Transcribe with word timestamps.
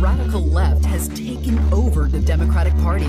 radical 0.00 0.40
left 0.46 0.84
has 0.86 1.08
taken 1.08 1.58
over 1.72 2.08
the 2.08 2.20
Democratic 2.20 2.74
Party. 2.78 3.06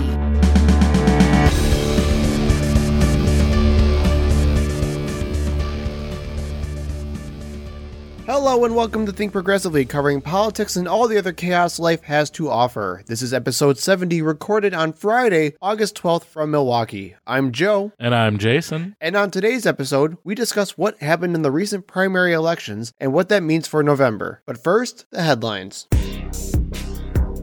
Hello 8.24 8.64
and 8.64 8.76
welcome 8.76 9.04
to 9.06 9.12
Think 9.12 9.32
Progressively, 9.32 9.84
covering 9.84 10.20
politics 10.20 10.76
and 10.76 10.86
all 10.86 11.08
the 11.08 11.18
other 11.18 11.32
chaos 11.32 11.78
life 11.80 12.02
has 12.04 12.30
to 12.30 12.48
offer. 12.48 13.02
This 13.06 13.20
is 13.20 13.34
episode 13.34 13.78
70, 13.78 14.22
recorded 14.22 14.72
on 14.74 14.92
Friday, 14.92 15.54
August 15.60 15.96
12th 16.00 16.24
from 16.24 16.52
Milwaukee. 16.52 17.16
I'm 17.26 17.50
Joe, 17.50 17.92
And 17.98 18.14
I'm 18.14 18.38
Jason. 18.38 18.94
and 19.00 19.16
on 19.16 19.30
today's 19.32 19.66
episode, 19.66 20.16
we 20.22 20.34
discuss 20.36 20.78
what 20.78 20.98
happened 21.02 21.34
in 21.34 21.42
the 21.42 21.50
recent 21.50 21.86
primary 21.88 22.32
elections 22.32 22.92
and 23.00 23.12
what 23.12 23.28
that 23.28 23.42
means 23.42 23.66
for 23.66 23.82
November. 23.82 24.40
But 24.46 24.62
first, 24.62 25.04
the 25.10 25.22
headlines. 25.22 25.88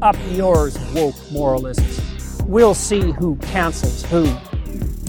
Up 0.01 0.15
yours, 0.31 0.77
woke 0.93 1.15
moralists. 1.31 2.41
We'll 2.43 2.73
see 2.73 3.11
who 3.11 3.35
cancels 3.37 4.05
who. 4.05 4.33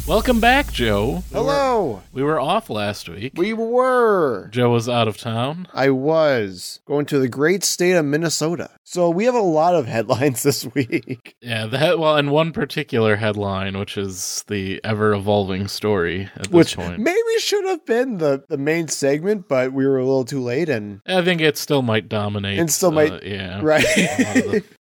Welcome 0.09 0.41
back, 0.41 0.73
Joe. 0.73 1.23
Hello! 1.33 2.03
We 2.13 2.25
were 2.25 2.41
off 2.41 2.69
last 2.69 3.09
week. 3.09 3.35
We 3.37 3.53
were. 3.53 4.49
Joe 4.51 4.71
was 4.73 4.89
out 4.89 5.07
of 5.07 5.17
town. 5.17 5.69
I 5.73 5.91
was 5.91 6.81
going 6.87 7.07
to 7.07 7.21
the 7.21 7.29
great 7.29 7.63
state 7.63 7.93
of 7.93 8.05
Minnesota. 8.05 8.71
So 8.83 9.09
we 9.11 9.27
have 9.27 9.37
a 9.37 9.41
lot 9.41 9.77
of 9.77 9.87
headlines 9.95 10.43
this 10.43 10.67
week. 10.75 11.37
Yeah, 11.41 11.67
the 11.67 11.79
head, 11.79 11.99
well, 12.01 12.17
and 12.17 12.33
one 12.33 12.51
particular 12.51 13.15
headline, 13.15 13.79
which 13.79 13.97
is 13.97 14.45
the 14.49 14.81
ever 14.83 15.13
evolving 15.13 15.69
story 15.69 16.29
at 16.35 16.43
this 16.45 16.51
Which 16.51 16.77
point. 16.77 16.99
maybe 16.99 17.21
should 17.39 17.65
have 17.67 17.87
been 17.87 18.19
the, 18.19 18.43
the 18.49 18.59
main 18.59 18.89
segment, 18.89 19.47
but 19.49 19.73
we 19.73 19.87
were 19.87 19.99
a 19.99 20.05
little 20.05 20.25
too 20.25 20.41
late 20.43 20.69
and 20.69 21.01
I 21.07 21.23
think 21.23 21.41
it 21.41 21.57
still 21.57 21.83
might 21.83 22.09
dominate. 22.09 22.59
And 22.59 22.69
still 22.71 22.91
might- 22.91 23.13
uh, 23.13 23.21
yeah. 23.23 23.61
right. 23.63 23.85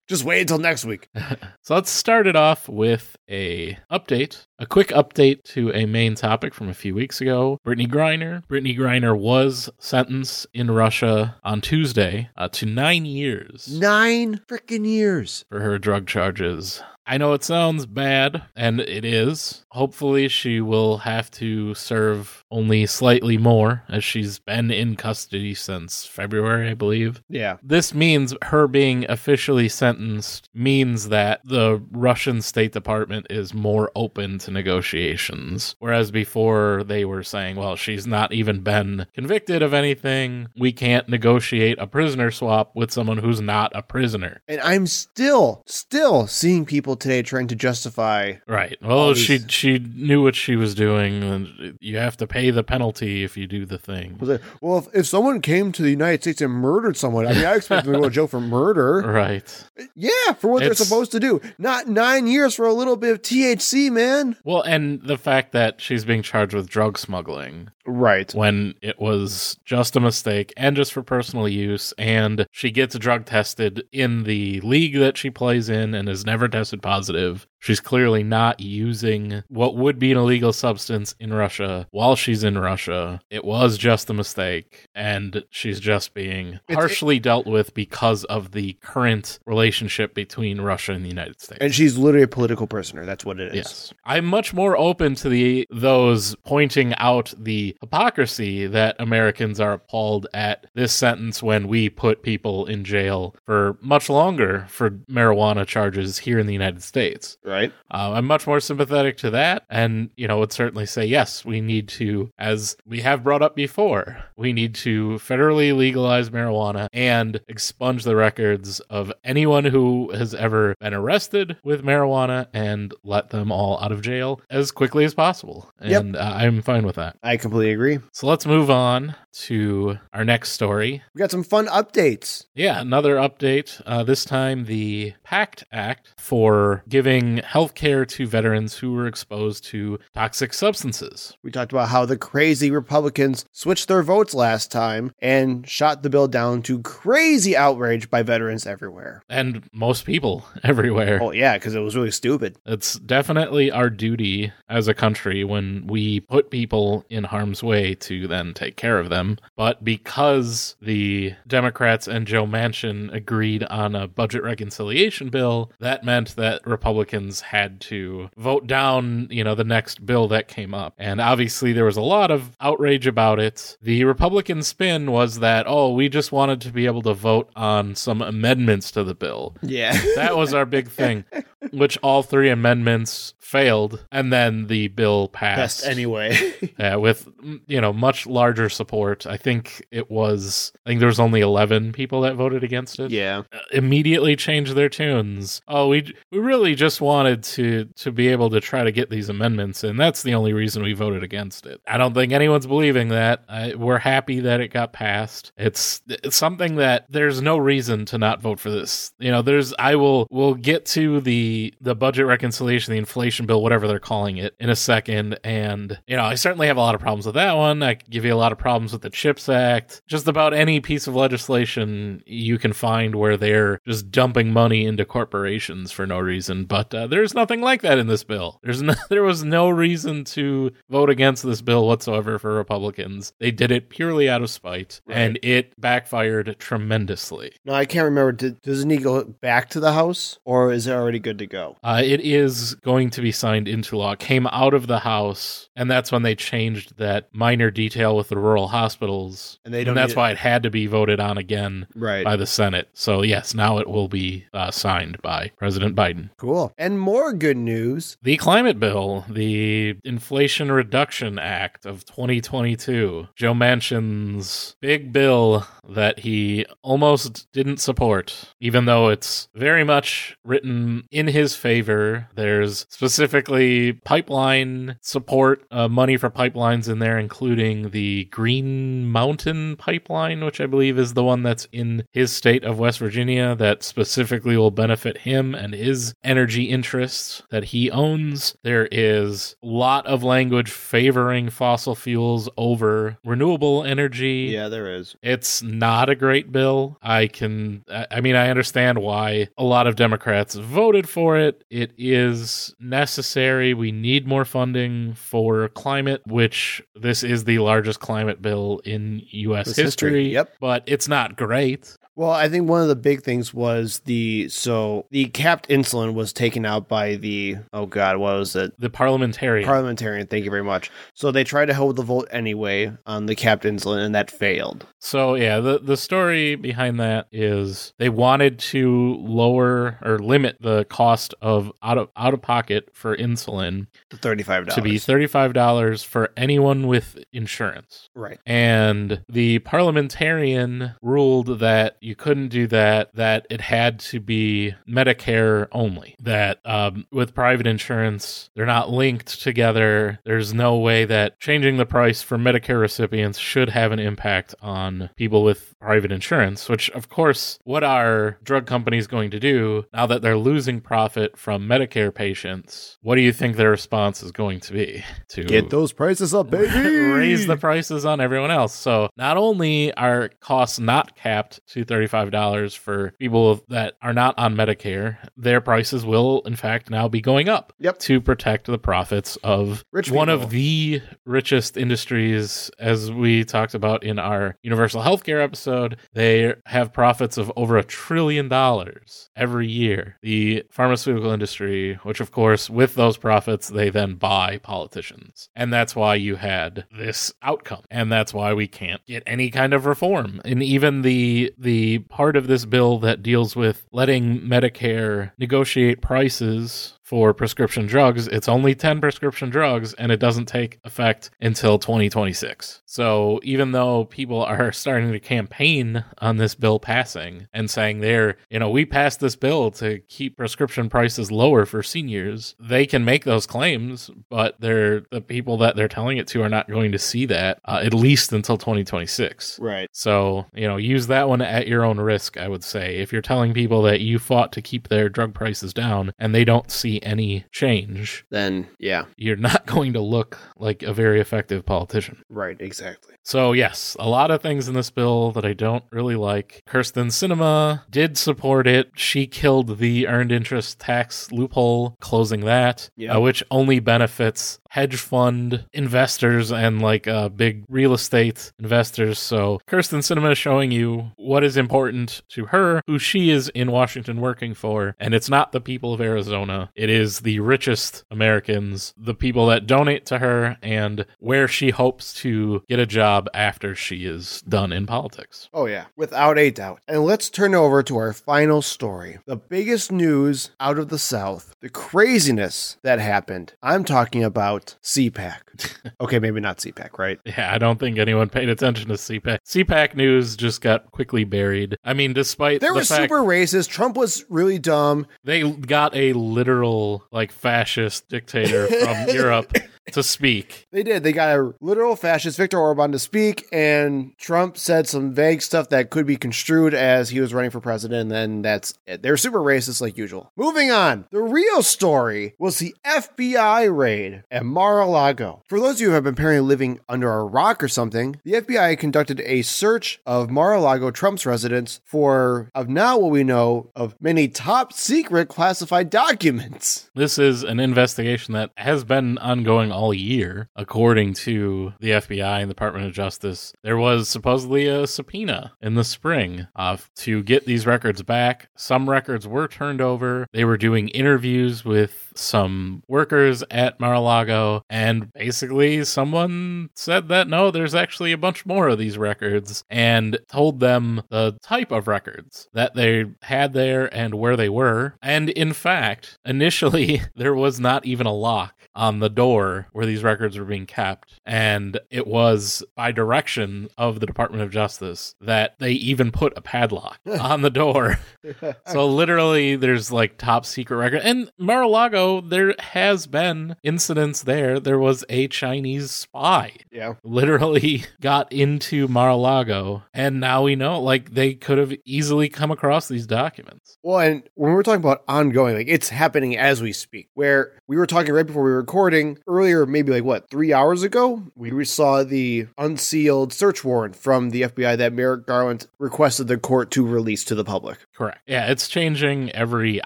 A 0.10 0.14
lot 0.14 0.16
of 0.16 0.16
the- 0.16 0.16
Just 0.16 0.24
wait 0.26 0.42
until 0.42 0.58
next 0.60 0.86
week. 0.86 1.08
So 1.62 1.76
let's 1.76 1.92
start 1.92 2.26
it 2.26 2.36
off 2.36 2.68
with 2.68 3.16
a 3.30 3.78
update, 3.92 4.46
a 4.58 4.66
quick 4.66 4.88
update 4.88 5.44
to 5.54 5.72
a 5.72 5.86
main 5.86 6.16
topic 6.16 6.56
from 6.56 6.68
a 6.68 6.74
few 6.74 6.96
weeks 6.96 7.22
ago. 7.22 7.60
Brittany 7.64 7.86
Griner. 7.88 8.48
Brittany 8.48 8.76
Griner 8.76 9.16
was 9.16 9.70
sentenced 9.78 10.48
in 10.52 10.72
Russia 10.72 11.36
on 11.44 11.62
Tuesday 11.62 12.30
uh, 12.36 12.48
to 12.50 12.66
nine 12.66 13.06
years. 13.06 13.68
Nine 13.80 14.42
freaking 14.50 14.88
years. 14.88 15.44
for 15.50 15.60
her 15.60 15.78
drug 15.78 16.08
charges. 16.08 16.82
I 17.10 17.18
know 17.18 17.34
it 17.34 17.44
sounds 17.44 17.88
bad, 17.88 18.44
and 18.56 18.80
it 18.80 19.04
is. 19.04 19.66
Hopefully, 19.72 20.28
she 20.28 20.62
will 20.62 21.00
have 21.00 21.32
to 21.32 21.74
serve 21.74 22.46
only 22.52 22.86
slightly 22.86 23.36
more, 23.36 23.84
as 23.90 24.04
she's 24.04 24.38
been 24.38 24.70
in 24.70 24.96
custody 24.96 25.56
since 25.56 26.06
February, 26.06 26.70
I 26.70 26.76
believe. 26.76 27.24
Yeah. 27.28 27.58
This 27.64 27.96
means 27.96 28.36
her 28.44 28.68
being 28.68 29.10
officially 29.10 29.70
sentenced 29.70 30.50
means 30.54 31.10
that 31.10 31.42
the 31.44 31.82
Russian 31.92 32.44
State 32.44 32.74
Department 32.74 33.26
is 33.32 33.56
more 33.56 33.92
open 33.96 34.38
to 34.40 34.52
negotiations. 34.52 35.76
Whereas 35.80 36.12
before 36.12 36.84
they 36.86 37.06
were 37.06 37.24
saying, 37.24 37.56
well, 37.56 37.76
she's 37.76 38.06
not 38.06 38.34
even 38.34 38.62
been 38.62 39.08
convicted 39.16 39.64
of 39.64 39.74
anything. 39.74 40.48
We 40.56 40.72
can't 40.72 41.10
negotiate 41.10 41.80
a 41.80 41.88
prisoner 41.88 42.30
swap 42.30 42.76
with 42.76 42.92
someone 42.92 43.18
who's 43.18 43.42
not 43.42 43.72
a 43.74 43.82
prisoner. 43.82 44.42
And 44.48 44.62
I'm 44.62 44.86
still, 44.86 45.64
still 45.66 46.28
seeing 46.28 46.66
people 46.66 46.99
today 47.00 47.22
trying 47.22 47.48
to 47.48 47.56
justify. 47.56 48.34
Right. 48.48 48.78
Well, 48.82 48.98
All 48.98 49.14
she 49.14 49.40
she 49.48 49.80
knew 49.80 50.22
what 50.24 50.36
she 50.36 50.56
was 50.56 50.76
doing, 50.76 51.24
and 51.24 51.78
you 51.80 51.98
have 51.98 52.18
to 52.18 52.28
pay 52.28 52.52
the 52.52 52.64
penalty 52.64 53.24
if 53.24 53.38
you 53.38 53.48
do 53.48 53.66
the 53.66 53.78
thing. 53.78 54.18
Well, 54.62 54.80
if, 54.80 54.88
if 54.94 55.08
someone 55.08 55.42
came 55.42 55.72
to 55.74 55.82
the 55.82 55.90
United 55.90 56.22
States 56.22 56.42
and 56.42 56.54
murdered 56.54 56.98
someone, 56.98 57.28
I 57.28 57.34
mean, 57.34 57.46
I 57.46 57.56
expect 57.56 57.86
them 57.86 57.94
to 57.94 58.00
go 58.00 58.10
to 58.10 58.14
jail 58.14 58.28
for 58.28 58.42
murder. 58.60 59.02
Right. 59.06 59.66
Yeah, 59.96 60.34
for 60.38 60.50
what 60.50 60.60
they're 60.62 60.74
supposed 60.74 61.12
to 61.14 61.20
do. 61.20 61.42
Not 61.58 61.88
nine 61.88 62.28
years 62.28 62.56
for 62.56 62.66
a 62.66 62.74
little 62.74 62.96
bit 62.96 63.12
of 63.12 63.22
THC, 63.22 63.92
man. 63.92 64.36
Well, 64.44 64.62
and 64.62 65.02
the 65.02 65.18
fact 65.18 65.52
that 65.54 65.82
she's 65.82 66.06
being 66.06 66.22
charged 66.22 66.54
with 66.54 66.70
drug 66.70 66.98
smuggling 66.98 67.70
Right. 67.92 68.32
when 68.36 68.76
it 68.82 69.00
was 69.00 69.58
just 69.66 69.96
a 69.96 70.00
mistake 70.00 70.54
and 70.56 70.76
just 70.76 70.94
for 70.94 71.02
personal 71.02 71.48
use, 71.48 71.92
and 71.98 72.46
she 72.52 72.70
gets 72.70 72.98
drug 73.00 73.26
tested 73.26 73.84
in 73.92 74.24
the 74.24 74.60
league 74.62 74.98
that 75.00 75.18
she 75.18 75.32
plays 75.32 75.70
in 75.70 75.96
and 75.96 76.08
is 76.08 76.24
never 76.26 76.48
tested 76.48 76.84
positive. 76.84 77.48
She's 77.60 77.80
clearly 77.80 78.24
not 78.24 78.60
using 78.60 79.44
what 79.50 79.76
would 79.76 80.00
be 80.00 80.12
an 80.12 80.18
illegal 80.18 80.54
substance 80.54 81.14
in 81.20 81.34
Russia 81.34 81.88
while 81.92 82.16
she's 82.16 82.44
in 82.44 82.58
Russia. 82.58 83.20
It 83.30 83.44
was 83.44 83.78
just 83.78 84.10
a 84.10 84.14
mistake, 84.14 84.88
and 84.96 85.44
she's 85.50 85.80
just 85.80 86.14
being 86.14 86.60
It's- 86.68 86.76
harshly 86.76 87.20
dealt 87.20 87.46
with 87.46 87.74
because 87.74 88.24
of 88.26 88.52
the 88.52 88.74
current 88.82 89.40
relationship 89.46 90.14
between 90.14 90.62
Russia 90.62 90.94
and 90.94 91.04
the 91.04 91.10
United 91.10 91.42
States. 91.42 91.60
And 91.62 91.74
she's 91.76 91.98
literally 91.98 92.24
a 92.24 92.28
political 92.28 92.66
prisoner. 92.68 93.06
That's 93.06 93.26
what 93.26 93.40
it 93.40 93.50
is. 93.50 93.56
Yes. 93.56 93.94
I'm 94.06 94.26
much 94.26 94.54
more 94.54 94.78
open 94.78 95.16
to 95.16 95.30
the 95.30 95.66
those 95.70 96.36
pointing 96.46 96.94
out 96.96 97.34
the 97.38 97.76
hypocrisy 97.82 98.68
that 98.68 98.96
Americans 99.00 99.60
are 99.60 99.74
appalled 99.74 100.28
at 100.34 100.66
this 100.76 100.94
sentence 100.94 101.44
when 101.44 101.68
we 101.68 101.90
put 101.90 102.24
people 102.24 102.66
in 102.66 102.84
jail 102.84 103.36
for 103.46 103.78
much 103.82 104.10
longer 104.10 104.66
for 104.70 104.92
marijuana 105.12 105.66
charges 105.66 106.20
here 106.20 106.40
in 106.40 106.48
the 106.48 106.54
United 106.54 106.82
States. 106.84 107.38
Right? 107.50 107.74
Uh, 107.92 108.14
I'm 108.14 108.26
much 108.26 108.48
more 108.48 108.60
sympathetic 108.60 109.18
to 109.18 109.32
that, 109.32 109.64
and 109.70 110.10
you 110.16 110.28
know 110.28 110.40
would 110.40 110.52
certainly 110.52 110.86
say 110.86 111.06
yes, 111.06 111.44
we 111.44 111.62
need 111.62 111.88
to, 111.90 112.32
as 112.38 112.78
we 112.86 113.02
have 113.02 113.24
brought 113.24 113.42
up 113.42 113.56
before, 113.56 114.24
we 114.38 114.54
need 114.54 114.76
to 114.76 115.20
federally 115.20 115.76
legalize 115.76 116.30
marijuana 116.30 116.88
and 116.94 117.40
expunge 117.48 118.04
the 118.04 118.16
records 118.16 118.80
of 118.82 119.12
anyone 119.24 119.66
who 119.66 120.12
has 120.12 120.34
ever 120.34 120.76
been 120.80 120.94
arrested 120.94 121.58
with 121.64 121.84
marijuana 121.84 122.48
and 122.54 122.94
let 123.04 123.30
them 123.30 123.52
all 123.52 123.82
out 123.82 123.92
of 123.92 124.02
jail 124.02 124.42
as 124.50 124.72
quickly 124.72 125.04
as 125.06 125.14
possible. 125.14 125.72
Yep. 125.82 126.02
And 126.02 126.16
uh, 126.16 126.34
I'm 126.36 126.62
fine 126.62 126.86
with 126.86 126.96
that. 126.96 127.18
I 127.24 127.38
completely 127.38 127.74
agree. 127.74 128.00
So 128.12 128.28
let's 128.28 128.46
move 128.46 128.70
on 128.70 129.16
to 129.32 129.98
our 130.14 130.26
next 130.26 130.52
story. 130.52 131.02
We 131.14 131.20
got 131.20 131.32
some 131.32 131.44
fun 131.44 131.68
updates. 131.68 132.46
Yeah, 132.56 132.80
another 132.82 133.16
update. 133.16 133.82
Uh, 133.86 134.04
this 134.04 134.26
time, 134.26 134.66
the 134.66 135.14
PACT 135.24 135.64
Act 135.72 136.14
for 136.18 136.84
giving 136.90 137.39
health 137.44 137.76
care 137.76 138.06
to 138.06 138.28
veterans 138.28 138.78
who 138.78 138.94
were 138.94 139.08
exposed 139.08 139.64
to 139.66 140.00
toxic 140.14 140.54
substances. 140.54 141.38
We 141.44 141.52
talked 141.52 141.72
about 141.72 141.90
how 141.90 142.06
the 142.06 142.18
crazy 142.18 142.72
Republicans 142.72 143.46
switched 143.52 143.88
their 143.88 144.04
votes 144.04 144.34
last 144.34 144.72
time 144.72 145.12
and 145.20 145.68
shot 145.68 146.04
the 146.04 146.10
bill 146.10 146.28
down 146.28 146.62
to 146.64 146.82
crazy 146.82 147.56
outrage 147.56 148.10
by 148.10 148.24
veterans 148.24 148.66
everywhere. 148.66 149.22
And 149.30 149.68
most 149.74 150.06
people 150.06 150.46
everywhere. 150.64 151.20
Oh, 151.22 151.32
yeah, 151.32 151.58
because 151.58 151.76
it 151.76 151.80
was 151.80 151.96
really 151.96 152.12
stupid. 152.12 152.58
It's 152.66 153.00
definitely 153.00 153.72
our 153.72 153.90
duty 153.90 154.52
as 154.68 154.88
a 154.88 154.94
country 154.94 155.44
when 155.44 155.88
we 155.88 156.20
put 156.22 156.52
people 156.52 157.06
in 157.10 157.24
harm's 157.24 157.64
way 157.64 157.96
to 157.96 158.28
then 158.28 158.54
take 158.54 158.76
care 158.76 159.00
of 159.00 159.10
them. 159.10 159.38
But 159.56 159.84
because 159.84 160.76
the 160.82 161.34
Democrats 161.48 162.08
and 162.08 162.28
Joe 162.28 162.46
Manchin 162.46 163.14
agreed 163.14 163.64
on 163.64 163.96
a 163.96 164.08
budget 164.08 164.44
reconciliation 164.44 165.30
bill, 165.30 165.72
that 165.80 166.04
meant 166.04 166.36
that 166.36 166.66
Republicans 166.66 167.29
had 167.42 167.80
to 167.82 168.30
vote 168.38 168.68
down, 168.68 169.28
you 169.30 169.44
know, 169.44 169.56
the 169.56 169.64
next 169.64 170.06
bill 170.06 170.28
that 170.30 170.48
came 170.48 170.74
up. 170.74 170.94
And 170.98 171.22
obviously 171.22 171.74
there 171.74 171.86
was 171.86 171.98
a 171.98 172.02
lot 172.02 172.32
of 172.32 172.56
outrage 172.60 173.08
about 173.08 173.40
it. 173.40 173.78
The 173.82 174.04
Republican 174.04 174.64
spin 174.64 175.12
was 175.12 175.40
that, 175.40 175.66
oh, 175.68 175.94
we 175.94 176.10
just 176.10 176.32
wanted 176.32 176.62
to 176.62 176.72
be 176.72 176.86
able 176.86 177.02
to 177.04 177.14
vote 177.14 177.50
on 177.56 177.96
some 177.96 178.22
amendments 178.22 178.92
to 178.92 179.04
the 179.04 179.16
bill 179.16 179.56
Yeah. 179.62 180.00
that 180.16 180.36
was 180.38 180.54
our 180.54 180.66
big 180.66 180.90
thing, 180.90 181.26
which 181.74 181.98
all 182.04 182.24
three 182.24 182.50
amendments 182.50 183.34
failed, 183.40 184.06
and 184.12 184.32
then 184.32 184.68
the 184.68 184.88
bill 184.90 185.28
passed 185.28 185.82
Best 185.82 185.86
anyway. 185.86 186.54
uh, 186.80 187.00
with 187.00 187.28
you 187.68 187.82
know 187.82 187.92
much 187.92 188.28
larger 188.28 188.70
support. 188.70 189.26
I 189.26 189.38
think 189.38 189.86
it 189.92 190.10
was. 190.12 190.72
I 190.86 190.90
think 190.90 191.00
there 191.00 191.08
was 191.08 191.20
only 191.20 191.42
eleven 191.42 191.92
people 191.92 192.22
that 192.22 192.36
voted 192.36 192.64
against 192.64 193.00
it. 193.00 193.12
yeah. 193.12 193.44
Immediately 193.72 194.36
changed 194.36 194.76
their 194.76 194.90
tunes. 194.90 195.62
Oh, 195.68 195.88
we 195.88 196.14
we 196.32 196.40
really 196.40 196.76
just 196.76 197.02
wanted 197.02 197.44
to 197.44 197.86
to 197.96 198.12
be 198.12 198.28
able 198.28 198.50
to 198.52 198.62
try 198.62 198.84
to 198.84 198.92
get 198.92 199.10
these 199.10 199.30
amendments, 199.30 199.84
and 199.84 200.00
that's 200.00 200.24
the 200.24 200.36
only 200.36 200.54
reason 200.54 200.84
we 200.84 200.94
voted 200.94 201.24
against 201.24 201.66
it. 201.66 201.82
I 201.88 201.98
don't 201.98 202.14
think 202.14 202.32
anyone's 202.32 202.68
believing 202.68 203.10
that. 203.10 203.44
I, 203.50 203.76
we're 203.76 203.98
happy 203.98 204.42
that 204.42 204.62
it 204.62 204.70
got 204.70 204.94
passed. 204.94 205.52
It's, 205.58 206.02
it's 206.08 206.38
something 206.38 206.76
that 206.76 207.06
there's 207.10 207.42
no 207.42 207.58
reason 207.58 208.06
to 208.06 208.18
not 208.18 208.42
vote 208.42 208.60
for 208.60 208.70
this. 208.70 209.12
You 209.20 209.32
know, 209.32 209.42
there's 209.42 209.74
I 209.80 209.96
will 209.96 210.28
we'll 210.30 210.54
get 210.56 210.86
to 210.88 211.22
the 211.22 211.59
the 211.60 211.74
the 211.82 211.96
budget 211.96 212.26
reconciliation, 212.26 212.92
the 212.92 212.98
inflation 212.98 213.46
bill, 213.46 213.62
whatever 213.62 213.88
they're 213.88 214.00
calling 214.00 214.38
it, 214.38 214.56
in 214.60 214.70
a 214.70 214.76
second. 214.76 215.40
And 215.44 216.00
you 216.08 216.16
know, 216.16 216.24
I 216.24 216.36
certainly 216.36 216.68
have 216.68 216.78
a 216.78 216.82
lot 216.82 216.96
of 216.96 217.02
problems 217.02 217.26
with 217.26 217.36
that 217.36 217.54
one. 217.54 217.84
I 217.84 217.96
could 217.96 218.10
give 218.10 218.26
you 218.26 218.34
a 218.34 218.36
lot 218.36 218.52
of 218.52 218.58
problems 218.58 218.92
with 218.92 219.02
the 219.02 219.10
Chips 219.10 219.50
Act. 219.50 220.02
Just 220.08 220.28
about 220.28 220.54
any 220.54 220.80
piece 220.80 221.08
of 221.08 221.16
legislation 221.16 222.24
you 222.26 222.58
can 222.58 222.74
find 222.74 223.16
where 223.16 223.38
they're 223.38 223.80
just 223.88 224.12
dumping 224.12 224.52
money 224.52 224.86
into 224.86 225.06
corporations 225.06 225.92
for 225.92 226.06
no 226.06 226.20
reason. 226.20 226.66
But 226.66 226.94
uh, 226.94 227.08
there's 227.08 227.34
nothing 227.34 227.62
like 227.62 227.82
that 227.82 228.00
in 228.00 228.08
this 228.08 228.24
bill. 228.24 228.60
There's 228.64 228.82
no, 228.82 228.96
there 229.10 229.24
was 229.24 229.44
no 229.44 229.70
reason 229.70 230.24
to 230.26 230.72
vote 230.90 231.10
against 231.10 231.44
this 231.44 231.62
bill 231.62 231.88
whatsoever 231.88 232.40
for 232.40 232.54
Republicans. 232.54 233.34
They 233.40 233.52
did 233.52 233.72
it 233.72 233.90
purely 233.90 234.30
out 234.30 234.42
of 234.42 234.50
spite, 234.50 235.02
and 235.08 235.40
it 235.44 235.80
backfired 235.80 236.58
tremendously. 236.60 237.54
No, 237.66 237.74
I 237.74 237.86
can't 237.86 238.06
remember. 238.06 238.32
Did, 238.32 238.62
does 238.62 238.82
it 238.82 238.86
need 238.86 238.98
to 238.98 239.04
go 239.04 239.24
back 239.24 239.70
to 239.70 239.80
the 239.80 239.94
House, 239.94 240.40
or 240.46 240.72
is 240.72 240.88
it 240.88 240.94
already 240.94 241.20
good 241.20 241.40
to 241.40 241.48
go? 241.50 241.76
Uh, 241.84 242.02
it 242.04 242.22
is 242.22 242.76
going 242.76 243.10
to 243.12 243.22
be 243.22 243.32
signed 243.32 243.68
into 243.68 243.98
law. 243.98 244.16
Came 244.16 244.48
out 244.48 244.74
of 244.74 244.88
the 244.88 245.00
House, 245.00 245.70
and 245.76 245.90
that's 245.90 246.12
when 246.12 246.22
they 246.24 246.36
changed 246.36 246.98
that 246.98 247.30
minor 247.34 247.72
detail 247.72 248.16
with 248.16 248.30
the 248.30 248.38
rural 248.38 248.68
hospitals. 248.68 249.60
And 249.66 249.74
they 249.74 249.84
don't 249.84 249.96
that's 249.96 250.12
need- 250.12 250.18
why 250.18 250.32
it 250.32 250.38
had 250.38 250.64
to 250.64 250.70
be 250.70 250.88
voted 250.88 251.20
on 251.20 251.38
again 251.38 251.88
Right. 251.96 252.24
by 252.24 252.36
the 252.36 252.46
Senate. 252.48 252.90
So 252.94 253.22
yes, 253.22 253.54
now 253.54 253.78
it 253.80 253.88
will 253.90 254.08
be 254.08 254.46
uh, 254.54 254.72
signed 254.72 255.22
by 255.22 255.52
President 255.58 255.96
Biden. 255.96 256.30
Cool. 256.38 256.74
And 256.78 257.00
more 257.00 257.34
good 257.34 257.58
news. 257.58 258.18
The 258.22 258.38
climate 258.38 258.80
bill, 258.80 259.26
the 259.30 259.96
Inflation 260.04 260.72
Reduction 260.72 261.40
Act 261.40 261.86
of 261.86 262.06
2022, 262.06 263.28
Joe 263.36 263.54
Manchin's 263.54 264.76
big 264.82 265.12
bill 265.14 265.66
that 265.88 266.20
he 266.20 266.66
almost 266.82 267.48
didn't 267.54 267.78
support, 267.80 268.54
even 268.60 268.86
though 268.86 269.10
it's 269.10 269.48
very 269.56 269.84
much 269.84 270.36
written 270.44 271.04
in 271.12 271.28
his 271.28 271.39
favor. 271.48 272.28
There's 272.36 272.86
specifically 272.90 273.94
pipeline 273.94 274.98
support, 275.02 275.64
uh, 275.72 275.88
money 275.88 276.18
for 276.18 276.30
pipelines 276.30 276.90
in 276.90 277.00
there, 277.00 277.18
including 277.18 277.90
the 277.92 278.26
Green 278.26 279.08
Mountain 279.10 279.76
Pipeline, 279.78 280.44
which 280.44 280.62
I 280.62 280.66
believe 280.66 280.98
is 280.98 281.14
the 281.14 281.24
one 281.24 281.44
that's 281.44 281.68
in 281.72 282.06
his 282.12 282.32
state 282.32 282.64
of 282.64 282.80
West 282.80 283.00
Virginia 283.00 283.56
that 283.56 283.84
specifically 283.84 284.58
will 284.58 284.72
benefit 284.72 285.20
him 285.20 285.56
and 285.56 285.74
his 285.74 286.14
energy 286.24 286.66
interests 286.66 287.42
that 287.50 287.66
he 287.66 287.90
owns. 287.92 288.56
There 288.64 288.88
is 288.92 289.56
a 289.64 289.68
lot 289.68 290.06
of 290.06 290.24
language 290.24 290.72
favoring 290.72 291.50
fossil 291.50 291.96
fuels 291.96 292.50
over 292.58 293.18
renewable 293.24 293.84
energy. 293.84 294.50
Yeah, 294.52 294.70
there 294.70 294.94
is. 294.94 295.16
It's 295.22 295.62
not 295.62 296.10
a 296.10 296.16
great 296.16 296.52
bill. 296.52 296.98
I 297.02 297.28
can, 297.28 297.84
I 297.90 298.22
mean, 298.22 298.36
I 298.36 298.50
understand 298.50 299.00
why 299.00 299.50
a 299.58 299.64
lot 299.64 299.88
of 299.88 299.96
Democrats 299.96 300.56
voted 300.56 301.08
for 301.08 301.29
it. 301.38 301.64
It 301.70 301.94
is 301.98 302.74
necessary. 302.80 303.74
We 303.74 303.92
need 303.92 304.28
more 304.28 304.46
funding 304.46 305.14
for 305.14 305.70
climate, 305.70 306.22
which 306.26 306.82
this 306.96 307.24
is 307.24 307.44
the 307.44 307.60
largest 307.60 308.00
climate 308.00 308.42
bill 308.42 308.82
in 308.86 309.22
U.S. 309.32 309.68
History. 309.68 309.84
history, 309.84 310.30
yep. 310.34 310.54
But 310.60 310.84
it's 310.86 311.08
not 311.08 311.36
great. 311.36 311.98
Well, 312.20 312.32
I 312.32 312.50
think 312.50 312.68
one 312.68 312.82
of 312.82 312.90
the 312.90 312.98
big 312.98 313.24
things 313.24 313.54
was 313.54 314.00
the 314.00 314.50
so 314.50 315.06
the 315.10 315.28
capped 315.28 315.70
insulin 315.70 316.16
was 316.16 316.34
taken 316.34 316.66
out 316.66 316.90
by 316.90 317.16
the 317.16 317.60
oh 317.72 317.86
god, 317.86 318.18
what 318.18 318.38
was 318.38 318.58
it? 318.58 318.74
The 318.78 318.90
parliamentarian. 318.90 319.66
Parliamentarian. 319.66 320.28
Thank 320.28 320.44
you 320.44 320.52
very 320.52 320.66
much. 320.66 320.92
So 321.14 321.32
they 321.32 321.46
tried 321.46 321.68
to 321.68 321.74
hold 321.74 321.96
the 321.96 322.04
vote 322.04 322.28
anyway 322.30 322.92
on 323.06 323.28
the 323.28 323.36
capped 323.36 323.64
insulin, 323.64 324.06
and 324.06 324.14
that 324.16 324.30
failed. 324.30 324.86
So 325.00 325.36
yeah, 325.36 325.62
the 325.62 325.80
the 325.80 325.96
story 325.96 326.56
behind 326.56 327.00
that 327.00 327.28
is 327.32 327.94
they 328.00 328.10
wanted 328.10 328.60
to 328.60 329.16
lower 329.22 329.98
or 330.02 330.20
limit 330.20 330.58
the 330.60 330.84
cost 330.90 331.34
of 331.42 331.72
out 331.82 331.98
of 331.98 332.10
out 332.18 332.34
of 332.34 332.42
pocket 332.42 332.90
for 332.92 333.16
insulin 333.16 333.88
thirty-five 334.12 334.66
dollars 334.66 334.76
to 334.76 334.82
be 334.82 334.98
thirty 334.98 335.26
five 335.26 335.54
dollars 335.54 336.04
for 336.04 336.34
anyone 336.36 336.86
with 336.86 337.18
insurance. 337.32 338.10
right. 338.14 338.40
And 338.46 339.24
the 339.30 339.60
parliamentarian 339.60 340.96
ruled 341.02 341.60
that 341.60 341.96
you 342.10 342.16
couldn't 342.16 342.48
do 342.48 342.66
that, 342.66 343.14
that 343.14 343.46
it 343.52 343.62
had 343.62 344.00
to 344.00 344.20
be 344.20 344.74
Medicare 344.90 345.68
only. 345.72 346.16
That 346.20 346.60
um, 346.66 347.06
with 347.12 347.36
private 347.36 347.68
insurance, 347.68 348.50
they're 348.56 348.66
not 348.66 348.90
linked 348.90 349.40
together. 349.40 350.20
There's 350.26 350.52
no 350.52 350.76
way 350.78 351.06
that 351.06 351.40
changing 351.40 351.78
the 351.78 351.86
price 351.86 352.24
for 352.24 352.40
Medicare 352.40 352.82
recipients 352.82 353.38
should 353.38 353.70
have 353.70 353.92
an 353.92 354.00
impact 354.00 354.56
on 354.60 355.12
people 355.18 355.44
with 355.44 355.76
private 355.80 356.12
insurance, 356.12 356.68
which, 356.68 356.90
of 356.92 357.10
course, 357.10 357.60
what 357.64 357.84
are 357.84 358.40
drug 358.42 358.66
companies 358.66 359.06
going 359.06 359.30
to 359.30 359.40
do 359.40 359.86
now 359.94 360.08
that 360.08 360.24
they're 360.24 360.36
losing 360.36 360.82
profit 360.82 361.38
from 361.38 361.68
Medicare 361.68 362.14
patients? 362.14 362.98
What 363.04 363.16
do 363.16 363.22
you 363.22 363.32
think 363.32 363.56
their 363.56 363.70
response 363.70 364.24
is 364.24 364.32
going 364.32 364.62
to 364.62 364.74
be? 364.74 365.06
To 365.30 365.44
Get 365.44 365.70
those 365.70 365.94
prices 365.94 366.34
up, 366.34 366.50
baby. 366.50 366.70
raise 367.14 367.46
the 367.46 367.56
prices 367.56 368.04
on 368.04 368.20
everyone 368.20 368.50
else. 368.50 368.74
So 368.74 369.10
not 369.16 369.38
only 369.38 369.94
are 369.94 370.30
costs 370.40 370.80
not 370.80 371.16
capped 371.16 371.60
to 371.68 371.86
$35 371.90 372.78
for 372.78 373.12
people 373.20 373.62
that 373.70 373.96
are 374.02 374.14
not 374.14 374.38
on 374.38 374.56
Medicare, 374.56 375.18
their 375.36 375.60
prices 375.62 376.06
will 376.06 376.42
in 376.46 376.56
fact 376.56 376.90
now 376.90 377.08
be 377.08 377.22
going 377.22 377.50
up 377.50 377.74
Yep. 377.80 377.98
to 378.00 378.22
protect 378.22 378.66
the 378.68 378.78
profits 378.78 379.38
of 379.44 379.84
Rich 379.92 380.12
one 380.12 380.28
people. 380.28 380.44
of 380.44 380.50
the 380.52 381.02
richest 381.26 381.76
industries 381.78 382.70
as 382.80 383.12
we 383.12 383.44
talked 383.44 383.74
about 383.74 384.04
in 384.04 384.20
our 384.20 384.56
universal 384.62 385.02
healthcare 385.02 385.44
episode. 385.44 385.98
They 386.14 386.54
have 386.66 386.94
profits 386.94 387.38
of 387.38 387.52
over 387.56 387.78
a 387.78 387.84
trillion 387.84 388.48
dollars 388.50 389.30
every 389.36 389.68
year. 389.68 390.18
The 390.22 390.64
pharmaceutical 390.72 391.32
industry, 391.32 391.96
which 392.04 392.20
of 392.20 392.32
course 392.32 392.70
with 392.70 392.96
those 392.96 393.18
profits 393.18 393.68
they 393.70 393.90
then 393.90 394.16
buy 394.16 394.58
politicians. 394.60 395.50
And 395.56 395.72
that's 395.74 395.96
why 395.96 396.16
you 396.16 396.36
had 396.36 396.86
this 396.92 397.34
outcome. 397.42 397.84
And 397.90 398.12
that's 398.12 398.34
why 398.34 398.54
we 398.54 398.68
can't 398.68 399.06
get 399.06 399.24
any 399.26 399.50
kind 399.50 399.74
of 399.74 399.86
reform. 399.86 400.42
And 400.46 400.62
even 400.64 401.02
the 401.02 401.54
the 401.58 401.79
part 402.00 402.36
of 402.36 402.48
this 402.48 402.66
bill 402.66 403.00
that 403.00 403.24
deals 403.24 403.56
with 403.56 403.86
letting 403.92 404.42
Medicare 404.42 405.32
negotiate 405.38 406.02
prices 406.02 406.99
for 407.10 407.34
prescription 407.34 407.88
drugs, 407.88 408.28
it's 408.28 408.48
only 408.48 408.76
10 408.76 409.02
prescription 409.02 409.50
drugs 409.50 409.96
and 409.96 410.12
it 410.12 410.20
doesn't 410.20 410.46
take 410.46 410.80
effect 410.84 411.32
until 411.42 411.80
2026. 411.80 412.84
So 412.86 413.40
even 413.42 413.72
though 413.72 414.06
people 414.06 414.44
are 414.44 414.72
starting 414.72 415.12
to 415.12 415.20
campaign 415.20 416.06
on 416.20 416.38
this 416.38 416.54
bill 416.54 416.78
passing 416.78 417.48
and 417.52 417.68
saying 417.68 418.02
they're, 418.02 418.38
you 418.52 418.60
know, 418.60 418.70
we 418.70 418.86
passed 418.86 419.22
this 419.22 419.36
bill 419.36 419.72
to 419.72 419.98
keep 420.08 420.38
prescription 420.38 420.88
prices 420.88 421.32
lower 421.32 421.66
for 421.66 421.82
seniors, 421.82 422.54
they 422.60 422.86
can 422.86 423.04
make 423.04 423.24
those 423.24 423.48
claims, 423.48 424.12
but 424.30 424.62
they're 424.62 425.02
the 425.10 425.20
people 425.20 425.58
that 425.58 425.76
they're 425.76 425.88
telling 425.88 426.20
it 426.20 426.28
to 426.28 426.44
are 426.44 426.50
not 426.50 426.70
going 426.70 426.92
to 426.92 427.00
see 427.00 427.26
that 427.26 427.60
uh, 427.66 427.82
at 427.84 427.96
least 427.96 428.34
until 428.34 428.56
2026. 428.56 429.58
Right. 429.58 429.90
So, 429.94 430.46
you 430.54 430.68
know, 430.68 430.78
use 430.78 431.08
that 431.08 431.28
one 431.28 431.42
at 431.42 431.68
your 431.68 431.84
own 431.84 432.00
risk, 432.00 432.38
I 432.38 432.48
would 432.48 432.64
say. 432.64 432.98
If 432.98 433.12
you're 433.12 433.24
telling 433.24 433.56
people 433.56 433.82
that 433.82 434.02
you 434.02 434.20
fought 434.20 434.52
to 434.52 434.62
keep 434.62 434.90
their 434.90 435.10
drug 435.10 435.34
prices 435.34 435.74
down 435.74 436.14
and 436.20 436.36
they 436.36 436.46
don't 436.46 436.70
see 436.70 436.99
any 437.04 437.46
change, 437.52 438.26
Then 438.30 438.68
yeah. 438.80 439.06
you're 439.18 439.36
not 439.36 439.66
going 439.68 439.94
to 439.94 440.02
look 440.02 440.38
like 440.58 440.84
a 440.84 440.94
very 440.94 441.20
effective 441.20 441.66
politician. 441.66 442.22
Right. 442.30 442.58
Exactly. 442.60 443.16
So, 443.24 443.54
yes, 443.54 443.96
a 444.00 444.10
lot 444.10 444.32
of 444.32 444.42
things 444.42 444.68
in 444.68 444.74
this 444.74 444.90
bill 444.90 445.32
that 445.32 445.46
I 445.46 445.54
don't 445.54 445.84
really 445.92 446.16
like. 446.16 446.62
Kyrsten 446.68 447.08
Sinema 447.08 447.84
did 447.90 448.18
support 448.18 448.66
it. 448.68 448.92
She 448.96 449.28
killed 449.28 449.78
the 449.78 450.08
earned 450.08 450.32
interest 450.32 450.80
tax 450.80 451.32
loophole, 451.32 451.96
closing 452.02 452.42
that, 452.42 452.90
Yeah. 452.96 453.16
uh, 453.18 453.20
which 453.20 453.44
only 453.52 453.80
benefits 453.80 454.59
hedge 454.70 454.96
fund 454.96 455.66
investors 455.74 456.52
and 456.52 456.82
like 456.82 457.08
uh, 457.08 457.30
big 457.30 457.64
real 457.68 457.94
estate 457.94 458.52
investors. 458.60 459.20
So, 459.20 459.60
Kyrsten 459.68 460.00
Sinema 460.00 460.32
is 460.32 460.38
showing 460.38 460.72
you 460.72 461.12
what 461.18 461.44
is 461.44 461.58
important 461.58 462.22
to 462.30 462.46
her, 462.48 462.82
who 462.88 463.00
she 463.00 463.30
is 463.30 463.50
in 463.50 463.72
Washington 463.72 464.22
working 464.22 464.54
for. 464.54 464.96
And 465.00 465.14
it's 465.14 465.30
not 465.30 465.52
the 465.52 465.62
people 465.62 465.94
of 465.94 466.02
Arizona, 466.02 466.72
it 466.76 466.90
is 466.90 467.20
the 467.22 467.40
richest 467.40 468.04
Americans, 468.12 468.94
the 468.98 469.16
people 469.16 469.48
that 469.48 469.68
donate 469.68 470.06
to 470.08 470.20
her, 470.20 470.58
and 470.62 471.06
where 471.20 471.48
she 471.48 471.72
hopes 471.72 472.14
to 472.16 472.64
get 472.68 472.80
a 472.80 472.86
job 472.86 473.28
after 473.34 473.76
she 473.76 474.06
is 474.06 474.42
done 474.48 474.72
in 474.72 474.86
politics. 474.86 475.50
Oh, 475.54 475.66
yeah, 475.66 475.86
without 475.96 476.38
a 476.38 476.52
doubt. 476.52 476.82
And 476.88 477.04
let's 477.04 477.30
turn 477.30 477.56
over 477.56 477.84
to 477.84 477.98
our 477.98 478.14
final 478.14 478.62
story. 478.62 479.20
The 479.26 479.36
biggest 479.36 479.92
news 479.92 480.52
out 480.60 480.78
of 480.78 480.90
the 480.90 481.00
South, 481.00 481.56
the 481.62 481.70
craziness 481.70 482.78
that 482.84 483.00
happened. 483.00 483.54
I'm 483.62 483.84
talking 483.84 484.24
about 484.24 484.59
CPAC. 484.84 485.92
okay, 486.02 486.20
maybe 486.20 486.40
not 486.40 486.58
CPAC, 486.58 486.98
right? 486.98 487.20
Yeah, 487.26 487.54
I 487.54 487.58
don't 487.58 487.80
think 487.80 487.98
anyone 487.98 488.30
paid 488.30 488.50
attention 488.50 488.88
to 488.90 488.96
CPAC. 488.96 489.40
CPAC 489.46 489.96
news 489.96 490.36
just 490.36 490.62
got 490.62 490.92
quickly 490.92 491.24
buried. 491.24 491.78
I 491.84 491.94
mean, 491.94 492.14
despite 492.14 492.62
They 492.62 492.68
the 492.68 492.74
were 492.74 492.84
fact 492.84 493.04
super 493.04 493.20
racist. 493.20 493.70
Trump 493.70 493.98
was 493.98 494.26
really 494.30 494.60
dumb. 494.60 495.08
they 495.24 495.50
got 495.50 495.96
a 495.96 496.14
literal 496.14 497.06
like 497.12 497.32
fascist 497.32 498.08
dictator 498.10 498.68
from 498.68 499.10
Europe 499.16 499.54
to 499.94 500.04
speak. 500.04 500.68
They 500.72 500.84
did. 500.84 501.04
They 501.04 501.14
got 501.14 501.38
a 501.38 501.54
literal 501.62 501.96
fascist 501.96 502.38
Viktor 502.38 502.60
Orban 502.60 502.92
to 502.92 503.00
speak, 503.00 503.48
and 503.52 504.18
Trump 504.18 504.58
said 504.58 504.88
some 504.88 505.14
vague 505.14 505.42
stuff 505.42 505.70
that 505.70 505.90
could 505.90 506.06
be 506.06 506.18
construed 506.18 506.74
as 506.74 507.10
he 507.10 507.20
was 507.20 507.34
running 507.34 507.52
for 507.52 507.60
president. 507.60 508.02
And 508.02 508.12
then 508.12 508.42
that's 508.42 508.74
it. 508.86 509.02
They're 509.02 509.18
super 509.18 509.40
racist 509.40 509.82
like 509.82 509.98
usual. 509.98 510.32
Moving 510.36 510.72
on. 510.72 511.06
The 511.12 511.22
real 511.22 511.64
story 511.64 512.36
was 512.40 512.60
the 512.60 512.76
FBI 512.86 513.76
raid 513.76 514.24
at 514.32 514.46
Mar-a-Lago. 514.46 515.44
For 515.48 515.60
those 515.60 515.76
of 515.76 515.82
you 515.82 515.88
who 515.88 515.94
have 515.94 516.04
been 516.04 516.14
apparently 516.14 516.48
living 516.48 516.80
under 516.88 517.12
a 517.12 517.26
rock 517.26 517.64
or 517.64 517.68
something, 517.68 518.20
the 518.24 518.34
FBI 518.34 518.78
conducted 518.78 519.22
a 519.22 519.42
search 519.42 520.00
of 520.06 520.30
Mar-a-Lago 520.30 520.92
Trump's 520.92 521.26
residence 521.26 521.82
for, 521.86 522.50
of 522.56 522.70
now 522.70 522.98
what 522.98 523.12
we 523.12 523.24
know, 523.24 523.70
of 523.76 523.96
many 524.00 524.28
top 524.28 524.74
secret 524.74 525.28
classified 525.28 525.90
documents. 525.90 526.90
This 526.96 527.18
is 527.18 527.44
an 527.44 527.60
investigation 527.60 528.34
that 528.34 528.52
has 528.56 528.84
been 528.84 529.18
ongoing 529.18 529.72
all 529.80 529.94
year, 529.94 530.50
according 530.58 531.14
to 531.14 531.74
the 531.80 531.92
FBI 531.92 532.42
and 532.42 532.50
the 532.50 532.54
Department 532.54 532.86
of 532.86 532.92
Justice. 532.92 533.54
There 533.64 533.78
was 533.78 534.10
supposedly 534.10 534.68
a 534.68 534.86
subpoena 534.86 535.54
in 535.62 535.76
the 535.76 535.86
spring 535.86 536.48
uh, 536.58 536.76
to 536.98 537.24
get 537.24 537.46
these 537.46 537.66
records 537.66 538.04
back. 538.04 538.50
Some 538.58 538.90
records 538.90 539.26
were 539.26 539.48
turned 539.48 539.80
over. 539.80 540.28
They 540.34 540.44
were 540.44 540.58
doing 540.58 540.90
interviews 540.90 541.64
with 541.64 542.12
some 542.14 542.84
workers 542.90 543.42
at 543.50 543.80
Mar-a-Lago, 543.80 544.64
and 544.70 545.14
basically 545.14 545.86
someone 545.86 546.72
said 546.76 547.08
that 547.08 547.30
no, 547.30 547.50
there's 547.50 547.76
actually 547.76 548.12
a 548.12 548.18
bunch 548.18 548.46
more 548.46 548.68
of 548.68 548.80
these 548.80 548.98
records, 548.98 549.64
and 549.70 550.20
told 550.30 550.60
them 550.60 551.04
the 551.10 551.38
type 551.42 551.72
of 551.72 551.88
records 551.88 552.50
that 552.54 552.76
they 552.76 553.06
had 553.22 553.54
there 553.54 553.94
and 553.96 554.14
where 554.16 554.36
they 554.36 554.50
were. 554.50 554.96
And 555.02 555.30
in 555.30 555.54
fact, 555.54 556.18
initially 556.26 557.02
there 557.16 557.34
was 557.34 557.62
not 557.62 557.86
even 557.86 558.06
a 558.06 558.14
lock 558.14 558.56
on 558.76 559.00
the 559.00 559.10
door 559.10 559.68
where 559.74 559.86
these 559.86 560.04
records 560.04 560.38
were 560.38 560.46
being 560.46 560.66
kept. 560.66 561.20
And 561.26 561.80
it 561.90 562.08
was 562.08 562.64
by 562.76 562.92
direction 562.92 563.70
of 563.78 564.00
the 564.00 564.06
Department 564.06 564.44
of 564.44 564.52
Justice 564.52 565.16
that 565.22 565.56
they 565.60 565.72
even 565.72 566.12
put 566.12 566.34
a 566.38 566.42
padlock 566.42 567.00
on 567.20 567.42
the 567.42 567.50
door. 567.50 568.00
so 568.68 568.88
literally 568.88 569.56
there's 569.56 569.92
like 569.92 570.18
top 570.18 570.46
secret 570.46 570.78
record. 570.78 571.02
And 571.04 571.32
Mar-a-Lago, 571.38 572.22
there 572.22 572.56
has 572.60 573.08
been 573.08 573.56
incidents 573.64 574.24
there. 574.24 574.60
There 574.60 574.80
was 574.80 575.04
a 575.10 575.28
Chinese 575.28 575.92
spy 575.92 576.54
Yeah. 576.72 576.96
literally 577.04 577.84
got 578.02 578.32
into 578.32 578.88
Mar-a-Lago 578.88 579.84
and 579.94 580.20
now 580.20 580.44
we 580.44 580.56
know 580.56 580.82
like 580.82 581.14
they 581.14 581.34
could 581.34 581.58
have 581.58 581.74
easily 581.86 582.30
come 582.30 582.52
across 582.52 582.88
these 582.88 583.06
documents. 583.08 583.78
Well, 583.84 584.00
and 584.00 584.24
when 584.36 584.52
we're 584.54 584.64
talking 584.64 584.82
about 584.84 585.04
ongoing, 585.08 585.56
like 585.56 585.68
it's 585.68 585.90
happening 585.90 586.38
as 586.38 586.62
we 586.62 586.72
speak. 586.74 587.10
Where 587.14 587.54
we 587.68 587.76
were 587.78 587.88
talking 587.88 588.14
right 588.14 588.26
before 588.26 588.44
we 588.44 588.52
were 588.52 588.59
recording 588.60 589.18
earlier, 589.26 589.66
maybe 589.66 589.94
like 589.94 590.04
what 590.04 590.30
three 590.30 590.52
hours 590.52 590.84
ago, 590.84 591.24
we 591.36 591.64
saw 591.64 592.04
the 592.04 592.48
unsealed 592.58 593.32
search 593.32 593.64
warrant 593.64 593.96
from 593.96 594.32
the 594.32 594.42
FBI 594.44 594.78
that 594.78 594.92
Merrick 594.92 595.26
Garland 595.26 595.68
requested 595.80 596.28
the 596.28 596.38
court 596.38 596.70
to 596.72 596.86
release 596.86 597.24
to 597.26 597.36
the 597.36 597.46
public. 597.46 597.80
Correct. 597.96 598.20
Yeah, 598.28 598.52
it's 598.52 598.68
changing 598.68 599.32
every 599.32 599.82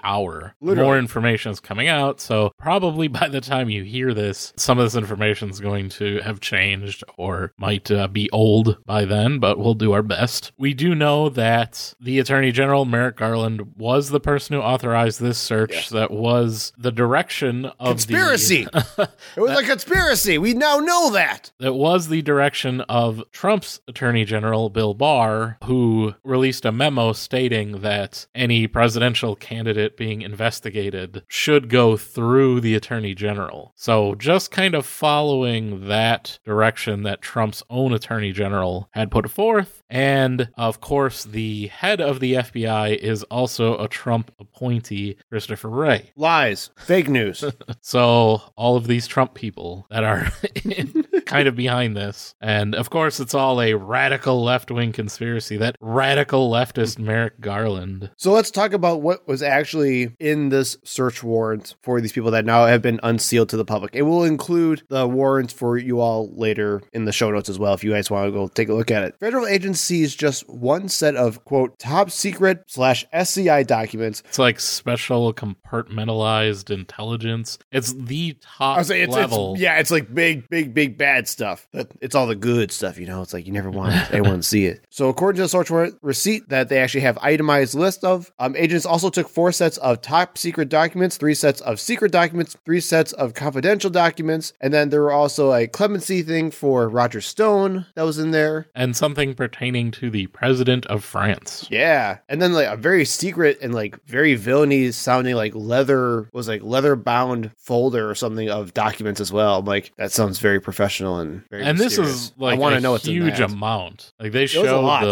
hour. 0.02 0.54
Literally. 0.60 0.88
More 0.88 0.98
information 0.98 1.52
is 1.52 1.60
coming 1.60 1.86
out. 1.86 2.20
So, 2.20 2.52
probably 2.58 3.06
by 3.20 3.28
the 3.28 3.40
time 3.40 3.70
you 3.70 3.84
hear 3.84 4.12
this, 4.12 4.52
some 4.56 4.78
of 4.78 4.86
this 4.86 4.96
information 4.96 5.50
is 5.50 5.60
going 5.60 5.88
to 5.90 6.20
have 6.20 6.40
changed 6.40 7.04
or 7.16 7.52
might 7.56 7.90
uh, 7.90 8.08
be 8.08 8.28
old 8.30 8.84
by 8.86 9.04
then, 9.04 9.38
but 9.38 9.58
we'll 9.58 9.74
do 9.74 9.92
our 9.92 10.02
best. 10.02 10.50
We 10.58 10.74
do 10.74 10.96
know 10.96 11.28
that 11.28 11.94
the 12.00 12.18
Attorney 12.18 12.50
General, 12.50 12.84
Merrick 12.84 13.16
Garland, 13.16 13.74
was 13.76 14.10
the 14.10 14.20
person 14.20 14.56
who 14.56 14.62
authorized 14.62 15.20
this 15.20 15.38
search 15.38 15.90
that 15.90 16.10
was 16.10 16.72
the 16.76 16.92
direction 16.92 17.66
of 17.66 17.88
Conspiracy. 17.88 18.63
the. 18.63 18.63
It 19.36 19.40
was 19.40 19.50
uh, 19.50 19.62
a 19.62 19.64
conspiracy. 19.64 20.38
We 20.38 20.54
now 20.54 20.78
know 20.78 21.10
that. 21.10 21.50
That 21.58 21.74
was 21.74 22.08
the 22.08 22.22
direction 22.22 22.82
of 22.82 23.22
Trump's 23.32 23.80
Attorney 23.88 24.24
General, 24.24 24.70
Bill 24.70 24.94
Barr, 24.94 25.58
who 25.64 26.14
released 26.22 26.64
a 26.64 26.70
memo 26.72 27.12
stating 27.12 27.80
that 27.80 28.26
any 28.34 28.68
presidential 28.68 29.34
candidate 29.34 29.96
being 29.96 30.22
investigated 30.22 31.24
should 31.26 31.68
go 31.68 31.96
through 31.96 32.60
the 32.60 32.74
Attorney 32.76 33.14
General. 33.14 33.72
So, 33.76 34.14
just 34.14 34.50
kind 34.50 34.74
of 34.74 34.86
following 34.86 35.88
that 35.88 36.38
direction 36.44 37.02
that 37.02 37.22
Trump's 37.22 37.62
own 37.68 37.92
Attorney 37.92 38.32
General 38.32 38.88
had 38.92 39.10
put 39.10 39.30
forth. 39.30 39.82
And 39.90 40.48
of 40.56 40.80
course, 40.80 41.24
the 41.24 41.68
head 41.68 42.00
of 42.00 42.20
the 42.20 42.34
FBI 42.34 42.96
is 42.96 43.22
also 43.24 43.78
a 43.82 43.88
Trump 43.88 44.30
appointee, 44.38 45.16
Christopher 45.28 45.68
Wray. 45.68 46.12
Lies. 46.16 46.70
Fake 46.76 47.08
news. 47.08 47.44
So 47.80 48.40
all 48.56 48.76
of 48.76 48.86
these 48.86 49.06
Trump 49.06 49.34
people 49.34 49.86
that 49.90 50.04
are 50.04 50.30
kind 51.26 51.48
of 51.48 51.56
behind 51.56 51.96
this, 51.96 52.34
and 52.40 52.74
of 52.74 52.90
course 52.90 53.20
it's 53.20 53.34
all 53.34 53.60
a 53.60 53.74
radical 53.74 54.42
left 54.42 54.70
wing 54.70 54.92
conspiracy. 54.92 55.56
That 55.56 55.76
radical 55.80 56.50
leftist 56.50 56.98
Merrick 56.98 57.40
Garland. 57.40 58.10
So 58.16 58.32
let's 58.32 58.50
talk 58.50 58.72
about 58.72 59.02
what 59.02 59.26
was 59.26 59.42
actually 59.42 60.14
in 60.18 60.48
this 60.48 60.76
search 60.84 61.22
warrant 61.22 61.74
for 61.82 62.00
these 62.00 62.12
people 62.12 62.30
that 62.32 62.44
now 62.44 62.66
have 62.66 62.82
been 62.82 63.00
unsealed 63.02 63.48
to 63.50 63.56
the 63.56 63.64
public. 63.64 63.94
It 63.94 64.02
will 64.02 64.24
include 64.24 64.82
the 64.88 65.06
warrants 65.06 65.52
for 65.52 65.76
you 65.76 66.00
all 66.00 66.32
later 66.34 66.82
in 66.92 67.04
the 67.04 67.12
show 67.12 67.30
notes 67.30 67.48
as 67.48 67.58
well 67.58 67.74
if 67.74 67.84
you 67.84 67.92
guys 67.92 68.10
want 68.10 68.26
to 68.26 68.32
go 68.32 68.48
take 68.48 68.68
a 68.68 68.74
look 68.74 68.90
at 68.90 69.04
it. 69.04 69.16
Federal 69.18 69.46
agencies 69.46 70.14
just 70.14 70.48
one 70.48 70.88
set 70.88 71.16
of 71.16 71.44
quote 71.44 71.78
top 71.78 72.10
secret 72.10 72.64
slash 72.66 73.04
SCI 73.12 73.62
documents. 73.64 74.22
It's 74.26 74.38
like 74.38 74.60
special 74.60 75.32
compartmentalized 75.32 76.70
intelligence. 76.70 77.58
It's 77.72 77.92
the 77.92 78.36
top 78.44 78.76
I 78.76 78.78
was 78.78 78.88
saying 78.88 79.04
it's, 79.04 79.12
level. 79.14 79.54
it's 79.54 79.62
yeah, 79.62 79.78
it's 79.78 79.90
like 79.90 80.12
big, 80.12 80.48
big, 80.48 80.74
big 80.74 80.96
bad 80.98 81.26
stuff. 81.28 81.66
It's 82.00 82.14
all 82.14 82.26
the 82.26 82.34
good 82.36 82.70
stuff, 82.70 82.98
you 82.98 83.06
know. 83.06 83.22
It's 83.22 83.32
like 83.32 83.46
you 83.46 83.52
never 83.52 83.70
want 83.70 83.94
anyone 84.12 84.36
to 84.36 84.42
see 84.42 84.66
it. 84.66 84.84
So 84.90 85.08
according 85.08 85.36
to 85.38 85.42
the 85.42 85.48
search 85.48 85.70
warrant 85.70 85.96
receipt 86.02 86.48
that 86.50 86.68
they 86.68 86.78
actually 86.78 87.00
have 87.02 87.18
itemized 87.22 87.74
list 87.74 88.04
of, 88.04 88.30
um, 88.38 88.54
agents 88.56 88.86
also 88.86 89.10
took 89.10 89.28
four 89.28 89.52
sets 89.52 89.78
of 89.78 90.00
top 90.00 90.38
secret 90.38 90.68
documents, 90.68 91.16
three 91.16 91.34
sets 91.34 91.60
of 91.62 91.80
secret 91.80 92.12
documents, 92.12 92.56
three 92.64 92.80
sets 92.80 93.12
of 93.12 93.34
confidential 93.34 93.90
documents, 93.90 94.52
and 94.60 94.72
then 94.72 94.90
there 94.90 95.02
were 95.02 95.12
also 95.12 95.52
a 95.52 95.66
clemency 95.66 96.22
thing 96.22 96.50
for 96.50 96.88
Roger 96.88 97.20
Stone 97.20 97.86
that 97.94 98.02
was 98.02 98.18
in 98.18 98.30
there. 98.30 98.66
and 98.74 98.96
something 98.96 99.34
pertaining 99.34 99.90
to 99.92 100.10
the 100.10 100.26
president 100.28 100.86
of 100.86 101.02
France. 101.04 101.66
Yeah, 101.70 102.18
and 102.28 102.40
then 102.40 102.52
like 102.52 102.68
a 102.68 102.76
very 102.76 103.04
secret 103.04 103.58
and 103.62 103.74
like 103.74 104.02
very 104.06 104.34
villainy 104.34 104.90
sounding 104.92 105.34
like 105.34 105.54
leather 105.54 106.28
was 106.32 106.48
like 106.48 106.62
leather 106.62 106.96
bound 106.96 107.50
folder 107.56 108.08
or 108.10 108.14
something 108.14 108.33
of 108.38 108.74
documents 108.74 109.20
as 109.20 109.32
well. 109.32 109.58
I'm 109.58 109.64
like 109.64 109.92
that 109.96 110.12
sounds 110.12 110.38
very 110.38 110.60
professional 110.60 111.18
and 111.18 111.48
very. 111.48 111.62
and 111.64 111.78
this 111.78 111.98
is 111.98 112.32
like 112.36 112.56
I 112.56 112.58
want 112.58 112.74
to 112.74 112.80
know 112.80 112.92
what's 112.92 113.06
in 113.06 113.12
huge 113.12 113.40
amount. 113.40 114.12
Like 114.18 114.32
they 114.32 114.42
was 114.42 114.50
showed 114.50 114.64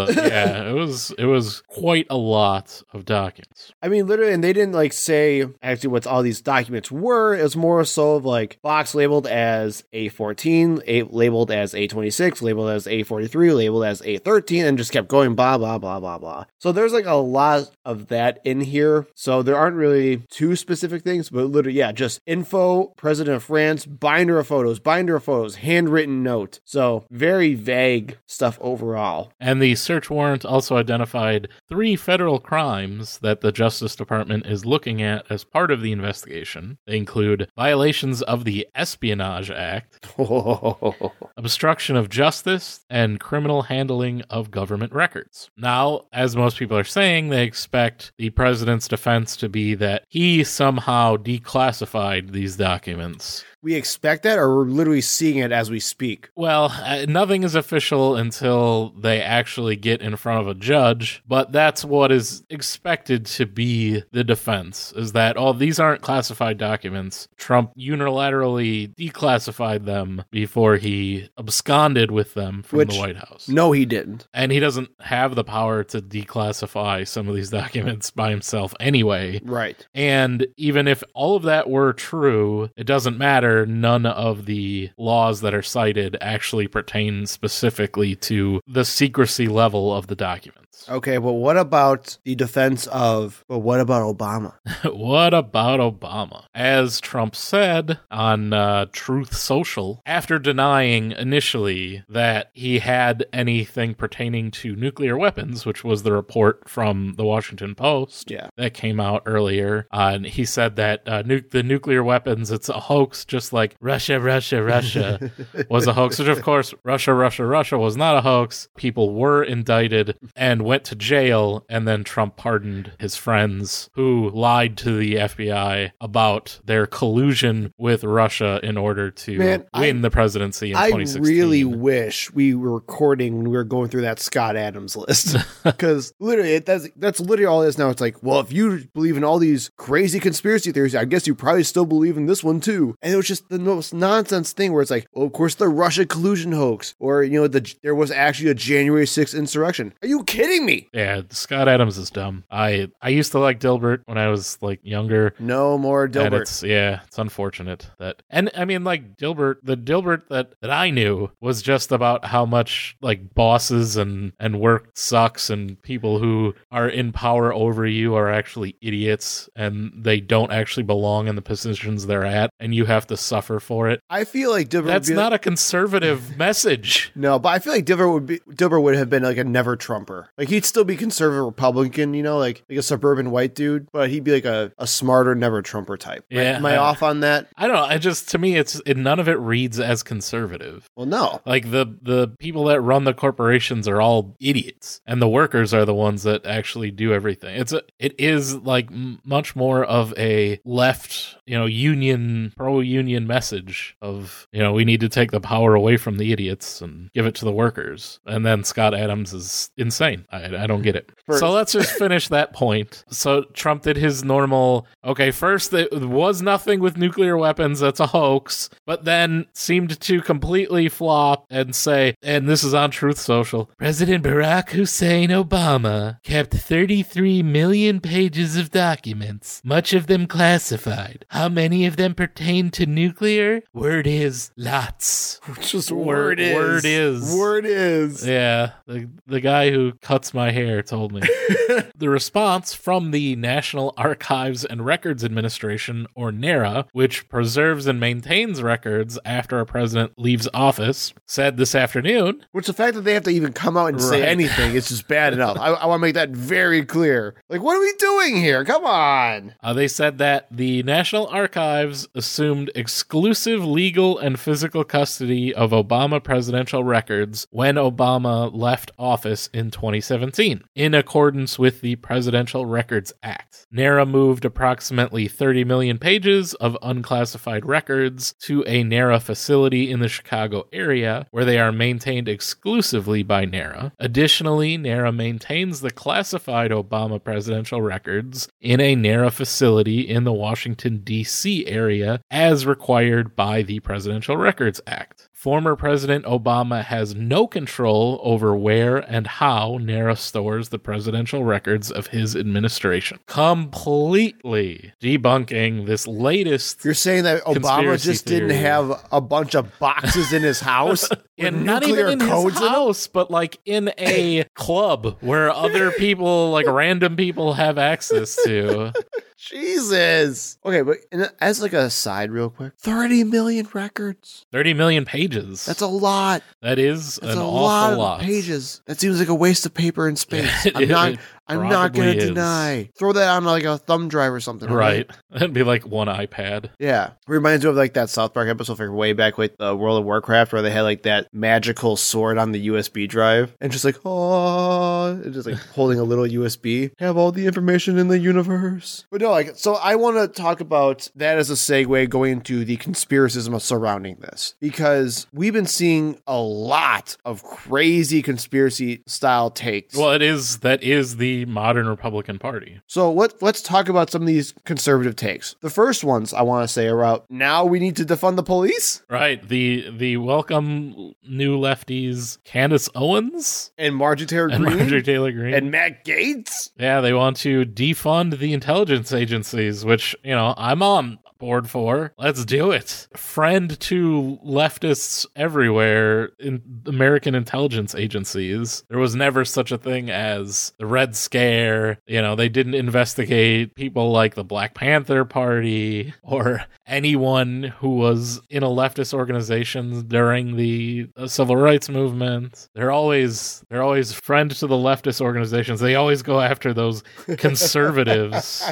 the 0.07 0.13
yeah, 0.29 0.69
it 0.69 0.73
was 0.73 1.11
it 1.19 1.27
was 1.27 1.63
quite 1.69 2.07
a 2.11 2.17
lot 2.17 2.83
of 2.93 3.05
documents. 3.05 3.73
I 3.83 3.89
mean, 3.89 4.07
literally, 4.07 4.33
and 4.33 4.43
they 4.43 4.53
didn't 4.53 4.75
like 4.75 4.93
say 4.93 5.47
actually 5.63 5.91
what 5.91 6.07
all 6.07 6.23
these 6.23 6.41
documents 6.41 6.91
were. 6.91 7.35
It 7.35 7.43
was 7.43 7.57
more 7.57 7.85
so 7.85 8.15
of 8.15 8.25
like 8.25 8.59
box 8.63 8.95
labeled 8.95 9.27
as 9.27 9.85
A14, 9.93 10.83
A 10.87 11.03
labeled 11.05 11.51
as 11.51 11.75
A26, 11.75 12.43
labeled 12.43 12.71
as 12.71 12.87
A43, 12.87 13.57
labeled 13.57 13.85
as 13.85 14.01
A13, 14.03 14.65
and 14.65 14.79
just 14.79 14.93
kept 14.93 15.09
going 15.09 15.35
blah 15.35 15.59
blah 15.59 15.79
blah 15.79 16.01
blah 16.01 16.19
blah. 16.19 16.45
So 16.59 16.73
there's 16.73 16.93
like 16.93 17.07
a 17.07 17.15
lot 17.15 17.71
of 17.85 18.09
that 18.09 18.41
in 18.45 18.61
here. 18.61 19.07
So 19.15 19.43
there 19.43 19.57
aren't 19.57 19.77
really 19.77 20.19
two 20.31 20.57
specific 20.57 21.03
things, 21.03 21.31
but 21.31 21.47
literally, 21.47 21.79
yeah, 21.79 21.93
just 21.93 22.21
info, 22.27 22.93
President 23.13 23.37
of 23.37 23.43
France, 23.43 23.85
binder 23.85 24.39
of 24.39 24.47
photos, 24.47 24.79
binder 24.79 25.17
of 25.17 25.25
photos, 25.25 25.57
handwritten 25.57 26.23
note. 26.23 26.61
So 26.65 27.05
very 27.11 27.53
vague 27.53 28.17
stuff 28.25 28.57
overall. 28.63 29.33
And 29.39 29.61
the 29.61 29.75
search 29.75 30.09
warrant 30.09 30.47
also 30.47 30.79
identified 30.79 31.49
three 31.69 31.95
federal 31.95 32.41
crimes 32.41 33.19
that 33.19 33.43
the 33.43 33.53
Justice 33.53 33.95
Department 33.95 34.47
is 34.47 34.65
looking 34.65 35.03
at 35.03 35.31
as 35.31 35.45
part 35.45 35.71
of 35.71 35.83
the 35.83 35.93
investigation. 35.93 36.79
They 36.87 36.97
include 36.97 37.51
violations 37.55 38.23
of 38.23 38.45
the 38.45 38.67
Espionage 38.75 39.51
Act, 39.51 40.09
oh. 40.19 41.13
obstruction 41.37 41.97
of 41.97 42.09
justice, 42.09 42.81
and 42.89 43.21
criminal 43.21 43.61
handling 43.61 44.23
of 44.31 44.51
government 44.51 44.95
records. 44.95 45.51
Now, 45.59 46.07
as 46.15 46.35
most 46.35 46.57
people 46.57 46.79
are 46.79 46.83
saying, 46.83 47.29
they 47.29 47.45
expect 47.45 48.13
the 48.17 48.31
president's 48.31 48.89
defense 48.89 49.37
to 49.37 49.51
be 49.51 49.75
that 49.75 50.05
he 50.09 50.45
somehow 50.45 51.19
declassified 51.19 52.31
these 52.31 52.57
documents 52.57 53.02
tournaments 53.03 53.45
we 53.63 53.75
expect 53.75 54.25
that, 54.25 54.39
or 54.39 54.57
we're 54.57 54.65
literally 54.65 55.01
seeing 55.01 55.39
it 55.39 55.53
as 55.53 55.71
we 55.71 55.79
speak. 55.79 56.31
Well, 56.35 56.73
uh, 56.83 57.07
nothing 57.09 57.45
is 57.45 57.55
official 57.55 58.17
until 58.17 58.91
they 58.99 59.21
actually 59.23 59.77
get 59.77 60.03
in 60.03 60.17
front 60.17 60.41
of 60.41 60.49
a 60.49 60.55
judge, 60.55 61.23
but 61.29 61.53
that's 61.53 61.85
what 61.85 62.11
is 62.11 62.43
expected 62.51 63.27
to 63.27 63.47
be 63.47 64.03
the 64.11 64.25
defense 64.25 64.93
is 64.97 65.13
that, 65.13 65.37
oh, 65.37 65.53
these 65.53 65.79
aren't 65.79 66.03
classified 66.03 66.59
documents. 66.59 67.29
Trump 67.37 67.73
unilaterally 67.79 68.93
declassified 68.97 69.85
them 69.85 70.25
before 70.31 70.77
he 70.77 71.29
absconded 71.39 72.11
with 72.11 72.35
them 72.35 72.63
from 72.63 72.79
Which- 72.79 72.91
the 72.95 72.99
White 72.99 73.17
House. 73.17 73.49
No, 73.49 73.73
he 73.73 73.85
didn't. 73.85 74.27
And 74.35 74.51
he 74.51 74.59
doesn't 74.59 74.91
have 75.01 75.35
the 75.35 75.45
power 75.45 75.85
to 75.85 76.01
declassify 76.01 77.07
some 77.07 77.29
of 77.29 77.35
these 77.35 77.51
documents 77.51 78.11
by 78.11 78.31
himself 78.31 78.75
anyway. 78.81 79.41
Right. 79.45 79.87
And 79.95 80.47
even 80.57 80.89
if 80.89 81.05
all 81.15 81.37
of 81.37 81.45
that 81.45 81.71
were 81.71 81.93
true, 81.93 82.71
it 82.77 82.85
doesn't 82.85 83.19
matter 83.19 83.52
where 83.53 83.67
none 83.67 84.07
of 84.07 84.47
the 84.47 84.91
laws 84.97 85.43
that 85.43 85.53
are 85.55 85.63
cited 85.63 86.17
actually 86.21 86.67
pertain 86.67 87.27
specifically 87.27 88.15
to 88.17 88.61
the 88.67 88.85
secrecy 88.85 89.47
level 89.47 89.95
of 89.95 90.07
the 90.07 90.15
documents. 90.17 90.59
Okay, 90.89 91.19
but 91.19 91.35
what 91.35 91.57
about 91.57 92.19
the 92.25 92.35
defense 92.35 92.89
of, 92.89 93.45
but 93.47 93.59
what 93.61 93.79
about 93.79 94.17
Obama? 94.17 94.55
what 94.97 95.33
about 95.35 95.79
Obama? 95.79 96.45
As 96.55 96.99
Trump 97.01 97.37
said 97.37 98.01
on 98.11 98.53
uh, 98.53 98.87
Truth 98.91 99.37
Social, 99.37 100.03
after 100.07 100.39
denying 100.41 101.13
initially 101.13 102.03
that 102.09 102.51
he 102.53 102.81
had 102.81 103.27
anything 103.33 103.95
pertaining 103.95 104.51
to 104.53 104.75
nuclear 104.75 105.17
weapons, 105.17 105.65
which 105.67 105.85
was 105.85 106.03
the 106.03 106.13
report 106.13 106.69
from 106.69 107.15
the 107.17 107.25
Washington 107.25 107.75
Post 107.77 108.31
Yeah. 108.31 108.49
that 108.57 108.75
came 108.75 108.99
out 108.99 109.23
earlier, 109.27 109.87
uh, 109.93 110.13
and 110.15 110.27
he 110.27 110.45
said 110.45 110.75
that 110.77 111.07
uh, 111.07 111.23
nu- 111.23 111.43
the 111.49 111.63
nuclear 111.63 112.03
weapons, 112.03 112.51
it's 112.51 112.69
a 112.71 112.81
hoax, 112.81 113.25
just 113.25 113.42
like 113.51 113.77
Russia, 113.81 114.21
Russia, 114.21 114.63
Russia 114.63 115.33
was 115.71 115.87
a 115.87 115.95
hoax, 115.95 116.19
which 116.19 116.29
of 116.29 116.43
course, 116.43 116.75
Russia, 116.85 117.15
Russia, 117.15 117.47
Russia 117.47 117.79
was 117.79 117.97
not 117.97 118.15
a 118.15 118.21
hoax. 118.21 118.69
People 118.77 119.15
were 119.15 119.43
indicted 119.43 120.19
and 120.37 120.61
went 120.67 120.85
to 120.85 120.95
jail, 120.95 121.65
and 121.71 121.89
then 121.89 122.05
Trump 122.05 122.37
pardoned 122.37 122.93
his 122.99 123.17
friends 123.17 123.89
who 123.95 124.29
lied 124.35 124.77
to 124.79 124.99
the 124.99 125.15
FBI 125.15 125.93
about 126.03 126.61
their 126.67 126.87
collusion 126.87 127.73
with 127.79 128.05
Russia 128.05 128.61
in 128.63 128.77
order 128.77 129.11
to 129.11 129.39
Man, 129.39 129.65
win 129.75 129.99
I- 129.99 130.01
the 130.03 130.11
presidency 130.11 130.73
in 130.73 130.77
I 130.77 130.89
2016. 130.89 131.23
really 131.23 131.65
wish 131.65 132.31
we 132.33 132.55
were 132.55 132.75
recording 132.75 133.37
when 133.39 133.45
we 133.49 133.57
were 133.57 133.65
going 133.65 133.89
through 133.89 134.03
that 134.03 134.19
Scott 134.19 134.57
Adams 134.57 134.97
list 134.97 135.37
because 135.65 136.13
literally 136.21 136.55
it, 136.55 136.67
that's 136.67 136.89
that's 136.97 137.21
literally 137.21 137.47
all 137.47 137.63
it 137.63 137.69
is 137.69 137.79
now. 137.79 137.89
It's 137.89 138.01
like, 138.01 138.23
well, 138.23 138.41
if 138.41 138.53
you 138.53 138.85
believe 138.93 139.17
in 139.17 139.25
all 139.25 139.39
these 139.39 139.71
crazy 139.79 140.19
conspiracy 140.21 140.73
theories, 140.73 140.95
I 140.95 141.05
guess 141.05 141.27
you 141.27 141.35
probably 141.35 141.63
still 141.63 141.87
believe 141.87 142.17
in 142.17 142.27
this 142.27 142.43
one 142.45 142.61
too. 142.61 142.95
And 143.01 143.15
it 143.15 143.17
was 143.17 143.27
just 143.29 143.32
the 143.41 143.59
most 143.59 143.93
nonsense 143.93 144.53
thing 144.53 144.73
where 144.73 144.83
it's 144.83 144.91
like, 144.91 145.07
well, 145.13 145.27
of 145.27 145.33
course 145.33 145.55
the 145.55 145.69
Russia 145.69 146.07
collusion 146.07 146.53
hoax, 146.53 146.95
or 146.99 147.23
you 147.23 147.41
know, 147.41 147.49
the 147.49 147.75
there 147.83 147.95
was 147.95 148.11
actually 148.11 148.51
a 148.51 148.55
January 148.55 149.05
6th 149.05 149.37
insurrection. 149.37 149.93
Are 150.03 150.09
you 150.09 150.25
kidding 150.25 150.65
me? 150.67 150.89
Yeah, 150.93 151.23
Scott 151.31 151.69
Adams 151.69 151.99
is 151.99 152.11
dumb. 152.11 152.45
I 152.51 152.91
I 153.01 153.09
used 153.11 153.33
to 153.33 153.39
like 153.39 153.61
Dilbert 153.61 154.03
when 154.07 154.19
I 154.19 154.29
was 154.29 154.59
like 154.61 154.81
younger. 154.83 155.35
No 155.39 155.79
more 155.79 156.09
Dilbert. 156.09 156.43
it's 156.43 156.63
yeah, 156.63 157.01
it's 157.07 157.19
unfortunate 157.19 157.91
that 157.99 158.23
and 158.31 158.51
I 158.57 158.65
mean 158.65 158.85
like 158.85 159.17
Dilbert 159.17 159.57
the 159.63 159.77
Dilbert 159.77 160.29
that 160.29 160.55
that 160.61 160.71
I 160.71 160.91
knew 160.91 161.31
was 161.41 161.63
just 161.63 161.93
about 161.93 162.25
how 162.25 162.45
much 162.45 162.97
like 163.01 163.35
bosses 163.35 163.97
and 163.97 164.33
and 164.39 164.61
work 164.61 164.91
sucks 164.95 165.51
and 165.51 165.81
people 165.83 166.19
who 166.19 166.55
are 166.71 166.89
in 166.89 167.13
power 167.13 167.53
over 167.53 167.87
you 167.87 168.15
are 168.15 168.31
actually 168.31 168.77
idiots 168.81 169.49
and 169.57 169.93
they 169.97 170.21
don't 170.21 170.53
actually 170.53 170.83
belong 170.83 171.29
in 171.29 171.37
the 171.37 171.43
positions 171.43 172.07
they're 172.07 172.25
at 172.25 172.51
and 172.61 172.75
you 172.75 172.85
have 172.85 173.07
to 173.07 173.17
suffer 173.23 173.61
for 173.61 173.89
it. 173.89 174.01
I 174.11 174.25
feel 174.25 174.51
like 174.51 174.69
Dilbert. 174.69 174.87
That's 174.87 175.09
would 175.09 175.15
be 175.15 175.21
not 175.21 175.33
a 175.33 175.39
conservative 175.39 176.37
message. 176.39 177.11
No, 177.15 177.39
but 177.39 177.51
I 177.51 177.59
feel 177.59 177.73
like 177.73 177.87
Dilbert 177.87 178.13
would 178.13 178.27
be 178.27 178.39
Dilbert 178.51 178.83
would 178.83 178.95
have 178.97 179.09
been 179.09 179.23
like 179.23 179.37
a 179.39 179.45
never 179.45 179.77
Trumper. 179.77 180.29
Like 180.37 180.49
he'd 180.49 180.65
still 180.65 180.85
be 180.85 180.97
conservative 180.97 181.45
Republican, 181.45 182.15
you 182.15 182.23
know, 182.23 182.39
like 182.39 182.63
like 182.69 182.79
a 182.79 182.83
suburban 182.83 183.31
white 183.31 183.55
dude, 183.55 183.89
but 183.93 184.11
he'd 184.11 184.25
be 184.25 184.33
like 184.33 184.45
a, 184.45 184.73
a 184.79 184.87
smarter 184.87 185.35
never 185.35 185.63
Trumper 185.63 185.97
type. 185.97 186.25
Right? 186.31 186.43
Yeah, 186.43 186.57
Am 186.57 186.67
I 186.67 186.75
I- 186.75 186.79
off 186.79 187.03
on 187.03 187.21
that? 187.21 187.49
I 187.57 187.67
don't 187.67 187.77
know. 187.77 187.85
I 187.85 187.99
just 187.99 188.29
to 188.31 188.39
me 188.39 188.57
it's 188.57 188.81
it, 188.87 188.97
none 188.97 189.21
of 189.21 189.29
it 189.29 189.39
reads 189.39 189.79
as 189.81 190.03
conservative. 190.03 190.89
Well, 190.97 191.07
no. 191.07 191.41
Like 191.47 191.71
the 191.71 191.87
the 192.03 192.29
people 192.39 192.65
that 192.65 192.81
run 192.81 193.05
the 193.05 193.15
corporations 193.15 193.87
are 193.89 194.01
all 194.01 194.37
idiots, 194.41 195.01
and 195.07 195.21
the 195.23 195.29
workers 195.29 195.73
are 195.75 195.85
the 195.85 195.95
ones 195.95 196.23
that 196.25 196.45
actually 196.47 196.91
do 196.91 197.13
everything. 197.13 197.57
It's 197.57 197.73
a 197.73 197.83
it 197.99 198.15
is 198.19 198.57
like 198.57 198.91
m- 198.91 199.21
much 199.25 199.55
more 199.55 199.85
of 199.85 200.13
a 200.19 200.61
left, 200.65 201.37
you 201.47 201.59
know, 201.59 201.67
union 201.67 202.53
pro 202.57 202.81
union 202.81 203.12
message 203.21 203.97
of 204.03 204.47
you 204.53 204.61
know 204.61 204.73
we 204.73 204.85
need 204.85 205.01
to 205.01 205.09
take 205.09 205.31
the 205.31 205.41
power 205.41 205.75
away 205.75 205.97
from 205.97 206.19
the 206.19 206.33
idiots 206.33 206.81
and 206.81 207.11
give 207.13 207.27
it 207.27 207.35
to 207.37 207.45
the 207.45 207.53
workers. 207.53 208.21
And 208.27 208.45
then 208.45 208.65
Scott 208.65 208.95
Adams 208.95 209.33
is 209.33 209.71
insane. 209.77 210.27
I, 210.31 210.57
I 210.65 210.67
don't 210.67 210.83
get 210.83 210.97
it. 210.97 211.11
First- 211.27 211.41
So 211.41 211.51
let's 211.51 211.73
just 211.73 211.93
finish 211.93 212.29
that 212.29 212.53
point. 212.53 213.05
So 213.11 213.45
Trump 213.53 213.83
did 213.83 213.97
his 213.97 214.25
normal. 214.25 214.87
Okay, 215.05 215.31
first 215.31 215.73
it 215.73 215.93
was 215.93 216.43
nothing 216.43 216.81
with 216.81 216.97
nuclear 216.97 217.37
weapons. 217.37 217.81
That's 217.81 218.01
a 218.01 218.07
hoax. 218.09 218.69
But 218.87 219.05
then 219.05 219.47
seemed 219.53 220.01
to 220.01 220.21
completely 220.23 220.89
flop 220.89 221.45
and 221.51 221.75
say, 221.75 222.15
and 222.23 222.49
this 222.49 222.65
is 222.65 222.75
on 222.75 222.91
Truth 222.91 223.19
Social. 223.19 223.71
President 223.79 224.25
Barack 224.25 224.71
Hussein 224.71 225.31
Obama 225.31 226.23
kept 226.23 226.55
33 226.55 227.43
million 227.43 228.01
pages 228.01 228.57
of 228.57 228.71
documents, 228.71 229.61
much 229.65 229.93
of 229.93 230.07
them 230.07 230.27
classified. 230.27 231.25
How 231.29 231.49
many 231.49 231.87
of 231.87 231.97
them 231.97 232.15
pertain 232.15 232.71
to 232.73 232.87
nuclear? 232.95 233.63
Word 233.73 234.07
is 234.07 234.51
lots. 234.57 235.41
Just 235.61 235.91
Word- 235.91 236.39
word 236.39 236.85
is. 236.85 237.35
Word 237.35 237.65
is. 237.67 238.27
Yeah, 238.27 238.73
the, 238.87 239.09
the 239.27 239.41
guy 239.41 239.71
who 239.71 239.93
cuts 240.01 240.35
my 240.35 240.51
hair 240.51 240.83
told 240.83 241.13
me. 241.13 241.21
the 241.97 242.09
response 242.09 242.75
from 242.75 243.11
the 243.11 243.37
National 243.37 243.95
Archives 243.97 244.65
and 244.65 244.85
Records 244.85 245.25
Administration, 245.25 246.07
or 246.15 246.33
NARA, 246.33 246.87
which 246.93 247.29
preserves 247.29 247.87
and 247.87 247.99
maintains 248.01 248.63
records 248.63 249.19
after 249.25 249.61
a 249.61 249.67
president 249.67 250.13
leaves 250.19 250.49
office, 250.55 251.13
said 251.27 251.57
this 251.57 251.75
afternoon 251.75 252.45
Which 252.53 252.67
the 252.67 252.73
fact 252.73 252.95
that 252.95 253.03
they 253.03 253.15
have 253.15 253.25
to 253.25 253.31
even 253.31 253.53
come 253.53 253.77
out 253.77 253.87
and 253.87 254.01
say 254.01 254.27
anything 254.27 254.75
is 254.75 254.89
just 254.89 255.09
bad 255.09 255.33
enough. 255.33 255.57
I, 255.61 255.69
I 255.69 255.87
want 255.87 256.01
to 256.01 256.03
make 256.03 256.15
that 256.15 256.31
very 256.31 256.85
clear. 256.85 257.35
Like, 257.49 257.63
what 257.63 257.77
are 257.77 257.81
we 257.81 257.93
doing 257.99 258.37
here? 258.37 258.65
Come 258.65 258.85
on. 258.85 259.55
Uh, 259.63 259.73
they 259.73 259.89
said 259.89 260.19
that 260.19 260.47
the 260.51 260.83
National 260.83 261.27
Archives 261.29 262.09
assumed 262.15 262.71
exclusive 262.83 263.65
legal 263.65 264.19
and 264.19 264.41
physical 264.41 264.83
custody 264.83 265.55
of 265.55 265.71
Obama 265.71 266.21
presidential 266.21 266.83
records 266.83 267.47
when 267.53 267.77
Obama 267.77 268.51
left 268.53 268.91
office 268.99 269.49
in 269.55 269.71
2017, 269.71 270.65
in 270.75 270.93
accordance 270.93 271.61
with 271.61 271.81
the 271.81 271.95
Presidential 271.95 272.67
Records 272.67 273.13
Act. 273.23 273.69
NARA 273.71 274.05
moved 274.05 274.45
approximately 274.45 275.29
30 275.29 275.63
million 275.63 275.97
pages 275.97 276.55
of 276.55 276.77
unclassified 276.83 277.65
records 277.65 278.35
to 278.41 278.65
a 278.67 278.83
NARA 278.83 279.21
facility 279.21 279.89
in 279.89 280.01
the 280.01 280.09
Chicago 280.09 280.67
area, 280.73 281.29
where 281.31 281.45
they 281.45 281.61
are 281.61 281.71
maintained 281.71 282.29
exclusively 282.29 283.23
by 283.23 283.45
NARA. 283.45 283.93
Additionally, 284.01 284.77
NARA 284.77 285.13
maintains 285.13 285.83
the 285.83 285.93
classified 285.93 286.73
Obama 286.73 287.23
presidential 287.23 287.81
records 287.81 288.49
in 288.61 288.81
a 288.81 288.97
NARA 288.97 289.31
facility 289.31 290.01
in 290.01 290.25
the 290.25 290.33
Washington, 290.33 290.99
D.C. 291.05 291.65
area 291.69 292.21
as 292.29 292.67
required 292.73 293.37
by 293.37 293.61
the 293.61 293.81
Presidential 293.81 294.35
Records 294.39 294.81
Act. 294.87 295.29
Former 295.43 295.77
President 295.77 296.25
Obama 296.25 296.83
has 296.83 297.15
no 297.15 297.47
control 297.47 298.19
over 298.23 298.57
where 298.57 298.97
and 298.97 299.27
how 299.27 299.77
NARA 299.79 300.17
stores 300.17 300.71
the 300.71 300.79
presidential 300.79 301.45
records 301.45 301.91
of 301.91 302.07
his 302.07 302.35
administration. 302.35 303.19
Completely 303.27 304.93
debunking 305.03 305.85
this 305.85 306.07
latest 306.07 306.83
You're 306.83 306.95
saying 306.95 307.25
that 307.25 307.43
Obama 307.43 308.01
just 308.01 308.25
didn't 308.25 308.51
have 308.51 309.05
a 309.11 309.21
bunch 309.21 309.55
of 309.55 309.79
boxes 309.79 310.33
in 310.33 310.43
his 310.43 310.61
house 310.61 311.11
and 311.39 311.67
not 311.67 311.83
even 311.87 312.09
in 312.09 312.21
his 312.21 312.45
in 312.45 312.51
house, 312.53 313.07
but 313.07 313.31
like 313.31 313.59
in 313.67 313.93
a 313.99 314.45
club 314.55 315.19
where 315.21 315.51
other 315.51 315.91
people, 315.91 316.53
like 316.53 316.67
random 316.67 317.17
people, 317.17 317.55
have 317.55 317.77
access 317.79 318.37
to. 318.45 318.93
Jesus. 319.43 320.57
Okay, 320.65 320.83
but 320.83 320.99
in, 321.11 321.27
as 321.41 321.61
like 321.61 321.73
a 321.73 321.91
side, 321.91 322.31
real 322.31 322.49
quick, 322.51 322.73
thirty 322.79 323.25
million 323.25 323.69
records. 323.73 324.47
Thirty 324.53 324.73
million 324.75 325.05
pages. 325.05 325.65
That's 325.65 325.81
a 325.81 325.87
lot. 325.87 326.43
that 326.61 326.79
is 326.79 327.17
That's 327.17 327.35
an 327.35 327.41
a 327.41 327.45
awful 327.47 327.63
lot 327.63 327.93
of 327.93 327.99
lot. 327.99 328.21
pages. 328.21 328.83
That 328.87 329.01
seems 329.01 329.19
like 329.19 329.29
a 329.29 329.35
waste 329.35 329.67
of 329.67 329.75
paper 329.75 330.07
and 330.07 330.19
space. 330.19 330.67
I'm 330.75 330.89
not. 330.89 331.19
I'm 331.53 331.69
not 331.69 331.93
gonna 331.93 332.11
is. 332.11 332.29
deny. 332.29 332.91
Throw 332.99 333.13
that 333.13 333.29
on 333.29 333.45
like 333.45 333.65
a 333.65 333.79
thumb 333.79 334.09
drive 334.09 334.33
or 334.33 334.41
something. 334.41 334.71
right? 334.71 335.11
That'd 335.31 335.53
be 335.53 335.63
like 335.63 335.87
one 335.87 336.09
iPad. 336.09 336.71
Yeah. 336.79 337.11
Reminds 337.27 337.65
me 337.65 337.71
of 337.71 337.77
like 337.77 337.95
that 337.95 338.11
South 338.11 338.35
Park 338.35 338.49
episode 338.49 338.77
from 338.77 338.95
way 338.95 339.13
back 339.13 339.39
with 339.39 339.57
the 339.57 339.75
World 339.75 339.99
of 339.99 340.05
Warcraft 340.05 340.53
where 340.53 340.63
they 340.63 340.71
had 340.71 340.83
like 340.83 341.03
that 341.03 341.29
magical 341.33 341.97
sword 341.97 342.39
on 342.39 342.53
the 342.53 342.69
USB 342.69 343.09
drive 343.09 343.57
and 343.61 343.73
just 343.73 343.85
like, 343.85 343.97
oh, 344.05 345.11
and 345.11 345.33
just 345.33 345.47
like 345.47 345.59
holding 345.75 345.99
a 345.99 346.05
little 346.05 346.25
USB. 346.25 346.93
Have 346.99 347.17
all 347.17 347.33
the 347.33 347.47
information 347.47 347.99
in 347.99 348.09
the 348.09 348.19
universe. 348.19 349.05
But 349.11 349.21
no, 349.21 349.31
like, 349.31 349.53
so 349.57 349.75
I 349.75 349.97
want 349.97 350.17
to 350.17 350.29
talk 350.29 350.61
about 350.61 351.11
that 351.17 351.39
as 351.39 351.51
a 351.51 351.55
segue 351.55 352.09
going 352.09 352.33
into 352.33 352.65
the 352.65 352.77
conspiracism 352.77 353.61
surrounding 353.61 354.17
this 354.17 354.55
because 354.61 355.27
we've 355.33 355.53
been 355.53 355.67
seeing 355.67 356.19
a 356.27 356.39
lot 356.39 357.17
of 357.25 357.43
crazy 357.43 358.23
conspiracy 358.23 359.03
style 359.07 359.51
takes. 359.51 359.97
Well, 359.97 360.13
it 360.13 360.23
is 360.23 360.59
that 360.59 360.83
is 360.83 361.17
the 361.17 361.42
modern 361.45 361.89
Republican 361.89 362.39
Party. 362.39 362.81
So 362.87 363.13
let, 363.13 363.43
let's 363.43 363.63
talk 363.63 363.89
about 363.89 364.11
some 364.11 364.23
of 364.23 364.27
these 364.29 364.55
conservative 364.65 365.17
takes. 365.17 365.55
The 365.61 365.71
first 365.71 366.05
ones 366.05 366.33
I 366.33 366.43
want 366.43 366.67
to 366.67 366.73
say 366.73 366.89
are 366.89 366.99
about 366.99 367.27
now 367.31 367.65
we 367.65 367.79
need 367.79 367.97
to 367.97 368.05
defund 368.05 368.37
the 368.37 368.43
police 368.43 369.03
Right. 369.09 369.47
The 369.47 369.91
the 369.97 370.17
welcome 370.19 371.15
new 371.23 371.59
lefties 371.59 372.39
Candace 372.45 372.89
Owens 372.95 373.71
and 373.79 373.95
Marjorie 373.97 374.27
Taylor 374.27 374.49
and 374.49 374.65
Greene 374.65 374.79
Marjorie 374.79 375.03
Taylor 375.03 375.33
Greene. 375.33 375.55
and 375.55 375.71
Matt 375.71 376.05
Gaetz. 376.05 376.71
yeah, 376.79 377.01
they 377.01 377.13
want 377.13 377.37
to 377.39 377.65
defund 377.65 378.39
the 378.39 378.53
intelligence 378.53 379.13
agencies, 379.13 379.85
which, 379.85 380.15
you 380.25 380.35
know, 380.35 380.55
I'm 380.57 380.83
on 380.83 381.19
board 381.43 381.69
for. 381.69 382.15
Let's 382.19 382.45
do 382.45 382.71
it. 382.71 383.09
Friend 383.17 383.79
to 383.81 384.39
leftists 384.47 385.27
everywhere 385.35 386.31
in 386.39 386.63
American 386.87 387.35
intelligence 387.35 387.97
agencies. 387.97 388.85
There 388.89 389.01
was 389.01 389.17
never 389.17 389.45
such 389.45 389.73
a 389.73 389.77
thing 389.77 390.09
as 390.09 390.73
the 390.79 390.87
Red 390.87 391.17
Scare. 391.17 391.99
You 392.07 392.23
know, 392.23 392.37
they 392.37 392.49
didn't 392.49 392.75
investigate 392.75 393.75
people 393.75 394.13
like 394.13 394.37
the 394.37 394.45
Black 394.45 394.75
Panther 394.75 395.25
Party 395.25 396.15
or 396.23 396.65
anyone 396.87 397.65
who 397.79 397.97
was 397.97 398.41
in 398.49 398.63
a 398.63 398.69
leftist 398.69 399.13
organization 399.13 400.07
during 400.07 400.57
the 400.57 401.09
uh, 401.17 401.27
civil 401.27 401.57
rights 401.57 401.89
movement. 401.89 402.69
They're 402.77 402.93
always 402.93 403.65
they're 403.69 403.83
always 403.83 404.13
friend 404.13 404.49
to 404.53 404.67
the 404.69 404.77
leftist 404.77 405.21
organizations. 405.21 405.81
They 405.81 405.97
always 405.97 406.23
go 406.23 406.41
after 406.41 406.73
those 406.73 407.03
conservatives. 407.39 408.63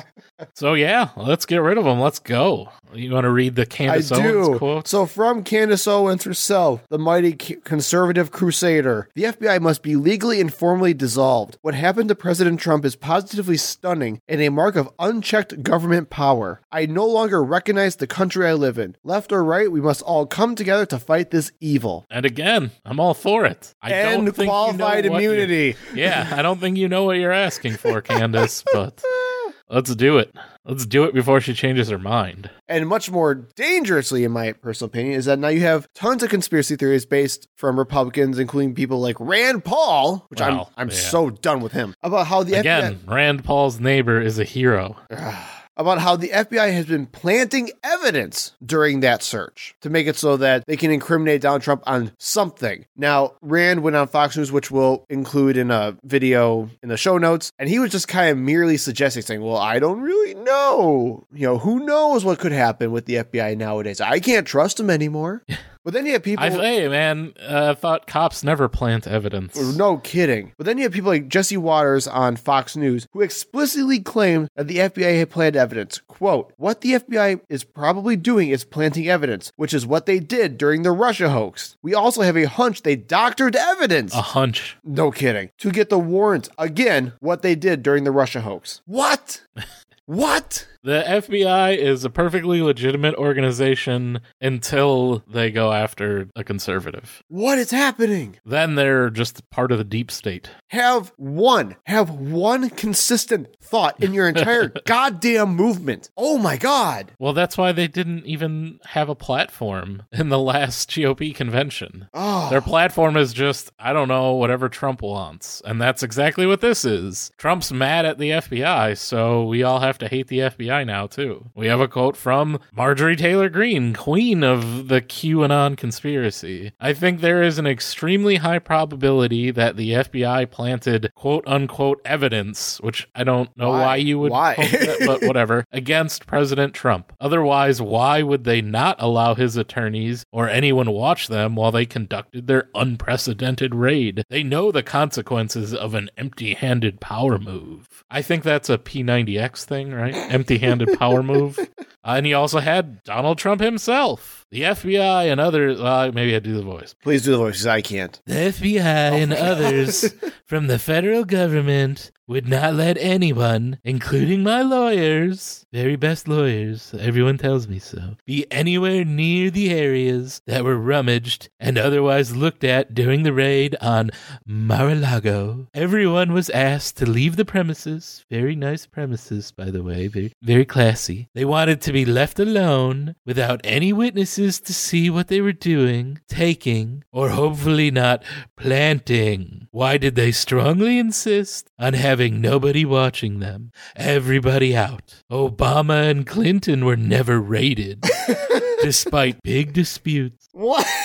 So 0.54 0.74
yeah, 0.74 1.10
let's 1.16 1.46
get 1.46 1.58
rid 1.58 1.78
of 1.78 1.84
them. 1.84 2.00
Let's 2.00 2.18
go. 2.18 2.70
You 2.92 3.12
want 3.12 3.24
to 3.24 3.30
read 3.30 3.54
the 3.54 3.62
I 3.62 3.66
Candace 3.66 4.10
Owens 4.12 4.48
do. 4.48 4.58
quote? 4.58 4.88
So, 4.88 5.06
from 5.06 5.44
Candace 5.44 5.86
Owens 5.86 6.24
herself, 6.24 6.82
the 6.88 6.98
mighty 6.98 7.32
conservative 7.32 8.30
crusader, 8.30 9.08
the 9.14 9.24
FBI 9.24 9.60
must 9.60 9.82
be 9.82 9.96
legally 9.96 10.40
and 10.40 10.52
formally 10.52 10.92
dissolved. 10.94 11.56
What 11.62 11.74
happened 11.74 12.08
to 12.08 12.14
President 12.14 12.58
Trump 12.60 12.84
is 12.84 12.96
positively 12.96 13.56
stunning 13.56 14.20
and 14.28 14.40
a 14.40 14.48
mark 14.48 14.76
of 14.76 14.90
unchecked 14.98 15.62
government 15.62 16.10
power. 16.10 16.60
I 16.72 16.86
no 16.86 17.06
longer 17.06 17.42
recognize 17.42 17.96
the 17.96 18.06
country 18.06 18.46
I 18.46 18.54
live 18.54 18.78
in. 18.78 18.96
Left 19.04 19.32
or 19.32 19.44
right, 19.44 19.70
we 19.70 19.80
must 19.80 20.02
all 20.02 20.26
come 20.26 20.54
together 20.56 20.86
to 20.86 20.98
fight 20.98 21.30
this 21.30 21.52
evil. 21.60 22.06
And 22.10 22.26
again, 22.26 22.72
I'm 22.84 22.98
all 22.98 23.14
for 23.14 23.44
it. 23.44 23.74
I 23.80 23.90
don't 23.90 24.26
and 24.26 24.36
think 24.36 24.38
you 24.38 24.44
know 24.46 24.50
qualified 24.50 25.06
immunity. 25.06 25.76
yeah, 25.94 26.28
I 26.32 26.42
don't 26.42 26.58
think 26.60 26.76
you 26.76 26.88
know 26.88 27.04
what 27.04 27.18
you're 27.18 27.32
asking 27.32 27.76
for, 27.76 28.00
Candace, 28.02 28.64
but 28.72 29.02
let's 29.70 29.94
do 29.94 30.18
it. 30.18 30.34
Let's 30.64 30.84
do 30.84 31.04
it 31.04 31.14
before 31.14 31.40
she 31.40 31.54
changes 31.54 31.88
her 31.88 31.98
mind. 31.98 32.50
And 32.68 32.86
much 32.86 33.10
more 33.10 33.34
dangerously, 33.34 34.24
in 34.24 34.32
my 34.32 34.52
personal 34.52 34.88
opinion, 34.88 35.14
is 35.14 35.24
that 35.24 35.38
now 35.38 35.48
you 35.48 35.60
have 35.60 35.88
tons 35.94 36.22
of 36.22 36.28
conspiracy 36.28 36.76
theories 36.76 37.06
based 37.06 37.48
from 37.56 37.78
Republicans, 37.78 38.38
including 38.38 38.74
people 38.74 39.00
like 39.00 39.16
Rand 39.18 39.64
Paul, 39.64 40.26
which 40.28 40.40
Wow, 40.40 40.68
I'm 40.76 40.88
I'm 40.88 40.88
yeah. 40.90 40.96
so 40.96 41.30
done 41.30 41.60
with 41.60 41.72
him, 41.72 41.94
about 42.02 42.26
how 42.26 42.42
the 42.42 42.54
Again, 42.54 43.00
Rand 43.06 43.44
Paul's 43.44 43.80
neighbor 43.80 44.20
is 44.20 44.38
a 44.38 44.44
hero. 44.44 44.96
Ah. 45.12 45.59
About 45.80 45.98
how 45.98 46.14
the 46.14 46.28
FBI 46.28 46.74
has 46.74 46.84
been 46.84 47.06
planting 47.06 47.70
evidence 47.82 48.52
during 48.62 49.00
that 49.00 49.22
search 49.22 49.74
to 49.80 49.88
make 49.88 50.06
it 50.06 50.14
so 50.14 50.36
that 50.36 50.66
they 50.66 50.76
can 50.76 50.90
incriminate 50.90 51.40
Donald 51.40 51.62
Trump 51.62 51.82
on 51.86 52.12
something. 52.18 52.84
Now, 52.98 53.32
Rand 53.40 53.82
went 53.82 53.96
on 53.96 54.06
Fox 54.06 54.36
News, 54.36 54.52
which 54.52 54.70
we'll 54.70 55.06
include 55.08 55.56
in 55.56 55.70
a 55.70 55.96
video 56.04 56.68
in 56.82 56.90
the 56.90 56.98
show 56.98 57.16
notes, 57.16 57.50
and 57.58 57.66
he 57.66 57.78
was 57.78 57.92
just 57.92 58.08
kind 58.08 58.28
of 58.28 58.36
merely 58.36 58.76
suggesting, 58.76 59.22
saying, 59.22 59.40
Well, 59.40 59.56
I 59.56 59.78
don't 59.78 60.02
really 60.02 60.34
know. 60.34 61.26
You 61.32 61.46
know, 61.46 61.56
who 61.56 61.86
knows 61.86 62.26
what 62.26 62.40
could 62.40 62.52
happen 62.52 62.92
with 62.92 63.06
the 63.06 63.14
FBI 63.14 63.56
nowadays? 63.56 64.02
I 64.02 64.20
can't 64.20 64.46
trust 64.46 64.76
them 64.76 64.90
anymore. 64.90 65.42
But 65.84 65.94
then 65.94 66.04
you 66.04 66.12
have 66.12 66.22
people. 66.22 66.44
I 66.44 66.50
hey 66.50 66.88
man, 66.88 67.32
uh, 67.40 67.70
I 67.70 67.74
thought 67.74 68.06
cops 68.06 68.44
never 68.44 68.68
plant 68.68 69.06
evidence. 69.06 69.56
No 69.76 69.96
kidding. 69.98 70.52
But 70.58 70.66
then 70.66 70.76
you 70.76 70.84
have 70.84 70.92
people 70.92 71.10
like 71.10 71.28
Jesse 71.28 71.56
Watters 71.56 72.06
on 72.06 72.36
Fox 72.36 72.76
News 72.76 73.06
who 73.12 73.22
explicitly 73.22 73.98
claimed 74.00 74.48
that 74.56 74.68
the 74.68 74.76
FBI 74.76 75.18
had 75.18 75.30
planted 75.30 75.58
evidence. 75.58 76.00
Quote, 76.06 76.52
what 76.58 76.82
the 76.82 76.94
FBI 76.94 77.40
is 77.48 77.64
probably 77.64 78.16
doing 78.16 78.50
is 78.50 78.64
planting 78.64 79.08
evidence, 79.08 79.52
which 79.56 79.72
is 79.72 79.86
what 79.86 80.04
they 80.04 80.20
did 80.20 80.58
during 80.58 80.82
the 80.82 80.92
Russia 80.92 81.30
hoax. 81.30 81.76
We 81.82 81.94
also 81.94 82.22
have 82.22 82.36
a 82.36 82.44
hunch 82.44 82.82
they 82.82 82.96
doctored 82.96 83.56
evidence. 83.56 84.14
A 84.14 84.20
hunch. 84.20 84.76
No 84.84 85.10
kidding. 85.10 85.50
To 85.58 85.70
get 85.70 85.88
the 85.88 85.98
warrant. 85.98 86.50
Again, 86.58 87.14
what 87.20 87.40
they 87.40 87.54
did 87.54 87.82
during 87.82 88.04
the 88.04 88.12
Russia 88.12 88.42
hoax. 88.42 88.82
What? 88.84 89.42
what? 90.04 90.66
The 90.82 91.04
FBI 91.06 91.76
is 91.76 92.06
a 92.06 92.10
perfectly 92.10 92.62
legitimate 92.62 93.14
organization 93.16 94.20
until 94.40 95.22
they 95.28 95.50
go 95.50 95.72
after 95.72 96.28
a 96.34 96.42
conservative. 96.42 97.22
What 97.28 97.58
is 97.58 97.70
happening? 97.70 98.38
Then 98.46 98.76
they're 98.76 99.10
just 99.10 99.48
part 99.50 99.72
of 99.72 99.78
the 99.78 99.84
deep 99.84 100.10
state. 100.10 100.48
Have 100.68 101.12
one, 101.18 101.76
have 101.84 102.08
one 102.08 102.70
consistent 102.70 103.48
thought 103.60 104.02
in 104.02 104.14
your 104.14 104.26
entire 104.26 104.68
goddamn 104.86 105.54
movement. 105.54 106.08
Oh 106.16 106.38
my 106.38 106.56
god. 106.56 107.12
Well, 107.18 107.34
that's 107.34 107.58
why 107.58 107.72
they 107.72 107.86
didn't 107.86 108.24
even 108.24 108.80
have 108.86 109.10
a 109.10 109.14
platform 109.14 110.04
in 110.12 110.30
the 110.30 110.38
last 110.38 110.88
GOP 110.88 111.34
convention. 111.34 112.08
Oh. 112.14 112.48
Their 112.48 112.62
platform 112.62 113.18
is 113.18 113.34
just, 113.34 113.70
I 113.78 113.92
don't 113.92 114.08
know, 114.08 114.32
whatever 114.32 114.70
Trump 114.70 115.02
wants. 115.02 115.60
And 115.66 115.78
that's 115.78 116.02
exactly 116.02 116.46
what 116.46 116.62
this 116.62 116.86
is. 116.86 117.30
Trump's 117.36 117.70
mad 117.70 118.06
at 118.06 118.16
the 118.18 118.30
FBI, 118.30 118.96
so 118.96 119.44
we 119.44 119.62
all 119.62 119.80
have 119.80 119.98
to 119.98 120.08
hate 120.08 120.28
the 120.28 120.38
FBI 120.38 120.69
now, 120.70 121.06
too. 121.06 121.50
We 121.54 121.66
have 121.66 121.80
a 121.80 121.88
quote 121.88 122.16
from 122.16 122.60
Marjorie 122.72 123.16
Taylor 123.16 123.48
Greene, 123.48 123.92
queen 123.94 124.42
of 124.44 124.88
the 124.88 125.00
QAnon 125.00 125.76
conspiracy. 125.76 126.72
I 126.80 126.92
think 126.92 127.20
there 127.20 127.42
is 127.42 127.58
an 127.58 127.66
extremely 127.66 128.36
high 128.36 128.58
probability 128.60 129.50
that 129.50 129.76
the 129.76 129.90
FBI 129.92 130.50
planted 130.50 131.12
quote 131.14 131.44
unquote 131.46 132.00
evidence, 132.04 132.80
which 132.80 133.08
I 133.14 133.24
don't 133.24 133.54
know 133.56 133.70
Why? 133.70 133.80
why, 133.80 133.96
you 133.96 134.18
would 134.20 134.30
Why? 134.32 134.54
that, 134.54 135.02
but 135.06 135.22
whatever, 135.26 135.64
against 135.72 136.26
President 136.26 136.74
Trump. 136.74 137.12
Otherwise, 137.20 137.82
why 137.82 138.22
would 138.22 138.44
they 138.44 138.60
not 138.62 138.96
allow 139.00 139.34
his 139.34 139.56
attorneys 139.56 140.24
or 140.32 140.48
anyone 140.48 140.90
watch 140.90 141.28
them 141.28 141.56
while 141.56 141.72
they 141.72 141.86
conducted 141.86 142.46
their 142.46 142.68
unprecedented 142.74 143.74
raid? 143.74 144.22
They 144.28 144.42
know 144.42 144.70
the 144.70 144.82
consequences 144.82 145.74
of 145.74 145.94
an 145.94 146.10
empty 146.16 146.54
handed 146.54 147.00
power 147.00 147.38
move. 147.38 148.04
I 148.10 148.22
think 148.22 148.42
that's 148.44 148.68
a 148.70 148.78
P90X 148.78 149.64
thing, 149.64 149.92
right? 149.92 150.14
Empty 150.14 150.58
handed 150.60 150.98
power 150.98 151.22
move. 151.22 151.58
Uh, 152.02 152.14
and 152.16 152.24
he 152.24 152.32
also 152.32 152.60
had 152.60 153.02
Donald 153.04 153.36
Trump 153.36 153.60
himself, 153.60 154.39
the 154.50 154.62
FBI, 154.62 155.30
and 155.30 155.40
others. 155.40 155.80
Uh, 155.80 156.10
maybe 156.14 156.34
I 156.34 156.38
do 156.40 156.54
the 156.56 156.62
voice. 156.62 156.94
Please 157.02 157.22
do 157.22 157.32
the 157.32 157.38
voice 157.38 157.58
'cause 157.58 157.66
I 157.66 157.80
can't. 157.80 158.20
The 158.26 158.34
FBI 158.52 158.82
and 159.22 159.32
others 159.32 160.12
from 160.46 160.66
the 160.66 160.78
federal 160.78 161.24
government 161.24 162.10
would 162.26 162.48
not 162.48 162.74
let 162.74 162.96
anyone, 162.98 163.76
including 163.82 164.40
my 164.44 164.62
lawyers, 164.62 165.66
very 165.72 165.96
best 165.96 166.28
lawyers, 166.28 166.94
everyone 166.96 167.36
tells 167.36 167.66
me 167.66 167.76
so, 167.80 168.14
be 168.24 168.46
anywhere 168.52 169.04
near 169.04 169.50
the 169.50 169.70
areas 169.70 170.40
that 170.46 170.62
were 170.62 170.76
rummaged 170.76 171.48
and 171.58 171.76
otherwise 171.76 172.36
looked 172.36 172.62
at 172.62 172.94
during 172.94 173.24
the 173.24 173.32
raid 173.32 173.74
on 173.80 174.12
Mar-a-Lago. 174.46 175.66
Everyone 175.74 176.32
was 176.32 176.50
asked 176.50 176.96
to 176.98 177.06
leave 177.10 177.34
the 177.34 177.44
premises. 177.44 178.24
Very 178.30 178.54
nice 178.54 178.86
premises, 178.86 179.50
by 179.50 179.70
the 179.72 179.82
way, 179.82 180.06
very, 180.06 180.32
very 180.40 180.64
classy. 180.64 181.28
They 181.34 181.44
wanted 181.44 181.80
to 181.80 181.92
be 181.92 182.04
left 182.04 182.38
alone 182.38 183.16
without 183.26 183.60
any 183.64 183.92
witnesses 183.92 184.39
to 184.40 184.74
see 184.74 185.10
what 185.10 185.28
they 185.28 185.40
were 185.40 185.52
doing, 185.52 186.20
taking, 186.28 187.04
or 187.12 187.28
hopefully 187.30 187.90
not 187.90 188.22
planting. 188.56 189.68
Why 189.70 189.98
did 189.98 190.14
they 190.14 190.32
strongly 190.32 190.98
insist 190.98 191.70
on 191.78 191.92
having 191.92 192.40
nobody 192.40 192.84
watching 192.84 193.40
them? 193.40 193.70
Everybody 193.94 194.74
out. 194.74 195.22
Obama 195.30 196.10
and 196.10 196.26
Clinton 196.26 196.84
were 196.84 196.96
never 196.96 197.38
raided, 197.40 198.04
despite 198.82 199.42
big 199.42 199.72
disputes. 199.72 200.48
What? 200.52 200.86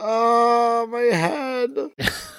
Oh, 0.00 0.86
my 0.86 1.00
head. 1.16 1.76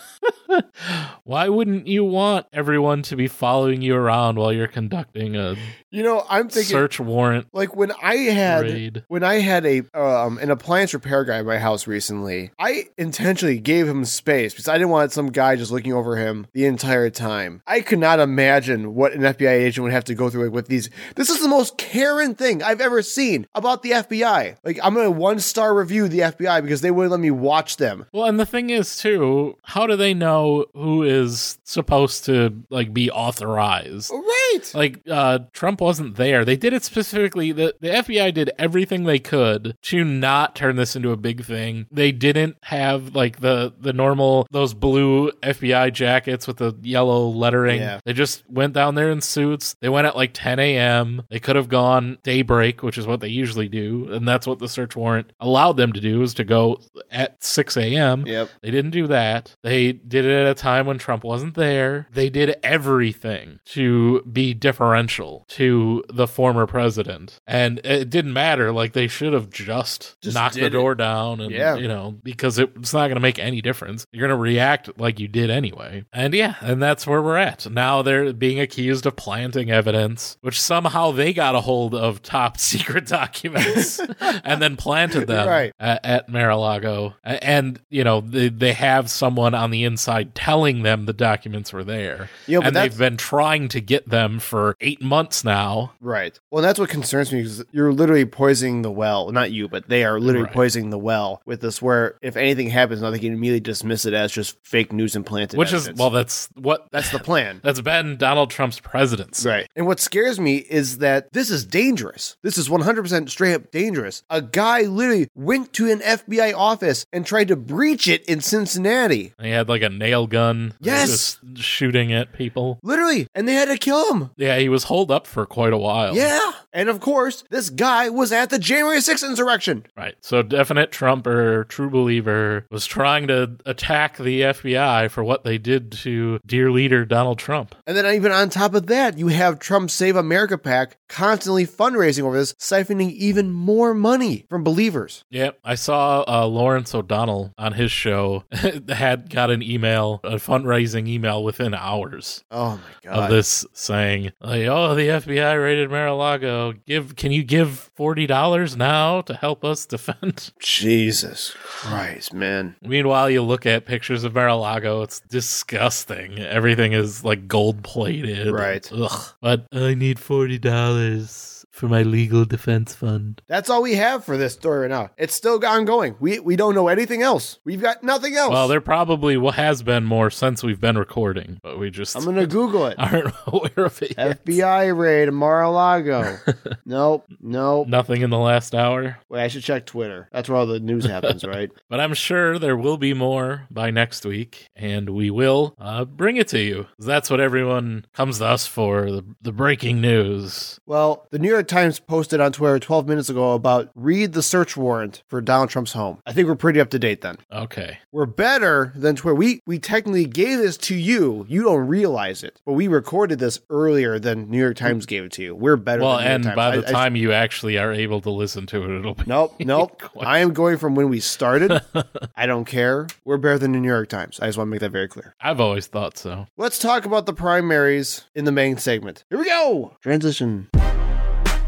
Why 1.23 1.47
wouldn't 1.49 1.87
you 1.87 2.03
want 2.03 2.47
everyone 2.51 3.03
to 3.03 3.15
be 3.15 3.27
following 3.27 3.81
you 3.81 3.95
around 3.95 4.37
while 4.37 4.51
you're 4.51 4.67
conducting 4.67 5.35
a 5.35 5.55
You 5.91 6.03
know, 6.03 6.25
I'm 6.29 6.49
thinking 6.49 6.71
search 6.71 6.99
warrant 6.99 7.47
like 7.53 7.75
when 7.75 7.91
I 8.01 8.15
had 8.15 8.63
raid? 8.63 9.03
when 9.07 9.23
I 9.23 9.35
had 9.35 9.65
a 9.65 9.83
um 9.93 10.37
an 10.39 10.49
appliance 10.49 10.93
repair 10.93 11.23
guy 11.23 11.39
at 11.39 11.45
my 11.45 11.59
house 11.59 11.87
recently, 11.87 12.51
I 12.57 12.85
intentionally 12.97 13.59
gave 13.59 13.87
him 13.87 14.05
space 14.05 14.53
because 14.53 14.67
I 14.67 14.73
didn't 14.77 14.89
want 14.89 15.11
some 15.11 15.31
guy 15.31 15.55
just 15.55 15.71
looking 15.71 15.93
over 15.93 16.15
him 16.15 16.47
the 16.53 16.65
entire 16.65 17.09
time. 17.09 17.61
I 17.67 17.81
could 17.81 17.99
not 17.99 18.19
imagine 18.19 18.95
what 18.95 19.13
an 19.13 19.21
FBI 19.21 19.49
agent 19.51 19.83
would 19.83 19.93
have 19.93 20.05
to 20.05 20.15
go 20.15 20.29
through 20.29 20.49
with 20.51 20.67
these. 20.67 20.89
This 21.15 21.29
is 21.29 21.41
the 21.41 21.47
most 21.47 21.77
Karen 21.77 22.33
thing 22.35 22.63
I've 22.63 22.81
ever 22.81 23.01
seen 23.01 23.45
about 23.53 23.83
the 23.83 23.91
FBI. 23.91 24.57
Like 24.63 24.79
I'm 24.83 24.95
gonna 24.95 25.11
one 25.11 25.39
star 25.39 25.75
review 25.75 26.07
the 26.07 26.19
FBI 26.19 26.61
because 26.63 26.81
they 26.81 26.91
wouldn't 26.91 27.11
let 27.11 27.19
me 27.19 27.31
watch 27.31 27.77
them. 27.77 28.05
Well, 28.13 28.25
and 28.25 28.39
the 28.39 28.45
thing 28.45 28.69
is 28.71 28.97
too, 28.97 29.57
how 29.63 29.85
do 29.85 29.95
they 29.95 30.13
know 30.19 30.65
who 30.73 31.03
is 31.03 31.57
supposed 31.63 32.25
to 32.25 32.63
like 32.69 32.93
be 32.93 33.09
authorized? 33.09 34.11
Right. 34.11 34.71
Like 34.73 35.01
uh 35.09 35.39
Trump 35.53 35.81
wasn't 35.81 36.15
there. 36.15 36.45
They 36.45 36.57
did 36.57 36.73
it 36.73 36.83
specifically. 36.83 37.51
The 37.51 37.75
the 37.79 37.89
FBI 37.89 38.33
did 38.33 38.51
everything 38.57 39.03
they 39.03 39.19
could 39.19 39.75
to 39.83 40.03
not 40.03 40.55
turn 40.55 40.75
this 40.75 40.95
into 40.95 41.11
a 41.11 41.17
big 41.17 41.43
thing. 41.43 41.87
They 41.91 42.11
didn't 42.11 42.57
have 42.63 43.15
like 43.15 43.39
the 43.39 43.73
the 43.79 43.93
normal 43.93 44.47
those 44.51 44.73
blue 44.73 45.31
FBI 45.43 45.93
jackets 45.93 46.47
with 46.47 46.57
the 46.57 46.75
yellow 46.81 47.27
lettering. 47.27 47.79
Yeah. 47.79 47.99
They 48.05 48.13
just 48.13 48.43
went 48.49 48.73
down 48.73 48.95
there 48.95 49.11
in 49.11 49.21
suits. 49.21 49.75
They 49.81 49.89
went 49.89 50.07
at 50.07 50.15
like 50.15 50.31
10 50.33 50.59
a.m. 50.59 51.23
They 51.29 51.39
could 51.39 51.55
have 51.55 51.69
gone 51.69 52.17
daybreak, 52.23 52.83
which 52.83 52.97
is 52.97 53.07
what 53.07 53.21
they 53.21 53.27
usually 53.29 53.67
do, 53.67 54.11
and 54.11 54.27
that's 54.27 54.47
what 54.47 54.59
the 54.59 54.67
search 54.67 54.95
warrant 54.95 55.31
allowed 55.39 55.77
them 55.77 55.93
to 55.93 56.01
do 56.01 56.21
is 56.21 56.33
to 56.35 56.43
go 56.43 56.79
at 57.11 57.41
6 57.43 57.77
a.m. 57.77 58.25
Yep. 58.25 58.49
They 58.61 58.71
didn't 58.71 58.91
do 58.91 59.07
that. 59.07 59.55
They 59.63 59.93
did 60.07 60.25
it 60.25 60.31
at 60.31 60.47
a 60.47 60.53
time 60.53 60.85
when 60.85 60.97
Trump 60.97 61.23
wasn't 61.23 61.55
there. 61.55 62.07
They 62.13 62.29
did 62.29 62.55
everything 62.63 63.59
to 63.65 64.21
be 64.23 64.53
differential 64.53 65.45
to 65.49 66.03
the 66.09 66.27
former 66.27 66.65
president. 66.67 67.39
And 67.47 67.79
it 67.83 68.09
didn't 68.09 68.33
matter. 68.33 68.71
Like 68.71 68.93
they 68.93 69.07
should 69.07 69.33
have 69.33 69.49
just, 69.49 70.15
Just 70.21 70.33
knocked 70.35 70.55
the 70.55 70.61
did 70.61 70.67
it. 70.67 70.69
door 70.77 70.95
down 70.95 71.39
and 71.41 71.51
Yeah. 71.51 71.75
you 71.75 71.87
know, 71.87 72.17
because 72.23 72.59
it, 72.59 72.71
it's 72.77 72.93
not 72.93 73.07
gonna 73.07 73.19
make 73.19 73.39
any 73.39 73.61
difference. 73.61 74.05
You're 74.11 74.27
gonna 74.27 74.39
react 74.39 74.99
like 74.99 75.19
you 75.19 75.27
did 75.27 75.49
anyway. 75.49 76.05
And 76.13 76.33
yeah, 76.33 76.55
and 76.61 76.81
that's 76.81 77.05
where 77.07 77.21
we're 77.21 77.37
at. 77.37 77.69
Now 77.69 78.01
they're 78.01 78.33
being 78.33 78.59
accused 78.59 79.05
of 79.05 79.15
planting 79.15 79.71
evidence, 79.71 80.37
which 80.41 80.59
somehow 80.59 81.11
they 81.11 81.33
got 81.33 81.55
a 81.55 81.61
hold 81.61 81.93
of 81.95 82.21
top 82.21 82.57
secret 82.59 83.07
documents 83.07 83.99
and 84.19 84.61
then 84.61 84.75
planted 84.77 85.27
them 85.27 85.47
Right. 85.47 85.73
at, 85.79 86.03
at 86.05 86.29
Mar-a-Lago. 86.29 87.15
And, 87.23 87.79
you 87.89 88.03
know, 88.03 88.21
they, 88.21 88.49
they 88.49 88.73
have 88.73 89.09
someone 89.09 89.53
on 89.53 89.71
the 89.71 89.83
inside 89.89 90.35
telling 90.35 90.83
them 90.83 91.05
the 91.05 91.13
documents 91.13 91.73
were 91.73 91.83
there. 91.83 92.29
Yeah, 92.47 92.59
but 92.59 92.67
and 92.67 92.75
they've 92.75 92.97
been 92.97 93.17
trying 93.17 93.67
to 93.69 93.81
get 93.81 94.07
them 94.09 94.39
for 94.39 94.75
eight 94.79 95.01
months 95.01 95.43
now. 95.43 95.93
Right. 95.99 96.39
Well, 96.51 96.61
that's 96.63 96.79
what 96.79 96.89
concerns 96.89 97.33
me 97.33 97.39
because 97.41 97.65
you're 97.71 97.91
literally 97.91 98.25
poisoning 98.25 98.81
the 98.83 98.91
well. 98.91 99.31
Not 99.31 99.51
you, 99.51 99.67
but 99.67 99.89
they 99.89 100.03
are 100.05 100.19
literally 100.19 100.45
Right. 100.45 100.53
poisoning 100.53 100.89
the 100.91 100.97
well 100.99 101.41
with 101.45 101.61
this. 101.61 101.81
Where 101.81 102.15
if 102.21 102.37
anything 102.37 102.69
happens, 102.69 103.01
now 103.01 103.09
they 103.09 103.19
can 103.19 103.33
immediately 103.33 103.59
dismiss 103.59 104.05
it 104.05 104.13
as 104.13 104.31
just 104.31 104.55
fake 104.63 104.93
news 104.93 105.15
and 105.15 105.25
planted. 105.25 105.57
Which 105.57 105.73
is, 105.73 105.91
well, 105.95 106.09
that's 106.11 106.47
what 106.55 106.87
that's 106.91 107.09
the 107.11 107.19
plan. 107.19 107.59
that's 107.63 107.81
been 107.81 108.17
Donald 108.17 108.49
Trump's 108.51 108.79
presidency. 108.79 109.49
Right. 109.49 109.67
And 109.75 109.85
what 109.87 109.99
scares 109.99 110.39
me 110.39 110.57
is 110.57 110.99
that 110.99 111.33
this 111.33 111.49
is 111.49 111.65
dangerous. 111.65 112.37
This 112.43 112.57
is 112.57 112.69
100% 112.69 113.29
straight 113.29 113.53
up 113.55 113.71
dangerous. 113.71 114.23
A 114.29 114.41
guy 114.41 114.81
literally 114.83 115.27
went 115.35 115.73
to 115.73 115.89
an 115.91 115.99
FBI 116.01 116.53
office 116.55 117.05
and 117.11 117.25
tried 117.25 117.47
to 117.49 117.55
breach 117.55 118.07
it 118.07 118.23
in 118.25 118.41
Cincinnati. 118.41 119.33
He 119.41 119.49
had 119.49 119.67
like 119.69 119.78
a 119.81 119.89
nail 119.89 120.27
gun. 120.27 120.73
Yes. 120.79 121.39
Just 121.53 121.65
shooting 121.65 122.13
at 122.13 122.33
people. 122.33 122.79
Literally. 122.83 123.27
And 123.35 123.47
they 123.47 123.53
had 123.53 123.69
to 123.69 123.77
kill 123.77 124.13
him. 124.13 124.29
Yeah, 124.37 124.57
he 124.57 124.69
was 124.69 124.85
holed 124.85 125.11
up 125.11 125.27
for 125.27 125.45
quite 125.45 125.73
a 125.73 125.77
while. 125.77 126.15
Yeah. 126.15 126.51
And 126.71 126.89
of 126.89 126.99
course, 126.99 127.43
this 127.49 127.69
guy 127.69 128.09
was 128.09 128.31
at 128.31 128.49
the 128.49 128.59
January 128.59 128.99
6th 128.99 129.27
insurrection. 129.27 129.85
Right. 129.97 130.15
So, 130.21 130.41
definite 130.41 130.91
Trumper, 130.91 131.63
true 131.65 131.89
believer, 131.89 132.65
was 132.69 132.85
trying 132.85 133.27
to 133.27 133.55
attack 133.65 134.17
the 134.17 134.41
FBI 134.41 135.09
for 135.09 135.23
what 135.23 135.43
they 135.43 135.57
did 135.57 135.91
to 135.93 136.39
dear 136.45 136.71
leader 136.71 137.05
Donald 137.05 137.39
Trump. 137.39 137.75
And 137.87 137.97
then 137.97 138.05
even 138.13 138.31
on 138.31 138.49
top 138.49 138.73
of 138.73 138.87
that, 138.87 139.17
you 139.17 139.27
have 139.27 139.59
Trump 139.59 139.89
Save 139.89 140.15
America 140.15 140.57
PAC 140.57 140.97
constantly 141.07 141.65
fundraising 141.65 142.23
over 142.23 142.37
this, 142.37 142.53
siphoning 142.53 143.11
even 143.11 143.51
more 143.51 143.93
money 143.93 144.45
from 144.49 144.63
believers. 144.63 145.23
Yeah, 145.29 145.51
I 145.63 145.75
saw 145.75 146.23
uh, 146.27 146.45
Lawrence 146.45 146.93
O'Donnell 146.93 147.53
on 147.57 147.73
his 147.73 147.91
show 147.91 148.43
had 148.51 149.29
got 149.29 149.49
an 149.49 149.61
email, 149.69 150.19
a 150.23 150.35
fundraising 150.35 151.07
email 151.07 151.43
within 151.43 151.73
hours 151.73 152.43
Oh 152.51 152.77
my 152.77 153.11
god! 153.11 153.23
of 153.25 153.29
this 153.29 153.65
saying, 153.73 154.31
like, 154.41 154.63
"Oh, 154.67 154.95
the 154.95 155.07
FBI 155.07 155.61
raided 155.61 155.89
Mar-a-Lago. 155.89 156.73
Give, 156.87 157.15
can 157.15 157.31
you 157.31 157.43
give 157.43 157.91
forty 157.95 158.25
dollars 158.27 158.75
now 158.75 159.21
to 159.21 159.33
help 159.33 159.63
us 159.63 159.85
defend?" 159.85 160.51
Jesus 160.59 161.55
Christ, 161.63 162.33
man. 162.33 162.75
Meanwhile, 162.81 163.29
you 163.29 163.41
look 163.43 163.65
at 163.65 163.85
pictures 163.85 164.23
of 164.23 164.33
Mar-a-Lago; 164.33 165.01
it's 165.01 165.19
disgusting. 165.21 166.39
Everything 166.39 166.93
is 166.93 167.23
like 167.23 167.47
gold 167.47 167.83
plated, 167.83 168.51
Right. 168.51 168.89
Ugh. 168.93 169.21
But 169.41 169.67
I 169.71 169.93
need 169.93 170.19
forty 170.19 170.57
dollars 170.57 171.58
for 171.79 171.87
my 171.87 172.03
legal 172.03 172.43
defense 172.43 172.93
fund. 172.93 173.41
That's 173.47 173.69
all 173.69 173.81
we 173.81 173.95
have 173.95 174.25
for 174.25 174.35
this 174.37 174.53
story 174.53 174.81
right 174.81 174.89
now. 174.89 175.11
It's 175.17 175.33
still 175.33 175.65
ongoing. 175.65 176.15
We 176.19 176.39
we 176.39 176.57
don't 176.57 176.75
know 176.75 176.89
anything 176.89 177.21
else. 177.21 177.59
We've 177.63 177.81
got 177.81 178.03
nothing 178.03 178.35
else. 178.35 178.51
Well, 178.51 178.67
there 178.67 178.81
probably 178.81 179.39
has 179.51 179.81
been 179.81 180.03
more 180.03 180.29
since 180.29 180.61
we've 180.61 180.79
been 180.81 180.97
recording, 180.97 181.59
but 181.63 181.79
we 181.79 181.89
just 181.89 182.17
I'm 182.17 182.25
gonna 182.25 182.45
Google 182.45 182.85
it. 182.87 182.95
aren't 182.99 183.33
aware 183.47 183.85
of 183.85 184.01
it. 184.01 184.15
yet. 184.17 184.43
FBI 184.45 184.95
raid 184.97 185.31
Mar-a-Lago. 185.31 186.37
nope, 186.85 187.25
nope. 187.39 187.87
Nothing 187.87 188.21
in 188.21 188.29
the 188.29 188.37
last 188.37 188.75
hour, 188.75 189.17
Wait, 189.29 189.43
I 189.43 189.47
should 189.47 189.63
check 189.63 189.85
Twitter. 189.85 190.27
That's 190.33 190.49
where 190.49 190.57
all 190.57 190.65
the 190.67 190.81
news 190.81 191.05
happens, 191.15 191.45
right? 191.45 191.71
but 191.89 192.01
I'm 192.01 192.13
sure 192.13 192.59
there 192.59 192.75
will 192.75 192.97
be 192.97 193.13
more 193.13 193.67
by 193.71 193.89
next 193.89 194.25
week, 194.25 194.69
and 194.75 195.11
we 195.11 195.29
will 195.29 195.75
uh, 195.79 196.03
bring 196.03 196.35
it 196.35 196.49
to 196.49 196.59
you. 196.59 196.87
That's 196.99 197.29
what 197.29 197.39
everyone 197.39 198.05
comes 198.13 198.39
to 198.39 198.45
us 198.47 198.67
for 198.67 199.09
the, 199.11 199.23
the 199.41 199.53
breaking 199.53 200.01
news. 200.01 200.79
Well, 200.85 201.27
the 201.31 201.39
New 201.39 201.49
York 201.49 201.68
Times 201.69 201.99
posted 201.99 202.41
on 202.41 202.51
Twitter 202.51 202.79
12 202.79 203.07
minutes 203.07 203.29
ago 203.29 203.53
about 203.53 203.89
read 203.95 204.33
the 204.33 204.43
search 204.43 204.75
warrant 204.75 205.23
for 205.27 205.39
Donald 205.39 205.69
Trump's 205.69 205.93
home. 205.93 206.17
I 206.25 206.33
think 206.33 206.47
we're 206.47 206.55
pretty 206.55 206.81
up 206.81 206.89
to 206.89 206.99
date 206.99 207.21
then. 207.21 207.37
Okay. 207.51 207.99
We're 208.11 208.25
better 208.25 208.91
than 208.95 209.15
Twitter. 209.15 209.35
We 209.35 209.61
we 209.65 209.79
technically 209.79 210.25
gave 210.25 210.57
this 210.57 210.75
to 210.77 210.95
you. 210.95 211.45
You 211.47 211.63
don't 211.63 211.87
realize 211.87 212.43
it, 212.43 212.59
but 212.65 212.73
we 212.73 212.87
recorded 212.87 213.39
this 213.39 213.59
earlier 213.69 214.19
than 214.19 214.49
New 214.49 214.57
York 214.59 214.75
Times 214.77 215.05
gave 215.05 215.23
it 215.23 215.31
to 215.33 215.43
you. 215.43 215.55
We're 215.55 215.77
better. 215.77 216.01
Well, 216.01 216.17
than 216.17 216.23
New 216.25 216.29
York 216.29 216.35
and 216.35 216.43
Times. 216.43 216.55
by 216.55 216.75
the 216.77 216.85
I- 216.87 216.89
I- 216.89 216.91
time 216.91 217.15
you 217.15 217.31
actually 217.31 217.77
are 217.77 217.93
able 217.93 218.19
to 218.21 218.29
listen 218.31 218.65
to 218.67 218.83
it, 218.83 218.99
it'll 218.99 219.13
be. 219.15 219.23
Nope, 219.27 219.55
nope. 219.59 220.01
Quite- 220.01 220.27
I 220.27 220.39
am 220.39 220.53
going 220.53 220.77
from 220.77 220.95
when 220.95 221.07
we 221.09 221.19
started. 221.19 221.81
I 222.35 222.45
don't 222.47 222.65
care. 222.65 223.07
We're 223.25 223.37
better 223.37 223.59
than 223.59 223.73
the 223.73 223.79
New 223.79 223.87
York 223.87 224.09
Times. 224.09 224.39
I 224.41 224.47
just 224.47 224.57
want 224.57 224.67
to 224.67 224.71
make 224.71 224.79
that 224.81 224.91
very 224.91 225.07
clear. 225.07 225.35
I've 225.39 225.59
always 225.61 225.87
thought 225.87 226.17
so. 226.17 226.47
Let's 226.57 226.79
talk 226.79 227.05
about 227.05 227.25
the 227.27 227.33
primaries 227.33 228.25
in 228.33 228.45
the 228.45 228.51
main 228.51 228.77
segment. 228.77 229.23
Here 229.29 229.37
we 229.37 229.45
go. 229.45 229.95
Transition. 230.01 230.67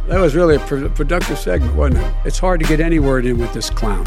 That 0.08 0.20
was 0.20 0.36
really 0.36 0.56
a 0.56 0.60
pro- 0.60 0.90
productive 0.90 1.38
segment, 1.38 1.76
wasn't 1.76 2.04
it? 2.04 2.14
It's 2.26 2.40
hard 2.40 2.60
to 2.60 2.66
get 2.68 2.80
any 2.80 3.00
word 3.00 3.26
in 3.26 3.38
with 3.38 3.54
this 3.54 3.70
clown. 3.70 4.06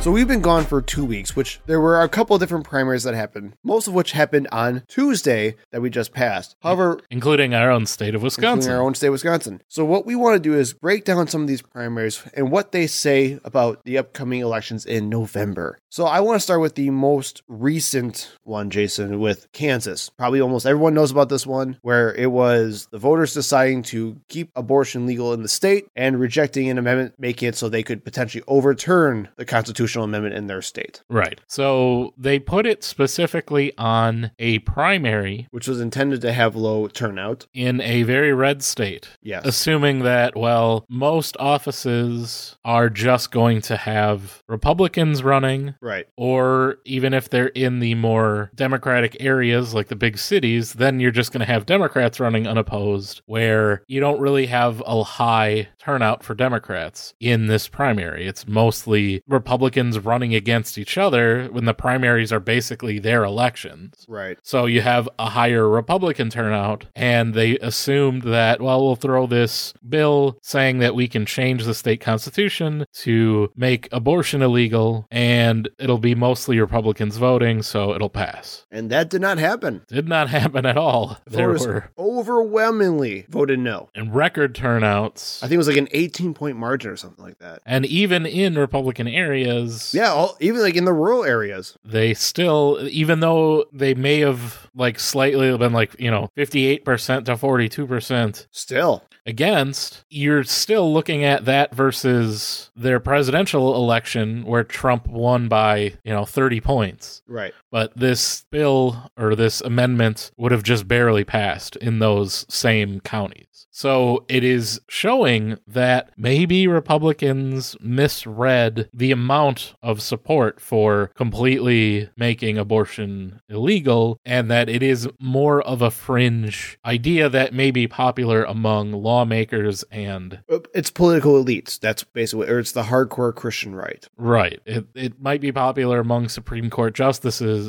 So 0.00 0.10
we've 0.10 0.28
been 0.28 0.40
gone 0.40 0.64
for 0.64 0.80
two 0.80 1.04
weeks, 1.04 1.36
which 1.36 1.60
there 1.66 1.78
were 1.80 2.00
a 2.00 2.08
couple 2.08 2.34
of 2.34 2.40
different 2.40 2.64
primaries 2.64 3.02
that 3.02 3.12
happened, 3.14 3.54
most 3.62 3.86
of 3.86 3.92
which 3.92 4.12
happened 4.12 4.48
on 4.50 4.82
Tuesday 4.88 5.56
that 5.72 5.82
we 5.82 5.90
just 5.90 6.12
passed. 6.14 6.56
However, 6.62 7.00
Including 7.10 7.52
our 7.52 7.70
own 7.70 7.84
state 7.84 8.14
of 8.14 8.22
including 8.22 8.50
Wisconsin. 8.50 8.72
our 8.72 8.80
own 8.80 8.94
state, 8.94 9.08
of 9.08 9.12
Wisconsin. 9.12 9.60
So 9.68 9.84
what 9.84 10.06
we 10.06 10.14
want 10.14 10.36
to 10.36 10.40
do 10.40 10.56
is 10.56 10.72
break 10.72 11.04
down 11.04 11.26
some 11.26 11.42
of 11.42 11.48
these 11.48 11.60
primaries 11.60 12.22
and 12.32 12.50
what 12.50 12.72
they 12.72 12.86
say 12.86 13.38
about 13.44 13.84
the 13.84 13.98
upcoming 13.98 14.40
elections 14.40 14.86
in 14.86 15.10
November. 15.10 15.78
So 15.92 16.06
I 16.06 16.20
want 16.20 16.36
to 16.36 16.40
start 16.40 16.60
with 16.60 16.76
the 16.76 16.90
most 16.90 17.42
recent 17.48 18.36
one, 18.44 18.70
Jason, 18.70 19.18
with 19.18 19.50
Kansas. 19.50 20.08
Probably 20.08 20.40
almost 20.40 20.64
everyone 20.64 20.94
knows 20.94 21.10
about 21.10 21.28
this 21.30 21.44
one, 21.44 21.78
where 21.82 22.14
it 22.14 22.30
was 22.30 22.86
the 22.92 22.98
voters 22.98 23.34
deciding 23.34 23.82
to 23.82 24.20
keep 24.28 24.52
abortion 24.54 25.04
legal 25.04 25.32
in 25.32 25.42
the 25.42 25.48
state 25.48 25.88
and 25.96 26.20
rejecting 26.20 26.68
an 26.70 26.78
amendment, 26.78 27.14
making 27.18 27.48
it 27.48 27.56
so 27.56 27.68
they 27.68 27.82
could 27.82 28.04
potentially 28.04 28.44
overturn 28.46 29.28
the 29.34 29.44
constitutional 29.44 30.04
amendment 30.04 30.36
in 30.36 30.46
their 30.46 30.62
state, 30.62 31.02
Right. 31.08 31.40
So 31.48 32.14
they 32.16 32.38
put 32.38 32.66
it 32.66 32.84
specifically 32.84 33.76
on 33.76 34.30
a 34.38 34.60
primary 34.60 35.48
which 35.50 35.66
was 35.66 35.80
intended 35.80 36.20
to 36.20 36.32
have 36.32 36.54
low 36.54 36.86
turnout. 36.86 37.46
in 37.52 37.80
a 37.80 38.04
very 38.04 38.32
red 38.32 38.62
state. 38.62 39.08
Yes. 39.22 39.44
Assuming 39.44 40.00
that, 40.00 40.36
well, 40.36 40.84
most 40.88 41.36
offices 41.40 42.56
are 42.64 42.88
just 42.88 43.32
going 43.32 43.60
to 43.62 43.76
have 43.76 44.42
Republicans 44.48 45.24
running, 45.24 45.74
Right. 45.82 46.06
or 46.16 46.76
even 46.84 47.14
if 47.14 47.30
they're 47.30 47.46
in 47.48 47.78
the 47.80 47.94
more 47.94 48.50
Democratic 48.54 49.16
areas 49.20 49.72
like 49.72 49.88
the 49.88 49.96
big 49.96 50.18
cities, 50.18 50.74
then 50.74 51.00
you're 51.00 51.10
just 51.10 51.32
going 51.32 51.40
to 51.40 51.52
have 51.52 51.66
Democrats 51.66 52.20
running 52.20 52.46
unopposed, 52.46 53.22
where 53.26 53.82
you 53.88 54.00
don't 54.00 54.20
really 54.20 54.46
have 54.46 54.82
a 54.86 55.02
high 55.02 55.68
turnout 55.78 56.22
for 56.22 56.34
Democrats 56.34 57.14
in 57.20 57.46
this 57.46 57.66
primary. 57.68 58.26
It's 58.26 58.46
mostly 58.46 59.22
Republicans 59.26 59.98
running 59.98 60.34
against 60.34 60.76
each 60.76 60.98
other 60.98 61.46
when 61.46 61.64
the 61.64 61.74
primaries 61.74 62.32
are 62.32 62.40
basically 62.40 62.98
their 62.98 63.24
elections. 63.24 64.04
Right. 64.08 64.38
So 64.42 64.66
you 64.66 64.82
have 64.82 65.08
a 65.18 65.30
higher 65.30 65.68
Republican 65.68 66.28
turnout, 66.30 66.86
and 66.94 67.32
they 67.32 67.56
assumed 67.58 68.22
that, 68.22 68.60
well, 68.60 68.84
we'll 68.84 68.96
throw 68.96 69.26
this 69.26 69.72
bill 69.88 70.38
saying 70.42 70.80
that 70.80 70.94
we 70.94 71.08
can 71.08 71.24
change 71.24 71.64
the 71.64 71.74
state 71.74 72.00
constitution 72.00 72.84
to 72.92 73.50
make 73.56 73.88
abortion 73.92 74.42
illegal, 74.42 75.06
and 75.10 75.68
it'll 75.78 75.98
be 75.98 76.14
mostly 76.14 76.58
Republicans 76.60 77.16
voting, 77.16 77.62
so 77.62 77.94
it'll 77.94 78.08
pass. 78.10 78.66
And 78.70 78.90
that 78.90 79.08
did 79.10 79.20
not 79.20 79.38
happen. 79.38 79.82
Did 79.88 80.08
not 80.08 80.28
happen 80.38 80.66
at 80.66 80.76
all. 80.76 81.18
There 81.26 81.48
were 81.50 81.90
overwhelmingly 81.98 83.26
voted 83.28 83.58
no. 83.58 83.88
And 83.94 84.14
record 84.14 84.54
turnouts, 84.54 85.42
I 85.42 85.46
think 85.46 85.54
it 85.54 85.58
was 85.58 85.68
like 85.68 85.76
an 85.76 85.88
18 85.92 86.34
point 86.34 86.56
margin 86.56 86.90
or 86.90 86.96
something 86.96 87.24
like 87.24 87.38
that. 87.38 87.60
and 87.66 87.84
even 87.86 88.26
in 88.26 88.56
Republican 88.56 89.08
areas, 89.08 89.92
Yeah, 89.94 90.10
all, 90.10 90.36
even 90.40 90.60
like 90.62 90.76
in 90.76 90.84
the 90.84 90.92
rural 90.92 91.24
areas. 91.24 91.76
they 91.84 92.14
still 92.14 92.78
even 92.90 93.20
though 93.20 93.64
they 93.72 93.94
may 93.94 94.20
have 94.20 94.68
like 94.74 94.98
slightly 94.98 95.56
been 95.56 95.72
like 95.72 95.98
you 95.98 96.10
know 96.10 96.30
58% 96.36 97.24
to 97.26 97.36
42% 97.36 98.46
Still. 98.50 99.02
Against 99.26 100.04
you're 100.08 100.44
still 100.44 100.92
looking 100.92 101.24
at 101.24 101.44
that 101.44 101.74
versus 101.74 102.70
their 102.74 103.00
presidential 103.00 103.74
election 103.76 104.44
where 104.44 104.64
Trump 104.64 105.06
won 105.06 105.48
by 105.48 105.94
you 106.04 106.12
know 106.12 106.24
30 106.24 106.60
points 106.60 107.22
Right. 107.26 107.54
But 107.70 107.96
this 107.96 108.44
bill 108.50 109.10
or 109.16 109.34
this 109.34 109.60
amendment 109.60 110.30
would 110.36 110.52
have 110.52 110.62
just 110.62 110.88
barely 110.88 111.24
passed 111.24 111.76
in 111.76 111.98
those 111.98 112.44
same 112.48 113.00
counties. 113.00 113.46
So 113.80 114.24
it 114.28 114.44
is 114.44 114.80
showing 114.88 115.56
that 115.66 116.10
maybe 116.16 116.66
Republicans 116.66 117.76
misread 117.80 118.88
the 118.92 119.12
amount 119.12 119.74
of 119.82 120.02
support 120.02 120.60
for 120.60 121.10
completely 121.14 122.10
making 122.16 122.58
abortion 122.58 123.40
illegal 123.48 124.20
and 124.24 124.50
that 124.50 124.68
it 124.68 124.82
is 124.82 125.08
more 125.18 125.62
of 125.62 125.80
a 125.80 125.90
fringe 125.90 126.78
idea 126.84 127.28
that 127.28 127.54
may 127.54 127.70
be 127.70 127.86
popular 127.86 128.44
among 128.44 128.92
lawmakers 128.92 129.82
and 129.90 130.40
It's 130.74 130.90
political 130.90 131.42
elites. 131.42 131.78
That's 131.78 132.04
basically, 132.04 132.48
or 132.48 132.58
it's 132.58 132.72
the 132.72 132.82
hardcore 132.82 133.34
Christian 133.34 133.74
right. 133.74 134.06
right. 134.16 134.60
It 134.66 134.86
it 134.94 135.20
might 135.22 135.40
be 135.40 135.52
popular 135.52 136.00
among 136.00 136.28
Supreme 136.28 136.70
Court 136.70 136.94
justices, 136.94 137.59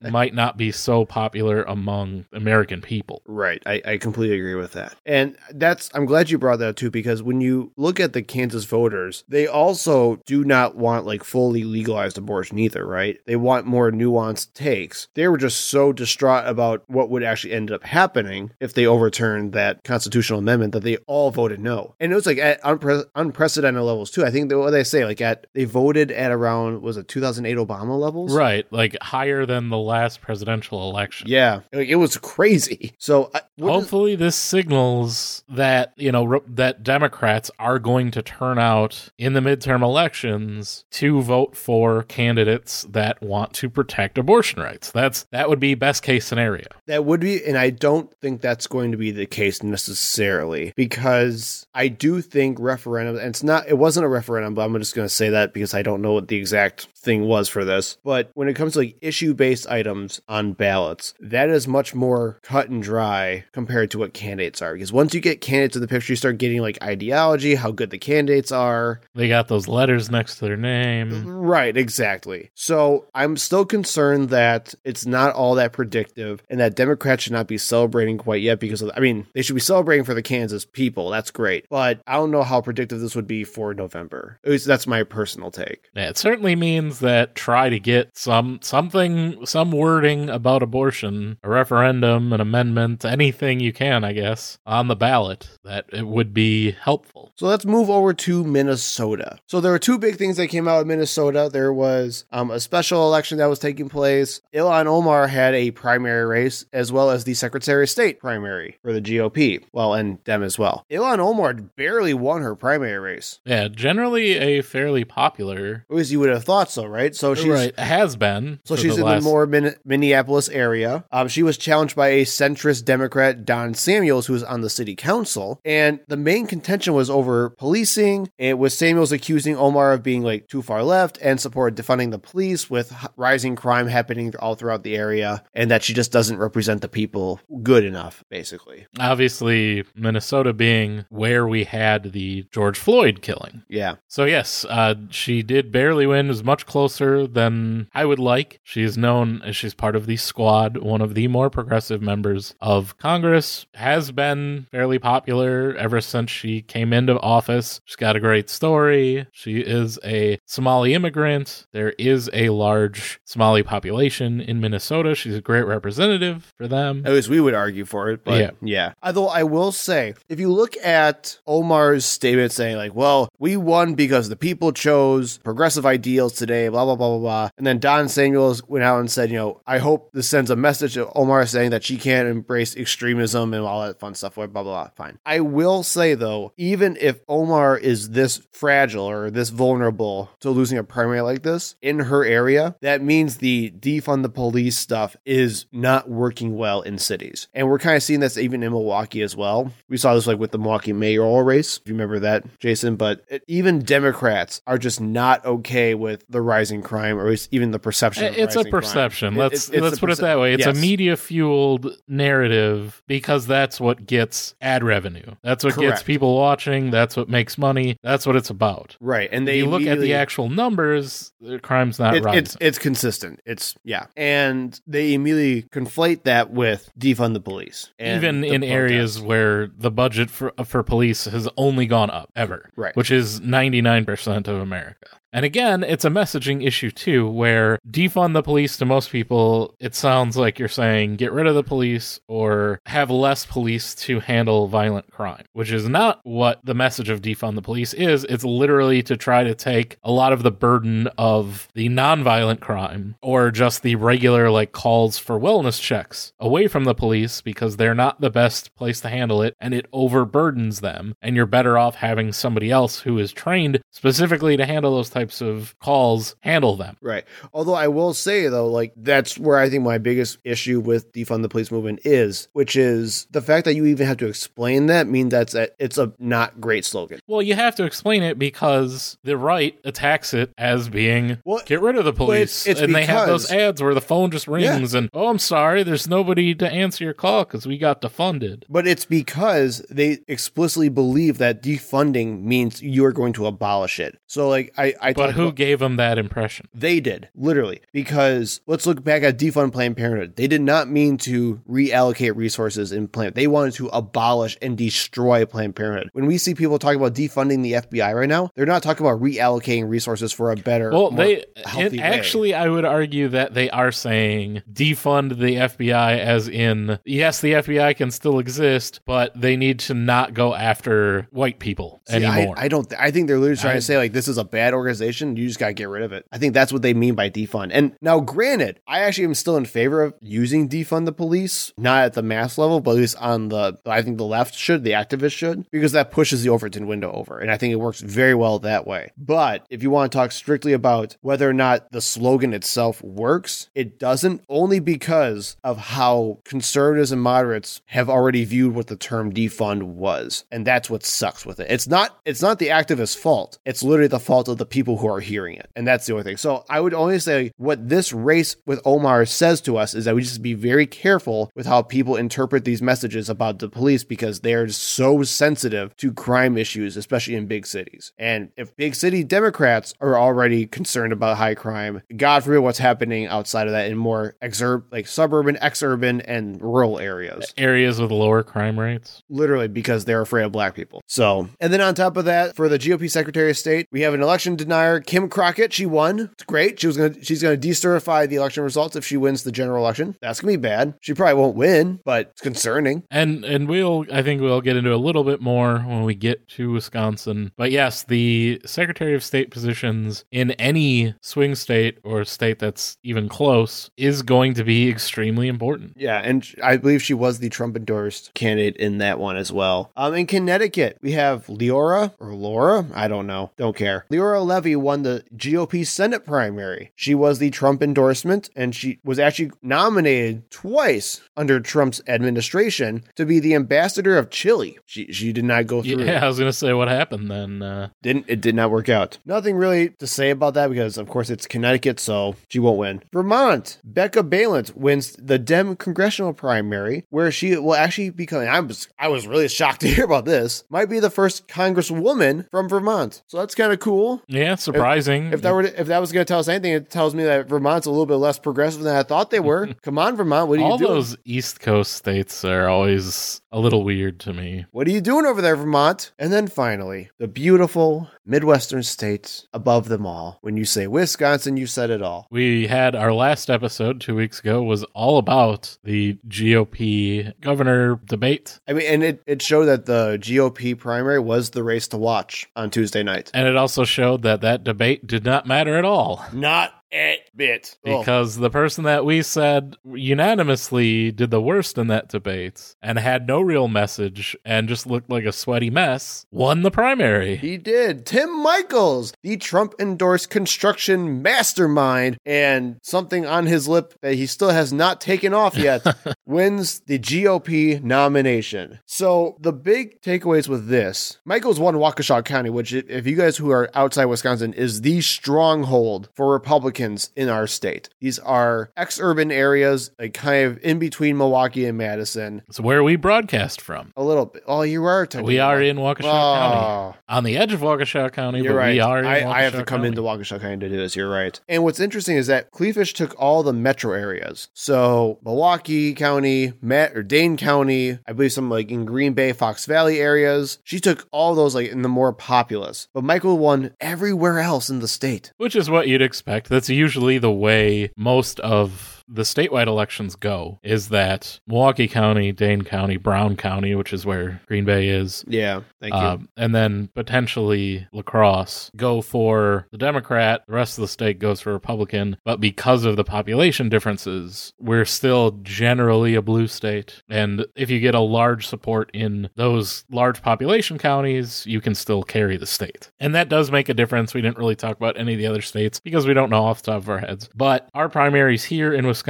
might 0.10 0.34
not 0.34 0.56
be 0.56 0.72
so 0.72 1.04
popular 1.04 1.62
among 1.64 2.26
American 2.32 2.80
people. 2.80 3.22
Right. 3.26 3.62
I, 3.66 3.82
I 3.84 3.98
completely 3.98 4.36
agree 4.36 4.54
with 4.54 4.72
that. 4.72 4.94
And 5.06 5.36
that's, 5.52 5.90
I'm 5.94 6.06
glad 6.06 6.30
you 6.30 6.38
brought 6.38 6.58
that 6.60 6.68
up 6.70 6.76
too, 6.76 6.90
because 6.90 7.22
when 7.22 7.40
you 7.40 7.72
look 7.76 8.00
at 8.00 8.12
the 8.12 8.22
Kansas 8.22 8.64
voters, 8.64 9.24
they 9.28 9.46
also 9.46 10.16
do 10.26 10.44
not 10.44 10.76
want 10.76 11.06
like 11.06 11.24
fully 11.24 11.64
legalized 11.64 12.18
abortion 12.18 12.58
either, 12.58 12.86
right? 12.86 13.18
They 13.26 13.36
want 13.36 13.66
more 13.66 13.90
nuanced 13.90 14.54
takes. 14.54 15.08
They 15.14 15.28
were 15.28 15.38
just 15.38 15.68
so 15.68 15.92
distraught 15.92 16.46
about 16.46 16.84
what 16.88 17.10
would 17.10 17.22
actually 17.22 17.52
end 17.52 17.70
up 17.70 17.84
happening 17.84 18.52
if 18.60 18.74
they 18.74 18.86
overturned 18.86 19.52
that 19.52 19.84
constitutional 19.84 20.38
amendment 20.38 20.72
that 20.72 20.82
they 20.82 20.96
all 21.06 21.30
voted 21.30 21.60
no. 21.60 21.94
And 22.00 22.12
it 22.12 22.14
was 22.14 22.26
like 22.26 22.38
at 22.38 22.62
unpre- 22.62 23.06
unprecedented 23.14 23.82
levels 23.82 24.10
too. 24.10 24.24
I 24.24 24.30
think 24.30 24.48
that 24.48 24.58
what 24.58 24.70
they 24.70 24.84
say, 24.84 25.04
like 25.04 25.20
at, 25.20 25.46
they 25.54 25.64
voted 25.64 26.10
at 26.10 26.30
around, 26.30 26.82
was 26.82 26.96
it 26.96 27.08
2008 27.08 27.56
Obama 27.56 27.98
levels? 27.98 28.34
Right, 28.34 28.66
like 28.72 28.96
higher 29.22 29.46
than 29.46 29.68
the 29.68 29.78
last 29.78 30.20
presidential 30.20 30.90
election. 30.90 31.28
Yeah. 31.28 31.60
It 31.70 31.94
was 31.96 32.16
crazy. 32.16 32.92
So 32.98 33.30
I, 33.32 33.42
what 33.56 33.68
is- 33.68 33.74
Hopefully, 33.82 34.16
this 34.16 34.34
signals 34.34 35.44
that 35.48 35.92
you 35.96 36.10
know 36.10 36.24
re- 36.24 36.40
that 36.48 36.82
Democrats 36.82 37.50
are 37.60 37.78
going 37.78 38.10
to 38.12 38.22
turn 38.22 38.58
out 38.58 39.10
in 39.18 39.32
the 39.34 39.40
midterm 39.40 39.82
elections 39.82 40.84
to 40.92 41.20
vote 41.22 41.56
for 41.56 42.02
candidates 42.04 42.82
that 42.90 43.22
want 43.22 43.52
to 43.54 43.70
protect 43.70 44.18
abortion 44.18 44.60
rights. 44.60 44.90
That's 44.90 45.24
that 45.30 45.48
would 45.48 45.60
be 45.60 45.74
best 45.74 46.02
case 46.02 46.26
scenario. 46.26 46.66
That 46.86 47.04
would 47.04 47.20
be, 47.20 47.44
and 47.44 47.56
I 47.56 47.70
don't 47.70 48.12
think 48.20 48.40
that's 48.40 48.66
going 48.66 48.90
to 48.92 48.96
be 48.98 49.10
the 49.12 49.26
case 49.26 49.62
necessarily 49.62 50.72
because 50.76 51.66
I 51.74 51.88
do 51.88 52.20
think 52.20 52.58
referendum, 52.60 53.16
and 53.18 53.28
it's 53.28 53.42
not, 53.42 53.68
it 53.68 53.78
wasn't 53.78 54.04
a 54.06 54.08
referendum, 54.08 54.54
but 54.54 54.62
I'm 54.64 54.76
just 54.78 54.94
going 54.94 55.06
to 55.06 55.14
say 55.14 55.30
that 55.30 55.52
because 55.54 55.74
I 55.74 55.82
don't 55.82 56.02
know 56.02 56.12
what 56.14 56.28
the 56.28 56.36
exact 56.36 56.88
thing 57.02 57.26
was 57.26 57.48
for 57.48 57.64
this. 57.64 57.98
But 58.04 58.30
when 58.34 58.48
it 58.48 58.54
comes 58.54 58.74
to 58.74 58.80
like 58.80 58.96
issue 59.00 59.34
based 59.34 59.68
items 59.68 60.20
on 60.28 60.52
ballots, 60.52 61.14
that 61.20 61.48
is 61.48 61.68
much 61.68 61.94
more 61.94 62.38
cut 62.42 62.68
and 62.68 62.82
dry 62.82 63.44
compared 63.52 63.90
to 63.92 63.98
what 63.98 64.14
candidates 64.14 64.62
are. 64.62 64.74
Because 64.74 64.92
once 64.92 65.14
you 65.14 65.20
get 65.20 65.40
candidates 65.40 65.76
in 65.76 65.82
the 65.82 65.88
picture, 65.88 66.12
you 66.12 66.16
start 66.16 66.38
getting 66.38 66.60
like 66.60 66.82
ideology, 66.82 67.54
how 67.54 67.70
good 67.70 67.90
the 67.90 67.98
candidates 67.98 68.52
are, 68.52 69.00
They 69.14 69.28
got 69.28 69.48
those 69.48 69.68
letters 69.68 70.10
next 70.10 70.36
to 70.36 70.46
their 70.46 70.56
name. 70.56 71.26
Right, 71.26 71.76
exactly. 71.76 72.50
So 72.54 73.06
I'm 73.14 73.36
still 73.36 73.64
concerned 73.64 74.30
that 74.30 74.74
it's 74.84 75.06
not 75.06 75.34
all 75.34 75.54
that 75.56 75.72
predictive 75.72 76.42
and 76.48 76.60
that 76.60 76.76
Democrats 76.76 77.24
should 77.24 77.32
not 77.32 77.46
be 77.46 77.58
celebrating 77.58 78.18
quite 78.18 78.42
yet 78.42 78.60
because 78.60 78.82
of, 78.82 78.90
I 78.96 79.00
mean, 79.00 79.26
they 79.34 79.42
should 79.42 79.54
be 79.54 79.60
celebrating 79.60 80.04
for 80.04 80.14
the 80.14 80.22
Kansas 80.22 80.64
people. 80.64 81.10
That's 81.10 81.30
great. 81.30 81.66
But 81.68 82.00
I 82.06 82.14
don't 82.14 82.30
know 82.30 82.42
how 82.42 82.60
predictive 82.60 83.00
this 83.00 83.16
would 83.16 83.26
be 83.26 83.44
for 83.44 83.74
November. 83.74 84.38
At 84.44 84.50
least 84.50 84.66
that's 84.66 84.86
my 84.86 85.02
personal 85.02 85.50
take. 85.50 85.88
Yeah, 85.94 86.08
it 86.08 86.18
certainly 86.18 86.56
means 86.56 86.91
that 87.00 87.34
try 87.34 87.68
to 87.68 87.78
get 87.78 88.16
some 88.16 88.60
something, 88.62 89.44
some 89.46 89.70
wording 89.70 90.28
about 90.28 90.62
abortion, 90.62 91.38
a 91.42 91.48
referendum, 91.48 92.32
an 92.32 92.40
amendment, 92.40 93.04
anything 93.04 93.60
you 93.60 93.72
can, 93.72 94.04
I 94.04 94.12
guess, 94.12 94.58
on 94.66 94.88
the 94.88 94.96
ballot. 94.96 95.48
That 95.64 95.86
it 95.92 96.06
would 96.06 96.34
be 96.34 96.72
helpful. 96.72 97.32
So 97.36 97.46
let's 97.46 97.64
move 97.64 97.90
over 97.90 98.12
to 98.14 98.44
Minnesota. 98.44 99.38
So 99.46 99.60
there 99.60 99.72
were 99.72 99.78
two 99.78 99.98
big 99.98 100.16
things 100.16 100.36
that 100.36 100.48
came 100.48 100.68
out 100.68 100.80
of 100.80 100.86
Minnesota. 100.86 101.48
There 101.52 101.72
was 101.72 102.24
um, 102.32 102.50
a 102.50 102.60
special 102.60 103.06
election 103.06 103.38
that 103.38 103.46
was 103.46 103.58
taking 103.58 103.88
place. 103.88 104.40
Ilhan 104.54 104.86
Omar 104.86 105.28
had 105.28 105.54
a 105.54 105.70
primary 105.70 106.24
race 106.24 106.64
as 106.72 106.92
well 106.92 107.10
as 107.10 107.24
the 107.24 107.34
Secretary 107.34 107.84
of 107.84 107.90
State 107.90 108.20
primary 108.20 108.78
for 108.82 108.92
the 108.92 109.00
GOP. 109.00 109.64
Well, 109.72 109.94
and 109.94 110.18
them 110.24 110.42
as 110.42 110.58
well. 110.58 110.84
Ilhan 110.90 111.18
Omar 111.18 111.54
barely 111.54 112.14
won 112.14 112.42
her 112.42 112.54
primary 112.54 112.98
race. 112.98 113.40
Yeah, 113.44 113.68
generally 113.68 114.36
a 114.36 114.62
fairly 114.62 115.04
popular. 115.04 115.86
At 115.90 115.96
least 115.96 116.10
you 116.10 116.20
would 116.20 116.30
have 116.30 116.44
thought 116.44 116.70
so, 116.70 116.81
right? 116.88 117.14
So 117.14 117.34
she's 117.34 117.46
right, 117.48 117.78
has 117.78 118.16
been. 118.16 118.60
so 118.64 118.76
she's 118.76 118.96
in 118.96 119.04
last- 119.04 119.22
the 119.22 119.28
more 119.28 119.46
Min- 119.46 119.76
Minneapolis 119.84 120.48
area. 120.48 121.04
Um, 121.12 121.28
she 121.28 121.42
was 121.42 121.56
challenged 121.58 121.96
by 121.96 122.08
a 122.08 122.24
centrist 122.24 122.84
Democrat, 122.84 123.44
Don 123.44 123.74
Samuels, 123.74 124.26
who 124.26 124.32
was 124.32 124.42
on 124.42 124.60
the 124.60 124.70
city 124.70 124.94
council. 124.96 125.60
And 125.64 126.00
the 126.08 126.16
main 126.16 126.46
contention 126.46 126.94
was 126.94 127.10
over 127.10 127.50
policing. 127.50 128.30
It 128.38 128.58
was 128.58 128.76
Samuels 128.76 129.12
accusing 129.12 129.56
Omar 129.56 129.92
of 129.92 130.02
being 130.02 130.22
like 130.22 130.48
too 130.48 130.62
far 130.62 130.82
left 130.82 131.18
and 131.22 131.40
supported 131.40 131.82
defunding 131.82 132.10
the 132.10 132.18
police 132.18 132.68
with 132.70 132.92
rising 133.16 133.56
crime 133.56 133.86
happening 133.88 134.34
all 134.38 134.54
throughout 134.54 134.82
the 134.82 134.96
area, 134.96 135.42
and 135.54 135.70
that 135.70 135.82
she 135.82 135.92
just 135.94 136.12
doesn't 136.12 136.38
represent 136.38 136.80
the 136.80 136.88
people 136.88 137.40
good 137.62 137.84
enough, 137.84 138.24
basically. 138.30 138.86
Obviously, 138.98 139.84
Minnesota 139.94 140.52
being 140.52 141.04
where 141.10 141.46
we 141.46 141.64
had 141.64 142.12
the 142.12 142.44
George 142.50 142.78
Floyd 142.78 143.22
killing. 143.22 143.62
Yeah. 143.68 143.96
So 144.08 144.24
yes, 144.24 144.64
uh, 144.68 144.94
she 145.10 145.42
did 145.42 145.70
barely 145.70 146.06
win. 146.06 146.26
It 146.26 146.30
was 146.30 146.42
much 146.44 146.66
closer 146.72 147.26
than 147.26 147.88
I 147.94 148.04
would 148.06 148.18
like. 148.18 148.60
She 148.64 148.82
is 148.82 148.96
known 148.96 149.42
as 149.44 149.54
she's 149.56 149.74
part 149.74 149.94
of 149.94 150.06
the 150.06 150.16
squad, 150.16 150.78
one 150.78 151.02
of 151.02 151.14
the 151.14 151.28
more 151.28 151.50
progressive 151.50 152.00
members 152.00 152.54
of 152.60 152.96
Congress. 152.98 153.66
Has 153.74 154.10
been 154.10 154.66
fairly 154.70 154.98
popular 154.98 155.74
ever 155.76 156.00
since 156.00 156.30
she 156.30 156.62
came 156.62 156.92
into 156.94 157.18
office. 157.20 157.80
She's 157.84 157.96
got 157.96 158.16
a 158.16 158.20
great 158.20 158.48
story. 158.48 159.26
She 159.32 159.58
is 159.60 159.98
a 160.04 160.38
Somali 160.46 160.94
immigrant. 160.94 161.66
There 161.72 161.90
is 161.98 162.30
a 162.32 162.48
large 162.48 163.20
Somali 163.24 163.62
population 163.62 164.40
in 164.40 164.60
Minnesota. 164.60 165.14
She's 165.14 165.36
a 165.36 165.40
great 165.40 165.66
representative 165.66 166.52
for 166.56 166.66
them. 166.66 167.02
At 167.04 167.12
least 167.12 167.28
we 167.28 167.40
would 167.40 167.54
argue 167.54 167.84
for 167.84 168.10
it, 168.10 168.24
but 168.24 168.38
Yeah. 168.40 168.50
yeah. 168.62 168.92
Although 169.02 169.28
I 169.28 169.42
will 169.42 169.72
say, 169.72 170.14
if 170.28 170.40
you 170.40 170.50
look 170.50 170.76
at 170.78 171.38
Omar's 171.46 172.04
statement 172.06 172.52
saying 172.52 172.76
like, 172.76 172.94
"Well, 172.94 173.28
we 173.38 173.56
won 173.56 173.94
because 173.94 174.28
the 174.30 174.36
people 174.36 174.72
chose 174.72 175.38
progressive 175.44 175.84
ideals 175.84 176.32
today," 176.34 176.61
blah 176.68 176.84
blah 176.84 176.96
blah 176.96 177.08
blah 177.08 177.18
blah, 177.18 177.50
and 177.56 177.66
then 177.66 177.78
Don 177.78 178.08
Samuels 178.08 178.66
went 178.66 178.84
out 178.84 179.00
and 179.00 179.10
said, 179.10 179.30
"You 179.30 179.36
know, 179.36 179.60
I 179.66 179.78
hope 179.78 180.10
this 180.12 180.28
sends 180.28 180.50
a 180.50 180.56
message 180.56 180.94
to 180.94 181.10
Omar 181.12 181.46
saying 181.46 181.70
that 181.70 181.84
she 181.84 181.96
can't 181.96 182.28
embrace 182.28 182.76
extremism 182.76 183.54
and 183.54 183.64
all 183.64 183.86
that 183.86 184.00
fun 184.00 184.14
stuff." 184.14 184.34
Blah 184.34 184.46
blah 184.46 184.62
blah. 184.62 184.90
Fine. 184.96 185.18
I 185.24 185.40
will 185.40 185.82
say 185.82 186.14
though, 186.14 186.52
even 186.56 186.96
if 187.00 187.20
Omar 187.28 187.76
is 187.76 188.10
this 188.10 188.40
fragile 188.52 189.08
or 189.08 189.30
this 189.30 189.50
vulnerable 189.50 190.30
to 190.40 190.50
losing 190.50 190.78
a 190.78 190.84
primary 190.84 191.20
like 191.20 191.42
this 191.42 191.76
in 191.82 191.98
her 192.00 192.24
area, 192.24 192.76
that 192.80 193.02
means 193.02 193.38
the 193.38 193.70
defund 193.78 194.22
the 194.22 194.28
police 194.28 194.78
stuff 194.78 195.16
is 195.24 195.66
not 195.72 196.08
working 196.08 196.56
well 196.56 196.82
in 196.82 196.98
cities. 196.98 197.48
And 197.54 197.68
we're 197.68 197.78
kind 197.78 197.96
of 197.96 198.02
seeing 198.02 198.20
this 198.20 198.38
even 198.38 198.62
in 198.62 198.72
Milwaukee 198.72 199.22
as 199.22 199.36
well. 199.36 199.72
We 199.88 199.96
saw 199.96 200.14
this 200.14 200.26
like 200.26 200.38
with 200.38 200.50
the 200.50 200.58
Milwaukee 200.58 200.92
mayoral 200.92 201.42
race, 201.42 201.78
if 201.78 201.88
you 201.88 201.94
remember 201.94 202.20
that, 202.20 202.58
Jason. 202.58 202.96
But 202.96 203.24
it, 203.28 203.44
even 203.46 203.80
Democrats 203.80 204.62
are 204.66 204.78
just 204.78 205.00
not 205.00 205.44
okay 205.44 205.94
with 205.94 206.24
the 206.28 206.40
rising 206.52 206.82
crime 206.82 207.16
or 207.18 207.22
at 207.26 207.30
least 207.30 207.48
even 207.52 207.70
the 207.70 207.78
perception. 207.78 208.26
of 208.26 208.36
It's 208.36 208.56
a 208.56 208.62
crime. 208.62 208.70
perception. 208.70 209.34
It- 209.34 209.38
Let's 209.38 209.54
it's- 209.68 209.70
it's 209.76 209.82
let's 209.82 209.98
put 209.98 210.10
it 210.10 210.18
that 210.18 210.38
way. 210.38 210.52
It's 210.54 210.66
Yes. 210.66 210.76
a 210.76 210.80
media 210.80 211.16
fueled 211.16 211.86
narrative 212.08 213.02
because 213.06 213.46
that's 213.46 213.80
what 213.80 214.06
gets 214.06 214.54
ad 214.60 214.82
revenue. 214.84 215.34
That's 215.42 215.64
what 215.64 215.76
gets 215.76 216.02
people 216.02 216.36
watching. 216.36 216.90
That's 216.90 217.16
what 217.16 217.28
makes 217.28 217.58
money. 217.58 217.96
That's 218.02 218.26
what 218.26 218.36
it's 218.36 218.50
about. 218.50 218.96
Right. 219.00 219.28
And 219.32 219.42
If 219.48 219.52
they 219.52 219.58
you 219.58 219.66
look 219.66 219.82
at 219.82 220.00
the 220.00 220.14
actual 220.14 220.48
numbers, 220.48 221.32
the 221.40 221.58
crime's 221.58 221.98
not 221.98 222.16
It- 222.16 222.24
rising. 222.24 222.38
it's 222.38 222.56
it's 222.60 222.78
consistent. 222.78 223.40
It's 223.46 223.74
yeah, 223.84 224.06
and 224.16 224.78
they 224.86 225.14
immediately 225.14 225.62
conflate 225.70 226.24
that 226.24 226.50
with 226.50 226.90
defund 226.98 227.34
the 227.34 227.40
police. 227.40 227.90
even 227.98 228.40
the 228.40 228.48
in 228.48 228.62
areas 228.64 229.20
where 229.20 229.68
the 229.78 229.90
budget 229.90 230.30
for 230.30 230.52
for 230.64 230.82
police 230.82 231.24
has 231.26 231.48
only 231.56 231.86
gone 231.86 232.10
up 232.10 232.30
ever, 232.36 232.70
Right. 232.76 232.94
Which 232.96 233.10
is 233.10 233.40
ninety 233.40 233.80
nine 233.82 234.04
percent 234.04 234.48
of 234.48 234.56
America. 234.60 235.08
And 235.32 235.44
again, 235.44 235.82
it's 235.82 236.04
a 236.04 236.10
messaging 236.10 236.66
issue 236.66 236.90
too, 236.90 237.28
where 237.28 237.78
defund 237.88 238.34
the 238.34 238.42
police 238.42 238.76
to 238.76 238.84
most 238.84 239.10
people, 239.10 239.74
it 239.80 239.94
sounds 239.94 240.36
like 240.36 240.58
you're 240.58 240.68
saying 240.68 241.16
get 241.16 241.32
rid 241.32 241.46
of 241.46 241.54
the 241.54 241.62
police 241.62 242.20
or 242.28 242.80
have 242.86 243.10
less 243.10 243.46
police 243.46 243.94
to 243.94 244.20
handle 244.20 244.68
violent 244.68 245.10
crime, 245.10 245.44
which 245.54 245.72
is 245.72 245.88
not 245.88 246.20
what 246.24 246.60
the 246.64 246.74
message 246.74 247.08
of 247.08 247.22
defund 247.22 247.54
the 247.54 247.62
police 247.62 247.94
is. 247.94 248.24
It's 248.28 248.44
literally 248.44 249.02
to 249.04 249.16
try 249.16 249.42
to 249.44 249.54
take 249.54 249.96
a 250.02 250.12
lot 250.12 250.32
of 250.32 250.42
the 250.42 250.50
burden 250.50 251.08
of 251.16 251.68
the 251.74 251.88
nonviolent 251.88 252.60
crime 252.60 253.16
or 253.22 253.50
just 253.50 253.82
the 253.82 253.96
regular 253.96 254.50
like 254.50 254.72
calls 254.72 255.16
for 255.16 255.40
wellness 255.40 255.80
checks 255.80 256.32
away 256.40 256.68
from 256.68 256.84
the 256.84 256.94
police 256.94 257.40
because 257.40 257.76
they're 257.76 257.94
not 257.94 258.20
the 258.20 258.30
best 258.30 258.74
place 258.74 259.00
to 259.00 259.08
handle 259.08 259.40
it 259.40 259.56
and 259.60 259.72
it 259.72 259.90
overburdens 259.92 260.80
them. 260.80 261.14
And 261.22 261.36
you're 261.36 261.46
better 261.46 261.78
off 261.78 261.94
having 261.94 262.32
somebody 262.32 262.70
else 262.70 263.00
who 263.00 263.18
is 263.18 263.32
trained 263.32 263.80
specifically 263.90 264.56
to 264.58 264.66
handle 264.66 264.94
those 264.94 265.08
types 265.10 265.21
types 265.22 265.40
of 265.40 265.78
calls 265.78 266.34
handle 266.40 266.76
them. 266.76 266.96
Right. 267.00 267.24
Although 267.52 267.74
I 267.74 267.88
will 267.88 268.14
say 268.14 268.48
though, 268.48 268.66
like 268.66 268.92
that's 268.96 269.38
where 269.38 269.58
I 269.58 269.70
think 269.70 269.84
my 269.84 269.98
biggest 269.98 270.38
issue 270.44 270.80
with 270.80 271.12
defund 271.12 271.42
the 271.42 271.48
police 271.48 271.70
movement 271.70 272.00
is, 272.04 272.48
which 272.52 272.76
is 272.76 273.26
the 273.30 273.40
fact 273.40 273.64
that 273.66 273.74
you 273.74 273.86
even 273.86 274.06
have 274.06 274.16
to 274.18 274.26
explain 274.26 274.86
that 274.86 275.06
means 275.06 275.30
that's 275.30 275.54
a, 275.54 275.68
it's 275.78 275.98
a 275.98 276.12
not 276.18 276.60
great 276.60 276.84
slogan. 276.84 277.20
Well, 277.26 277.42
you 277.42 277.54
have 277.54 277.76
to 277.76 277.84
explain 277.84 278.22
it 278.22 278.38
because 278.38 279.16
the 279.22 279.36
right 279.36 279.78
attacks 279.84 280.34
it 280.34 280.52
as 280.58 280.88
being 280.88 281.38
Well, 281.44 281.62
get 281.64 281.80
rid 281.80 281.96
of 281.96 282.04
the 282.04 282.12
police, 282.12 282.66
it's 282.66 282.80
and 282.80 282.94
they 282.94 283.04
have 283.04 283.28
those 283.28 283.50
ads 283.50 283.82
where 283.82 283.94
the 283.94 284.00
phone 284.00 284.30
just 284.30 284.48
rings 284.48 284.94
and 284.94 285.08
oh, 285.12 285.28
I'm 285.28 285.38
sorry, 285.38 285.82
there's 285.84 286.08
nobody 286.08 286.54
to 286.56 286.70
answer 286.70 287.04
your 287.04 287.14
call 287.14 287.44
because 287.44 287.66
we 287.66 287.78
got 287.78 288.02
defunded. 288.02 288.64
But 288.68 288.86
it's 288.86 289.04
because 289.04 289.84
they 289.88 290.18
explicitly 290.26 290.88
believe 290.88 291.38
that 291.38 291.62
defunding 291.62 292.42
means 292.42 292.82
you 292.82 293.04
are 293.04 293.12
going 293.12 293.32
to 293.34 293.46
abolish 293.46 294.00
it. 294.00 294.18
So 294.26 294.48
like 294.48 294.72
I, 294.76 294.94
I 295.00 295.11
But 295.16 295.26
talked 295.26 295.36
who 295.36 295.42
about- 295.44 295.54
gave 295.56 295.78
them 295.80 295.96
that 295.96 296.18
impression? 296.18 296.66
They 296.74 297.00
did, 297.00 297.28
literally. 297.34 297.80
Because 297.92 298.60
let's 298.66 298.86
look 298.86 299.02
back 299.04 299.22
at 299.22 299.38
defund 299.38 299.72
Planned 299.72 299.96
Parenthood. 299.96 300.36
They 300.36 300.46
did 300.46 300.60
not 300.62 300.88
mean 300.88 301.16
to 301.18 301.60
reallocate 301.68 302.36
resources 302.36 302.92
in 302.92 303.08
Planned. 303.08 303.34
They 303.34 303.46
wanted 303.46 303.74
to 303.74 303.88
abolish 303.88 304.56
and 304.62 304.76
destroy 304.76 305.44
Planned 305.44 305.76
Parenthood. 305.76 306.10
When 306.12 306.26
we 306.26 306.38
see 306.38 306.54
people 306.54 306.78
talking 306.78 306.98
about 307.00 307.14
defunding 307.14 307.62
the 307.62 307.72
FBI 307.74 308.12
right 308.14 308.28
now, 308.28 308.50
they're 308.54 308.66
not 308.66 308.82
talking 308.82 309.06
about 309.06 309.20
reallocating 309.20 309.88
resources 309.88 310.32
for 310.32 310.50
a 310.50 310.56
better, 310.56 310.90
Well, 310.90 311.10
more 311.10 311.24
they 311.24 311.44
healthy 311.64 311.98
it, 311.98 312.00
way. 312.00 312.06
actually, 312.06 312.54
I 312.54 312.68
would 312.68 312.84
argue 312.84 313.28
that 313.28 313.54
they 313.54 313.70
are 313.70 313.92
saying 313.92 314.62
defund 314.72 315.38
the 315.38 315.56
FBI, 315.56 316.18
as 316.18 316.48
in 316.48 316.98
yes, 317.04 317.40
the 317.40 317.52
FBI 317.54 317.94
can 317.96 318.10
still 318.10 318.38
exist, 318.38 319.00
but 319.06 319.38
they 319.40 319.56
need 319.56 319.78
to 319.80 319.94
not 319.94 320.34
go 320.34 320.54
after 320.54 321.26
white 321.30 321.58
people 321.58 322.00
See, 322.08 322.24
I- 322.24 322.36
anymore. 322.38 322.54
I, 322.58 322.68
don't. 322.68 322.88
Th- 322.88 323.00
I 323.00 323.10
think 323.10 323.28
they're 323.28 323.38
literally 323.38 323.60
trying 323.60 323.72
I- 323.72 323.76
to 323.76 323.82
say 323.82 323.96
like 323.96 324.12
this 324.12 324.28
is 324.28 324.38
a 324.38 324.44
bad 324.44 324.74
organization. 324.74 325.01
You 325.02 325.46
just 325.46 325.58
gotta 325.58 325.72
get 325.72 325.88
rid 325.88 326.02
of 326.02 326.12
it. 326.12 326.26
I 326.32 326.38
think 326.38 326.54
that's 326.54 326.72
what 326.72 326.82
they 326.82 326.94
mean 326.94 327.14
by 327.14 327.30
defund. 327.30 327.70
And 327.72 327.96
now, 328.00 328.20
granted, 328.20 328.80
I 328.86 329.00
actually 329.00 329.24
am 329.24 329.34
still 329.34 329.56
in 329.56 329.64
favor 329.64 330.02
of 330.02 330.14
using 330.20 330.68
defund 330.68 331.04
the 331.06 331.12
police, 331.12 331.72
not 331.76 332.04
at 332.04 332.14
the 332.14 332.22
mass 332.22 332.58
level, 332.58 332.80
but 332.80 332.92
at 332.92 332.96
least 332.98 333.16
on 333.18 333.48
the. 333.48 333.78
I 333.86 334.02
think 334.02 334.18
the 334.18 334.24
left 334.24 334.54
should, 334.54 334.84
the 334.84 334.92
activists 334.92 335.32
should, 335.32 335.70
because 335.70 335.92
that 335.92 336.10
pushes 336.10 336.42
the 336.42 336.50
Overton 336.50 336.86
window 336.86 337.12
over, 337.12 337.38
and 337.38 337.50
I 337.50 337.56
think 337.56 337.72
it 337.72 337.76
works 337.76 338.00
very 338.00 338.34
well 338.34 338.58
that 338.60 338.86
way. 338.86 339.12
But 339.16 339.66
if 339.70 339.82
you 339.82 339.90
want 339.90 340.12
to 340.12 340.18
talk 340.18 340.32
strictly 340.32 340.72
about 340.72 341.16
whether 341.20 341.48
or 341.48 341.52
not 341.52 341.90
the 341.90 342.00
slogan 342.00 342.54
itself 342.54 343.02
works, 343.02 343.68
it 343.74 343.98
doesn't. 343.98 344.42
Only 344.48 344.80
because 344.80 345.56
of 345.64 345.78
how 345.78 346.38
conservatives 346.44 347.12
and 347.12 347.22
moderates 347.22 347.80
have 347.86 348.08
already 348.08 348.44
viewed 348.44 348.74
what 348.74 348.86
the 348.86 348.96
term 348.96 349.32
defund 349.32 349.82
was, 349.82 350.44
and 350.50 350.66
that's 350.66 350.90
what 350.90 351.04
sucks 351.04 351.44
with 351.46 351.60
it. 351.60 351.70
It's 351.70 351.88
not. 351.88 352.18
It's 352.24 352.42
not 352.42 352.58
the 352.58 352.68
activists' 352.68 353.16
fault. 353.16 353.58
It's 353.64 353.82
literally 353.82 354.08
the 354.08 354.18
fault 354.20 354.48
of 354.48 354.58
the 354.58 354.66
people 354.66 354.91
who 354.96 355.08
are 355.08 355.20
hearing 355.20 355.56
it, 355.56 355.70
and 355.76 355.86
that's 355.86 356.06
the 356.06 356.12
only 356.12 356.24
thing. 356.24 356.36
So 356.36 356.64
I 356.68 356.80
would 356.80 356.94
only 356.94 357.18
say 357.18 357.52
what 357.56 357.88
this 357.88 358.12
race 358.12 358.56
with 358.66 358.80
Omar 358.84 359.24
says 359.26 359.60
to 359.62 359.76
us 359.76 359.94
is 359.94 360.04
that 360.04 360.14
we 360.14 360.22
just 360.22 360.42
be 360.42 360.54
very 360.54 360.86
careful 360.86 361.50
with 361.54 361.66
how 361.66 361.82
people 361.82 362.16
interpret 362.16 362.64
these 362.64 362.82
messages 362.82 363.28
about 363.28 363.58
the 363.58 363.68
police 363.68 364.04
because 364.04 364.40
they're 364.40 364.68
so 364.68 365.22
sensitive 365.22 365.96
to 365.96 366.12
crime 366.12 366.56
issues, 366.56 366.96
especially 366.96 367.34
in 367.34 367.46
big 367.46 367.66
cities. 367.66 368.12
And 368.18 368.50
if 368.56 368.74
big 368.76 368.94
city 368.94 369.24
Democrats 369.24 369.94
are 370.00 370.18
already 370.18 370.66
concerned 370.66 371.12
about 371.12 371.36
high 371.36 371.54
crime, 371.54 372.02
God 372.16 372.44
forbid 372.44 372.60
what's 372.60 372.78
happening 372.78 373.26
outside 373.26 373.66
of 373.66 373.72
that 373.72 373.90
in 373.90 373.96
more 373.96 374.36
exurb 374.42 374.84
like 374.90 375.06
suburban, 375.06 375.56
exurban, 375.56 376.22
and 376.24 376.60
rural 376.60 376.98
areas 376.98 377.52
Areas 377.56 378.00
with 378.00 378.10
lower 378.10 378.42
crime 378.42 378.78
rates. 378.78 379.22
literally 379.28 379.68
because 379.68 380.04
they're 380.04 380.20
afraid 380.20 380.44
of 380.44 380.52
black 380.52 380.74
people. 380.74 381.02
So, 381.06 381.48
and 381.60 381.72
then 381.72 381.80
on 381.80 381.94
top 381.94 382.16
of 382.16 382.24
that, 382.26 382.56
for 382.56 382.68
the 382.68 382.78
GOP 382.78 383.10
Secretary 383.10 383.50
of 383.50 383.56
State, 383.58 383.86
we 383.90 384.02
have 384.02 384.14
an 384.14 384.22
election 384.22 384.56
Kim 385.06 385.28
Crockett. 385.28 385.72
She 385.72 385.86
won. 385.86 386.30
It's 386.32 386.44
great. 386.44 386.80
She 386.80 386.86
was 386.86 386.96
gonna 386.96 387.22
she's 387.22 387.42
gonna 387.42 387.56
decertify 387.56 388.28
the 388.28 388.36
election 388.36 388.62
results 388.62 388.96
if 388.96 389.04
she 389.04 389.16
wins 389.16 389.42
the 389.42 389.52
general 389.52 389.82
election. 389.82 390.16
That's 390.20 390.40
gonna 390.40 390.52
be 390.52 390.56
bad. 390.56 390.94
She 391.00 391.14
probably 391.14 391.40
won't 391.40 391.56
win, 391.56 392.00
but 392.04 392.28
it's 392.32 392.40
concerning. 392.40 393.04
And 393.10 393.44
and 393.44 393.68
we'll 393.68 394.06
I 394.12 394.22
think 394.22 394.40
we'll 394.40 394.60
get 394.60 394.76
into 394.76 394.94
a 394.94 394.96
little 394.96 395.24
bit 395.24 395.40
more 395.40 395.78
when 395.80 396.04
we 396.04 396.14
get 396.14 396.46
to 396.48 396.72
Wisconsin. 396.72 397.52
But 397.56 397.70
yes, 397.70 398.04
the 398.04 398.60
Secretary 398.64 399.14
of 399.14 399.24
State 399.24 399.50
positions 399.50 400.24
in 400.30 400.52
any 400.52 401.14
swing 401.20 401.54
state 401.54 401.98
or 402.04 402.24
state 402.24 402.58
that's 402.58 402.96
even 403.02 403.28
close 403.28 403.90
is 403.96 404.22
going 404.22 404.54
to 404.54 404.64
be 404.64 404.88
extremely 404.88 405.48
important. 405.48 405.92
Yeah, 405.96 406.18
and 406.18 406.46
I 406.62 406.76
believe 406.76 407.02
she 407.02 407.14
was 407.14 407.38
the 407.38 407.48
Trump 407.48 407.76
endorsed 407.76 408.34
candidate 408.34 408.76
in 408.76 408.98
that 408.98 409.18
one 409.18 409.36
as 409.36 409.52
well. 409.52 409.92
Um, 409.96 410.14
in 410.14 410.26
Connecticut, 410.26 410.98
we 411.02 411.12
have 411.12 411.46
Leora 411.46 412.12
or 412.18 412.34
Laura, 412.34 412.86
I 412.94 413.08
don't 413.08 413.26
know, 413.26 413.50
don't 413.56 413.76
care. 413.76 414.06
Leora 414.10 414.44
Levy 414.44 414.71
won 414.76 415.02
the 415.02 415.24
GOP 415.36 415.86
Senate 415.86 416.24
primary. 416.24 416.92
She 416.96 417.14
was 417.14 417.38
the 417.38 417.50
Trump 417.50 417.82
endorsement, 417.82 418.50
and 418.56 418.74
she 418.74 418.98
was 419.04 419.18
actually 419.18 419.50
nominated 419.62 420.50
twice 420.50 421.20
under 421.36 421.60
Trump's 421.60 422.00
administration 422.08 423.04
to 423.16 423.24
be 423.26 423.38
the 423.40 423.54
ambassador 423.54 424.16
of 424.18 424.30
Chile. 424.30 424.78
She 424.86 425.12
she 425.12 425.32
did 425.32 425.44
not 425.44 425.66
go 425.66 425.82
through. 425.82 426.04
Yeah, 426.04 426.24
I 426.24 426.28
was 426.28 426.38
gonna 426.38 426.52
say 426.52 426.72
what 426.72 426.88
happened 426.88 427.30
then. 427.30 427.62
Uh, 427.62 427.88
Didn't 428.02 428.26
it 428.28 428.40
did 428.40 428.54
not 428.54 428.70
work 428.70 428.88
out. 428.88 429.18
Nothing 429.24 429.56
really 429.56 429.90
to 429.98 430.06
say 430.06 430.30
about 430.30 430.54
that 430.54 430.68
because 430.70 430.96
of 430.98 431.08
course 431.08 431.30
it's 431.30 431.46
Connecticut, 431.46 432.00
so 432.00 432.36
she 432.48 432.58
won't 432.58 432.78
win. 432.78 433.02
Vermont, 433.12 433.78
Becca 433.84 434.22
Balint 434.22 434.74
wins 434.76 435.12
the 435.12 435.38
Dem 435.38 435.76
congressional 435.76 436.32
primary, 436.32 437.04
where 437.10 437.30
she 437.30 437.56
will 437.56 437.74
actually 437.74 438.10
become 438.10 438.42
I 438.42 438.60
was 438.60 438.88
I 438.98 439.08
was 439.08 439.26
really 439.26 439.48
shocked 439.52 439.80
to 439.82 439.88
hear 439.88 440.04
about 440.04 440.24
this. 440.24 440.64
Might 440.70 440.86
be 440.90 441.00
the 441.00 441.10
first 441.10 441.48
congresswoman 441.48 442.48
from 442.50 442.68
Vermont. 442.68 443.22
So 443.26 443.38
that's 443.38 443.54
kind 443.54 443.72
of 443.72 443.80
cool. 443.80 444.22
yeah, 444.28 444.51
surprising. 444.60 445.32
If 445.32 445.42
that 445.42 445.52
were 445.54 445.62
to, 445.62 445.80
if 445.80 445.86
that 445.88 446.00
was 446.00 446.12
going 446.12 446.24
to 446.24 446.28
tell 446.28 446.40
us 446.40 446.48
anything, 446.48 446.72
it 446.72 446.90
tells 446.90 447.14
me 447.14 447.24
that 447.24 447.48
Vermont's 447.48 447.86
a 447.86 447.90
little 447.90 448.06
bit 448.06 448.16
less 448.16 448.38
progressive 448.38 448.82
than 448.82 448.96
I 448.96 449.02
thought 449.02 449.30
they 449.30 449.40
were. 449.40 449.68
Come 449.82 449.98
on, 449.98 450.16
Vermont, 450.16 450.48
what 450.48 450.58
are 450.58 450.62
all 450.62 450.72
you 450.72 450.78
doing? 450.78 450.90
All 450.90 450.96
those 450.96 451.16
East 451.24 451.60
Coast 451.60 451.92
states 451.92 452.44
are 452.44 452.68
always 452.68 453.40
a 453.50 453.58
little 453.58 453.84
weird 453.84 454.18
to 454.20 454.32
me. 454.32 454.66
What 454.70 454.86
are 454.86 454.90
you 454.90 455.00
doing 455.00 455.26
over 455.26 455.42
there, 455.42 455.56
Vermont? 455.56 456.12
And 456.18 456.32
then 456.32 456.48
finally, 456.48 457.10
the 457.18 457.28
beautiful 457.28 458.08
Midwestern 458.24 458.82
states 458.82 459.46
above 459.52 459.88
them 459.88 460.06
all. 460.06 460.38
When 460.42 460.56
you 460.56 460.64
say 460.64 460.86
Wisconsin, 460.86 461.56
you 461.56 461.66
said 461.66 461.90
it 461.90 462.02
all. 462.02 462.26
We 462.30 462.66
had 462.66 462.94
our 462.94 463.12
last 463.12 463.50
episode 463.50 464.00
two 464.00 464.14
weeks 464.14 464.40
ago 464.40 464.62
was 464.62 464.84
all 464.94 465.18
about 465.18 465.76
the 465.84 466.18
GOP 466.28 467.32
governor 467.40 468.00
debate. 468.06 468.60
I 468.68 468.72
mean, 468.74 468.86
and 468.86 469.02
it, 469.02 469.22
it 469.26 469.42
showed 469.42 469.66
that 469.66 469.86
the 469.86 470.18
GOP 470.20 470.78
primary 470.78 471.18
was 471.18 471.50
the 471.50 471.62
race 471.62 471.88
to 471.88 471.98
watch 471.98 472.48
on 472.56 472.70
Tuesday 472.70 473.02
night. 473.02 473.30
And 473.34 473.46
it 473.46 473.56
also 473.56 473.84
showed 473.84 474.22
that 474.22 474.40
that 474.42 474.64
debate 474.64 475.06
did 475.06 475.24
not 475.24 475.46
matter 475.46 475.76
at 475.76 475.84
all. 475.84 476.24
Not 476.32 476.72
a 476.92 477.21
bit. 477.36 477.76
Oh. 477.84 477.98
Because 478.00 478.36
the 478.36 478.50
person 478.50 478.84
that 478.84 479.04
we 479.04 479.22
said 479.22 479.76
unanimously 479.84 481.10
did 481.12 481.30
the 481.30 481.42
worst 481.42 481.76
in 481.76 481.88
that 481.88 482.08
debate 482.08 482.74
and 482.82 482.98
had 482.98 483.26
no 483.26 483.40
real 483.40 483.68
message 483.68 484.36
and 484.44 484.68
just 484.68 484.86
looked 484.86 485.10
like 485.10 485.24
a 485.24 485.32
sweaty 485.32 485.70
mess 485.70 486.26
won 486.30 486.62
the 486.62 486.70
primary. 486.70 487.36
He 487.36 487.58
did. 487.58 488.06
Tim 488.06 488.42
Michels, 488.42 489.12
the 489.22 489.36
Trump 489.36 489.74
endorsed 489.78 490.30
construction 490.30 491.22
mastermind, 491.22 492.16
and 492.24 492.78
something 492.82 493.26
on 493.26 493.46
his 493.46 493.68
lip 493.68 493.94
that 494.00 494.14
he 494.14 494.26
still 494.26 494.50
has 494.50 494.72
not 494.72 495.00
taken 495.00 495.34
off 495.34 495.56
yet, 495.56 495.84
wins 496.26 496.80
the 496.80 496.98
GOP 496.98 497.82
nomination. 497.82 498.78
So, 498.86 499.36
the 499.40 499.52
big 499.52 500.00
takeaways 500.00 500.48
with 500.48 500.68
this 500.68 501.18
Michels 501.24 501.60
won 501.60 501.74
Waukesha 501.74 502.24
County, 502.24 502.50
which, 502.50 502.72
if 502.72 503.02
if 503.02 503.08
you 503.08 503.16
guys 503.16 503.36
who 503.36 503.50
are 503.50 503.68
outside 503.74 504.04
Wisconsin, 504.04 504.52
is 504.52 504.82
the 504.82 505.00
stronghold 505.00 506.08
for 506.14 506.30
Republicans 506.30 507.10
in 507.22 507.28
our 507.28 507.46
state. 507.46 507.88
These 508.00 508.18
are 508.18 508.70
ex 508.76 508.98
urban 509.00 509.30
areas, 509.32 509.90
like 509.98 510.14
kind 510.14 510.46
of 510.46 510.58
in 510.62 510.78
between 510.78 511.16
Milwaukee 511.16 511.64
and 511.66 511.78
Madison. 511.78 512.42
It's 512.48 512.60
where 512.60 512.82
we 512.82 512.96
broadcast 512.96 513.60
from. 513.60 513.92
A 513.96 514.02
little 514.02 514.26
bit. 514.26 514.42
Oh, 514.46 514.62
you 514.62 514.84
are 514.84 515.06
technically. 515.06 515.34
We 515.34 515.40
are 515.40 515.62
in 515.62 515.76
Waukesha 515.76 516.02
County. 516.02 516.56
Oh. 516.56 516.94
On 517.08 517.24
the 517.24 517.36
edge 517.36 517.52
of 517.52 517.60
Waukesha 517.60 518.12
County, 518.12 518.40
You're 518.42 518.52
but 518.54 518.58
right. 518.58 518.72
we 518.74 518.80
are 518.80 518.98
in 518.98 519.06
I, 519.06 519.30
I 519.30 519.42
have 519.42 519.52
to 519.52 519.64
come 519.64 519.78
County. 519.78 519.88
into 519.88 520.02
Waukesha 520.02 520.40
County 520.40 520.58
to 520.58 520.68
do 520.68 520.76
this. 520.76 520.96
You're 520.96 521.10
right. 521.10 521.40
And 521.48 521.62
what's 521.64 521.80
interesting 521.80 522.16
is 522.16 522.26
that 522.26 522.50
Kleefisch 522.52 522.92
took 522.94 523.14
all 523.18 523.42
the 523.42 523.52
metro 523.52 523.92
areas. 523.92 524.48
So 524.54 525.18
Milwaukee 525.24 525.94
County, 525.94 526.52
Matt 526.60 526.96
or 526.96 527.02
Dane 527.02 527.36
County, 527.36 527.98
I 528.06 528.12
believe 528.12 528.32
some 528.32 528.50
like 528.50 528.70
in 528.70 528.84
Green 528.84 529.12
Bay, 529.14 529.32
Fox 529.32 529.66
Valley 529.66 530.00
areas. 530.00 530.58
She 530.64 530.80
took 530.80 531.06
all 531.12 531.34
those 531.34 531.54
like 531.54 531.70
in 531.70 531.82
the 531.82 531.88
more 531.88 532.12
populous. 532.12 532.88
But 532.92 533.04
Michael 533.04 533.38
won 533.38 533.74
everywhere 533.80 534.38
else 534.40 534.68
in 534.70 534.80
the 534.80 534.88
state. 534.88 535.32
Which 535.36 535.54
is 535.56 535.70
what 535.70 535.88
you'd 535.88 536.02
expect. 536.02 536.48
That's 536.48 536.68
usually 536.68 537.11
the 537.18 537.30
way 537.30 537.90
most 537.96 538.40
of 538.40 539.01
the 539.12 539.22
statewide 539.22 539.66
elections 539.66 540.16
go 540.16 540.58
is 540.62 540.88
that 540.88 541.38
Milwaukee 541.46 541.86
County, 541.88 542.32
Dane 542.32 542.62
County, 542.62 542.96
Brown 542.96 543.36
County, 543.36 543.74
which 543.74 543.92
is 543.92 544.06
where 544.06 544.40
Green 544.46 544.64
Bay 544.64 544.88
is, 544.88 545.24
Yeah, 545.28 545.60
thank 545.80 545.92
you. 545.92 546.00
um, 546.00 546.28
and 546.36 546.54
then 546.54 546.88
potentially 546.94 547.86
La 547.92 548.02
Crosse 548.02 548.70
go 548.74 549.02
for 549.02 549.66
the 549.70 549.78
Democrat. 549.78 550.42
The 550.46 550.54
rest 550.54 550.78
of 550.78 550.82
the 550.82 550.88
state 550.88 551.18
goes 551.18 551.40
for 551.40 551.52
Republican. 551.52 552.16
But 552.24 552.40
because 552.40 552.84
of 552.84 552.96
the 552.96 553.04
population 553.04 553.68
differences, 553.68 554.52
we're 554.58 554.84
still 554.86 555.32
generally 555.42 556.14
a 556.14 556.22
blue 556.22 556.46
state. 556.46 557.02
And 557.08 557.44
if 557.54 557.68
you 557.70 557.80
get 557.80 557.94
a 557.94 558.00
large 558.00 558.46
support 558.46 558.90
in 558.94 559.28
those 559.36 559.84
large 559.90 560.22
population 560.22 560.78
counties, 560.78 561.44
you 561.46 561.60
can 561.60 561.74
still 561.74 562.02
carry 562.02 562.36
the 562.36 562.46
state. 562.46 562.90
And 562.98 563.14
that 563.14 563.28
does 563.28 563.50
make 563.50 563.68
a 563.68 563.74
difference. 563.74 564.14
We 564.14 564.22
didn't 564.22 564.38
really 564.38 564.56
talk 564.56 564.76
about 564.76 564.98
any 564.98 565.12
of 565.12 565.18
the 565.18 565.26
other 565.26 565.42
states 565.42 565.80
because 565.80 566.06
we 566.06 566.14
don't 566.14 566.30
know 566.30 566.44
off 566.44 566.62
the 566.62 566.72
top 566.72 566.82
of 566.82 566.88
our 566.88 566.98
heads. 566.98 567.28
But 567.34 567.68
our 567.74 567.88
primaries 567.88 568.44
here 568.44 568.72
in 568.72 568.86
Wisconsin, 568.86 569.01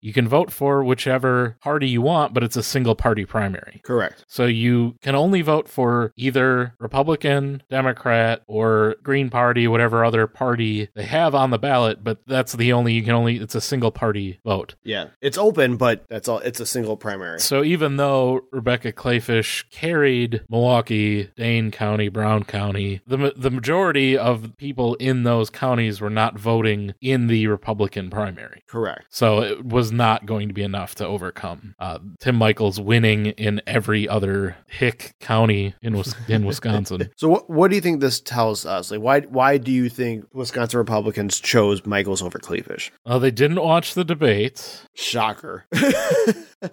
you 0.00 0.12
can 0.12 0.28
vote 0.28 0.50
for 0.52 0.84
whichever 0.84 1.56
party 1.60 1.88
you 1.88 2.02
want, 2.02 2.34
but 2.34 2.42
it's 2.42 2.56
a 2.56 2.62
single 2.62 2.94
party 2.94 3.24
primary. 3.24 3.80
Correct. 3.84 4.24
So 4.28 4.46
you 4.46 4.96
can 5.02 5.14
only 5.14 5.42
vote 5.42 5.68
for 5.68 6.12
either 6.16 6.74
Republican, 6.78 7.62
Democrat, 7.70 8.42
or 8.46 8.96
Green 9.02 9.30
Party, 9.30 9.66
whatever 9.68 10.04
other 10.04 10.26
party 10.26 10.88
they 10.94 11.04
have 11.04 11.34
on 11.34 11.50
the 11.50 11.58
ballot, 11.58 12.02
but 12.02 12.18
that's 12.26 12.52
the 12.52 12.72
only 12.72 12.92
you 12.94 13.02
can 13.02 13.14
only 13.14 13.36
it's 13.36 13.54
a 13.54 13.60
single 13.60 13.90
party 13.90 14.40
vote. 14.44 14.74
Yeah, 14.82 15.08
it's 15.20 15.38
open, 15.38 15.76
but 15.76 16.04
that's 16.08 16.28
all. 16.28 16.38
It's 16.38 16.60
a 16.60 16.66
single 16.66 16.96
primary. 16.96 17.40
So 17.40 17.62
even 17.62 17.96
though 17.96 18.42
Rebecca 18.52 18.92
Kleefisch 18.92 19.68
carried 19.70 20.42
Milwaukee, 20.48 21.30
Dane 21.36 21.70
County, 21.70 22.08
Brown 22.08 22.44
County, 22.44 23.00
the 23.06 23.32
the 23.36 23.50
majority 23.50 24.16
of 24.16 24.56
people 24.56 24.94
in 24.96 25.22
those 25.22 25.50
counties 25.50 26.00
were 26.00 26.10
not 26.10 26.38
voting 26.38 26.94
in 27.00 27.26
the 27.26 27.46
Republican 27.46 28.10
primary. 28.10 28.62
Correct. 28.66 29.04
So 29.20 29.42
it 29.42 29.66
was 29.66 29.92
not 29.92 30.24
going 30.24 30.48
to 30.48 30.54
be 30.54 30.62
enough 30.62 30.94
to 30.94 31.06
overcome 31.06 31.74
uh, 31.78 31.98
Tim 32.20 32.38
Michels 32.38 32.80
winning 32.80 33.26
in 33.26 33.60
every 33.66 34.08
other 34.08 34.56
hick 34.66 35.14
county 35.20 35.74
in 35.82 36.02
in 36.26 36.46
Wisconsin. 36.46 37.10
So 37.18 37.28
what 37.28 37.50
what 37.50 37.68
do 37.68 37.74
you 37.74 37.82
think 37.82 38.00
this 38.00 38.18
tells 38.18 38.64
us? 38.64 38.90
Like 38.90 39.02
why 39.02 39.20
why 39.20 39.58
do 39.58 39.72
you 39.72 39.90
think 39.90 40.24
Wisconsin 40.32 40.78
Republicans 40.78 41.38
chose 41.38 41.84
Michels 41.84 42.22
over 42.22 42.38
Kleefisch? 42.38 42.90
Well, 43.04 43.20
they 43.20 43.30
didn't 43.30 43.60
watch 43.60 43.92
the 43.92 44.04
debate, 44.04 44.86
Shocker. 44.94 45.66